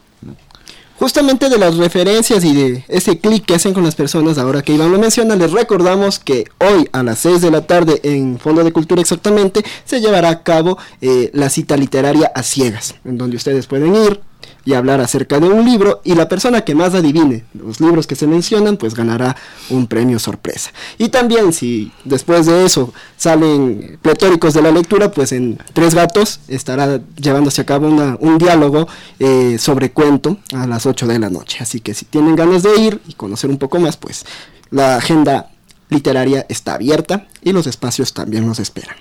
Justamente 0.99 1.49
de 1.49 1.59
las 1.59 1.77
referencias 1.77 2.45
y 2.45 2.55
de 2.55 2.85
ese 2.89 3.19
clic 3.19 3.45
que 3.45 3.55
hacen 3.55 3.75
con 3.75 3.83
las 3.83 3.97
personas, 3.97 4.39
ahora 4.39 4.63
que 4.63 4.73
Iván 4.75 4.93
lo 4.93 4.99
menciona, 4.99 5.35
les 5.35 5.51
recordamos 5.51 6.19
que 6.19 6.45
hoy 6.59 6.89
a 6.93 7.03
las 7.03 7.19
6 7.21 7.41
de 7.41 7.51
la 7.51 7.67
tarde 7.67 8.01
en 8.05 8.39
Fondo 8.39 8.63
de 8.63 8.73
Cultura 8.73 9.01
exactamente 9.01 9.65
se 9.85 10.01
llevará 10.01 10.29
a 10.29 10.43
cabo 10.43 10.79
eh, 11.01 11.31
la 11.33 11.51
cita 11.51 11.77
literaria 11.77 12.31
a 12.35 12.43
ciegas, 12.43 12.95
en 13.05 13.19
donde 13.19 13.37
ustedes 13.37 13.67
pueden 13.67 13.97
ir, 13.97 14.21
y 14.65 14.75
hablar 14.75 15.01
acerca 15.01 15.41
de 15.41 15.49
un 15.49 15.65
libro 15.65 16.01
y 16.05 16.15
la 16.15 16.29
persona 16.29 16.63
que 16.63 16.75
más 16.75 16.95
adivine 16.95 17.45
los 17.55 17.81
libros 17.81 18.07
que 18.07 18.15
se 18.15 18.27
mencionan 18.27 18.77
pues 18.77 18.95
ganará 18.95 19.37
un 19.71 19.87
premio 19.87 20.19
sorpresa. 20.19 20.71
Y 20.99 21.09
también 21.09 21.53
si 21.53 21.93
después 22.05 22.47
de 22.47 22.65
eso 22.65 22.93
salen 23.17 23.99
pletóricos 24.03 24.55
de 24.55 24.63
la 24.63 24.71
lectura 24.71 25.11
pues 25.11 25.33
en 25.33 25.59
Tres 25.73 25.95
Gatos 25.95 26.41
estará 26.49 27.01
llevándose 27.17 27.63
a 27.63 27.67
cabo 27.67 27.89
un 27.89 28.39
diálogo 28.39 28.89
eh, 29.19 29.57
sobre 29.59 29.91
cuento 29.91 30.39
a 30.55 30.67
las 30.67 30.87
8 30.87 31.07
de 31.07 31.19
la 31.19 31.31
noche. 31.31 31.59
Así 31.61 31.81
que 31.81 31.95
si 31.95 32.05
tienen 32.05 32.37
ganas 32.37 32.63
de 32.63 32.81
ir 32.81 33.01
y 33.09 33.15
conocer 33.15 33.51
un 33.51 33.59
poco 33.59 33.79
más 33.79 33.97
pues 33.97 34.25
la 34.71 34.97
agenda 34.97 35.51
literaria 35.89 36.47
está 36.49 36.75
abierta 36.75 37.27
y 37.43 37.53
los 37.53 37.67
espacios 37.67 38.15
también 38.15 38.47
nos 38.47 38.59
esperan. 38.59 38.97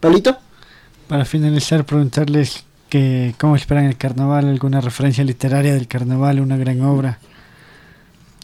Pablito. 0.00 0.36
Para 1.08 1.24
finalizar, 1.24 1.84
preguntarles 1.84 2.64
que 2.94 3.34
cómo 3.40 3.56
esperan 3.56 3.86
el 3.86 3.96
carnaval, 3.96 4.48
alguna 4.48 4.80
referencia 4.80 5.24
literaria 5.24 5.74
del 5.74 5.88
carnaval, 5.88 6.38
una 6.38 6.56
gran 6.56 6.80
obra. 6.82 7.18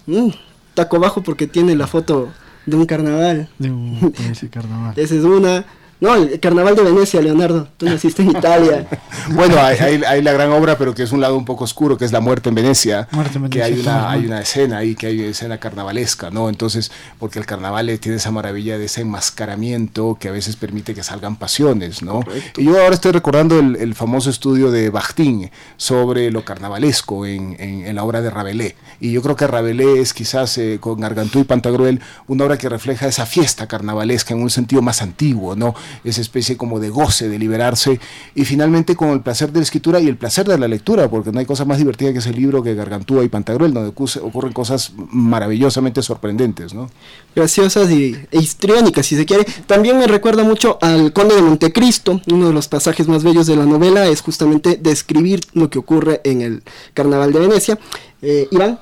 Mm, 0.09 0.31
taco 0.75 0.99
bajo 0.99 1.23
porque 1.23 1.47
tiene 1.47 1.77
la 1.77 1.87
foto 1.87 2.33
de 2.67 2.77
un 2.77 2.85
carnaval. 2.85 3.49
De 3.61 3.71
un 3.71 4.13
carnaval. 4.51 4.95
Esa 4.97 5.15
es 5.15 5.23
una. 5.23 5.65
No, 6.01 6.15
el 6.15 6.41
Carnaval 6.41 6.75
de 6.77 6.83
Venecia, 6.83 7.21
Leonardo. 7.21 7.69
Tú 7.77 7.87
naciste 7.87 8.23
en 8.23 8.31
Italia. 8.37 8.87
bueno, 9.33 9.57
hay, 9.59 10.03
hay, 10.07 10.23
la 10.23 10.33
gran 10.33 10.51
obra, 10.51 10.79
pero 10.79 10.95
que 10.95 11.03
es 11.03 11.13
un 11.13 11.21
lado 11.21 11.37
un 11.37 11.45
poco 11.45 11.65
oscuro, 11.65 11.99
que 11.99 12.07
es 12.07 12.13
La 12.13 12.21
Muerte 12.21 12.49
en 12.49 12.55
Venecia. 12.55 13.07
Que 13.51 13.63
hay 13.63 13.79
una, 13.81 14.11
hay 14.11 14.25
una 14.25 14.41
escena 14.41 14.79
ahí, 14.79 14.95
que 14.95 15.09
hay 15.09 15.21
una 15.21 15.29
escena 15.29 15.59
carnavalesca, 15.59 16.31
¿no? 16.31 16.49
Entonces, 16.49 16.91
porque 17.19 17.39
el 17.39 17.47
carnaval 17.47 17.99
tiene 18.01 18.17
esa 18.17 18.31
maravilla 18.31 18.79
de 18.79 18.87
ese 18.87 19.03
enmascaramiento 19.03 20.17
que 20.19 20.29
a 20.29 20.33
veces 20.33 20.57
permite 20.57 20.95
que 20.95 21.03
salgan 21.03 21.37
pasiones, 21.37 22.03
¿no? 22.03 22.21
Y 22.57 22.65
yo 22.65 22.81
ahora 22.81 22.95
estoy 22.95 23.13
recordando 23.13 23.59
el, 23.59 23.95
famoso 23.95 24.31
estudio 24.31 24.71
de 24.71 24.89
Bakhtin 24.89 25.51
sobre 25.77 26.31
lo 26.31 26.45
carnavalesco 26.45 27.27
en, 27.27 27.57
en, 27.59 27.95
la 27.95 28.05
obra 28.05 28.23
de 28.23 28.31
Rabelais. 28.31 28.75
Y 29.01 29.13
yo 29.13 29.21
creo 29.21 29.37
que 29.37 29.47
Rabelais 29.47 29.99
es 29.99 30.15
quizás, 30.15 30.57
eh, 30.59 30.79
con 30.81 31.01
Gargantú 31.01 31.41
y 31.41 31.45
Pantagruel, 31.45 32.01
una 32.29 32.45
obra 32.45 32.57
que 32.57 32.69
refleja 32.69 33.07
esa 33.07 33.27
fiesta 33.27 33.67
carnavalesca 33.67 34.33
en 34.33 34.43
un 34.43 34.51
sentido 34.51 34.81
más 34.81 35.03
antiguo, 35.03 35.57
¿no? 35.57 35.75
Esa 36.05 36.21
especie 36.21 36.57
como 36.57 36.81
de 36.81 36.91
goce, 36.91 37.29
de 37.29 37.39
liberarse, 37.39 38.01
y 38.35 38.45
finalmente 38.45 38.97
con 38.97 39.11
el 39.11 39.21
placer 39.21 39.53
de 39.53 39.61
la 39.61 39.65
escritura 39.65 40.01
y 40.01 40.09
el 40.09 40.17
placer 40.17 40.47
de 40.47 40.59
la 40.59 40.69
lectura, 40.69 41.09
porque 41.09 41.33
no 41.33 41.39
hay 41.39 41.47
cosa 41.47 41.65
más 41.65 41.79
divertida 41.79 42.13
que 42.13 42.19
ese 42.19 42.33
libro 42.33 42.63
que 42.63 42.75
Gargantúa 42.75 43.25
y 43.25 43.29
Pantagruel, 43.29 43.73
donde 43.73 43.89
ocurren 43.91 44.53
cosas 44.53 44.93
maravillosamente 44.97 46.03
sorprendentes, 46.03 46.75
¿no? 46.75 46.91
Graciosas 47.35 47.91
y, 47.91 48.17
e 48.31 48.39
histriónicas, 48.39 49.07
si 49.07 49.17
se 49.17 49.27
quiere. 49.27 49.45
También 49.67 49.99
me 49.99 50.07
recuerda 50.07 50.43
mucho 50.43 50.79
al 50.81 51.13
Conde 51.13 51.35
de 51.35 51.43
Montecristo, 51.43 52.21
uno 52.31 52.49
de 52.49 52.53
los 52.53 52.69
pasajes 52.69 53.09
más 53.09 53.25
bellos 53.25 53.47
de 53.47 53.57
la 53.57 53.67
novela 53.67 54.07
es 54.07 54.21
justamente 54.21 54.79
describir 54.81 55.41
lo 55.53 55.71
que 55.71 55.79
ocurre 55.79 56.21
en 56.25 56.43
el 56.43 56.63
Carnaval 56.95 57.33
de 57.33 57.41
Venecia. 57.41 57.79
Eh, 58.23 58.49
Iván. 58.51 58.79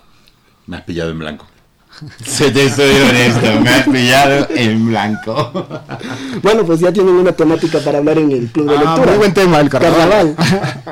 Me 0.66 0.76
has 0.76 0.82
pillado 0.82 1.10
en 1.10 1.18
blanco. 1.18 1.46
Se 2.24 2.50
te 2.50 2.66
estoy 2.66 2.90
honesto, 2.90 3.60
me 3.60 3.70
has 3.70 3.88
pillado 3.88 4.46
en 4.50 4.86
blanco. 4.88 5.52
Bueno, 6.42 6.64
pues 6.64 6.80
ya 6.80 6.92
tienen 6.92 7.14
una 7.14 7.32
temática 7.32 7.78
para 7.80 7.98
hablar 7.98 8.18
en 8.18 8.30
el 8.30 8.48
club 8.48 8.68
de 8.68 8.76
ah, 8.76 8.80
lectura. 8.80 9.06
Muy 9.06 9.18
buen 9.18 9.34
tema, 9.34 9.60
el 9.60 9.68
carnaval. 9.68 10.36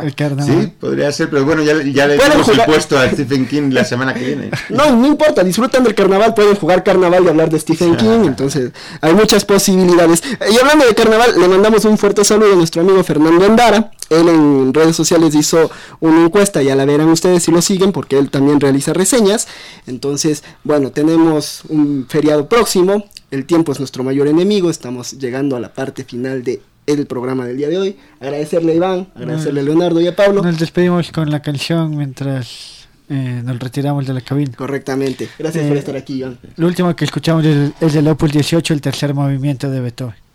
el 0.02 0.14
carnaval. 0.14 0.62
Sí, 0.62 0.72
podría 0.80 1.12
ser, 1.12 1.30
pero 1.30 1.44
bueno, 1.44 1.62
ya, 1.62 1.74
ya 1.82 2.06
le 2.06 2.16
hemos 2.16 2.50
puesto 2.66 2.98
a 2.98 3.08
Stephen 3.10 3.46
King 3.46 3.70
la 3.70 3.84
semana 3.84 4.14
que 4.14 4.24
viene. 4.24 4.50
No, 4.70 4.94
no 4.96 5.06
importa, 5.06 5.44
disfrutan 5.44 5.84
del 5.84 5.94
carnaval, 5.94 6.34
pueden 6.34 6.56
jugar 6.56 6.82
carnaval 6.82 7.24
y 7.24 7.28
hablar 7.28 7.50
de 7.50 7.60
Stephen 7.60 7.96
King, 7.96 8.24
entonces 8.26 8.72
hay 9.00 9.14
muchas 9.14 9.44
posibilidades. 9.44 10.22
Y 10.50 10.58
hablando 10.58 10.86
de 10.86 10.94
carnaval, 10.94 11.38
le 11.38 11.48
mandamos 11.48 11.84
un 11.84 11.98
fuerte 11.98 12.24
saludo 12.24 12.52
a 12.52 12.56
nuestro 12.56 12.82
amigo 12.82 13.02
Fernando 13.04 13.44
Endara. 13.44 13.90
Él 14.08 14.28
en 14.28 14.72
redes 14.72 14.94
sociales 14.94 15.34
hizo 15.34 15.70
una 15.98 16.24
encuesta, 16.24 16.62
ya 16.62 16.76
la 16.76 16.84
verán 16.84 17.08
ustedes 17.08 17.42
si 17.42 17.50
lo 17.50 17.60
siguen, 17.60 17.90
porque 17.90 18.18
él 18.18 18.30
también 18.30 18.60
realiza 18.60 18.92
reseñas. 18.92 19.48
Entonces, 19.86 20.44
bueno, 20.62 20.90
tenemos 20.96 21.60
un 21.68 22.06
feriado 22.08 22.48
próximo, 22.48 23.04
el 23.30 23.44
tiempo 23.44 23.70
es 23.70 23.78
nuestro 23.78 24.02
mayor 24.02 24.28
enemigo, 24.28 24.70
estamos 24.70 25.12
llegando 25.12 25.54
a 25.54 25.60
la 25.60 25.74
parte 25.74 26.04
final 26.04 26.42
de 26.42 26.62
el 26.86 27.06
programa 27.06 27.44
del 27.44 27.58
día 27.58 27.68
de 27.68 27.76
hoy. 27.76 27.96
Agradecerle 28.18 28.72
a 28.72 28.74
Iván, 28.76 29.08
agradecerle 29.14 29.60
a 29.60 29.62
Leonardo 29.64 30.00
y 30.00 30.06
a 30.06 30.16
Pablo. 30.16 30.42
Nos 30.42 30.58
despedimos 30.58 31.12
con 31.12 31.30
la 31.30 31.42
canción 31.42 31.94
mientras 31.98 32.88
eh, 33.10 33.42
nos 33.44 33.58
retiramos 33.58 34.06
de 34.06 34.14
la 34.14 34.22
cabina. 34.22 34.52
Correctamente. 34.56 35.28
Gracias 35.38 35.66
por 35.66 35.76
eh, 35.76 35.80
estar 35.80 35.96
aquí, 35.96 36.14
Iván. 36.14 36.38
Lo 36.56 36.66
último 36.66 36.96
que 36.96 37.04
escuchamos 37.04 37.44
es, 37.44 37.72
es 37.78 37.94
el 37.94 38.08
Opus 38.08 38.32
18, 38.32 38.72
el 38.72 38.80
tercer 38.80 39.12
movimiento 39.12 39.70
de 39.70 39.80
Beethoven. 39.82 40.25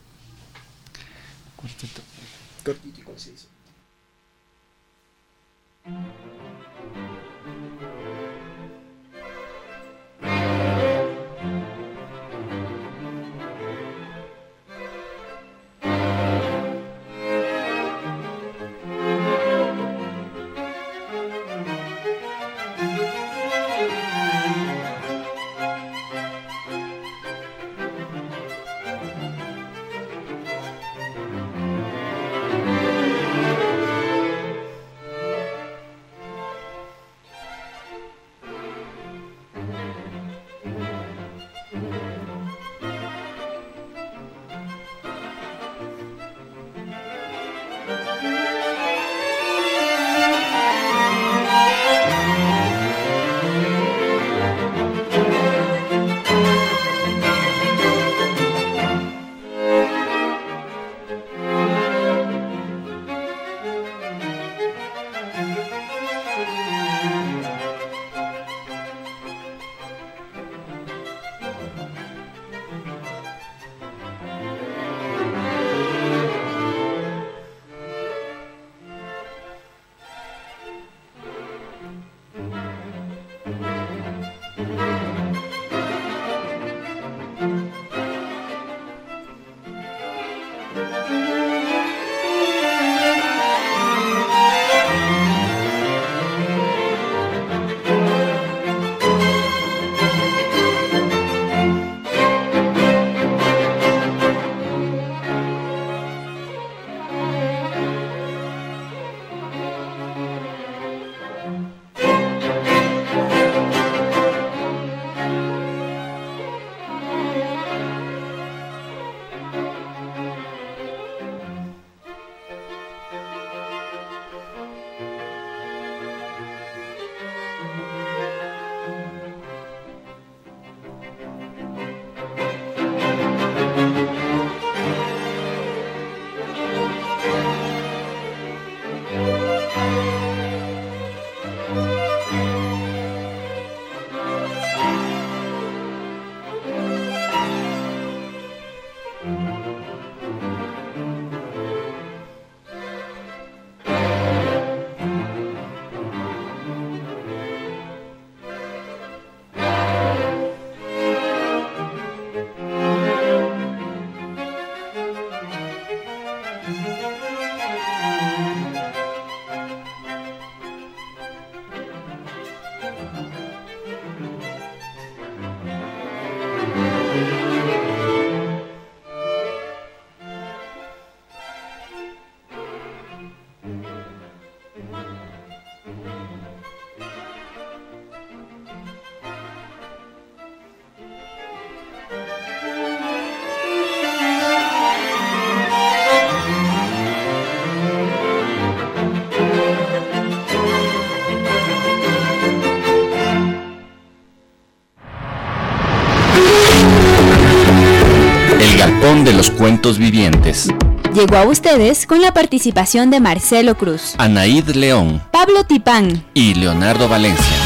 Vivientes. 209.97 210.67
Llegó 211.13 211.37
a 211.37 211.43
ustedes 211.43 212.05
con 212.05 212.21
la 212.21 212.33
participación 212.33 213.09
de 213.09 213.19
Marcelo 213.19 213.75
Cruz, 213.75 214.15
Anaíd 214.17 214.69
León 214.69 215.21
Pablo 215.31 215.65
Tipán 215.65 216.23
y 216.33 216.53
Leonardo 216.53 217.09
Valencia. 217.09 217.57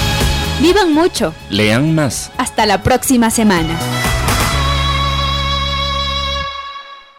Vivan 0.62 0.94
mucho. 0.94 1.34
Lean 1.50 1.94
más. 1.94 2.32
Hasta 2.38 2.66
la 2.66 2.82
próxima 2.82 3.30
semana. 3.30 3.78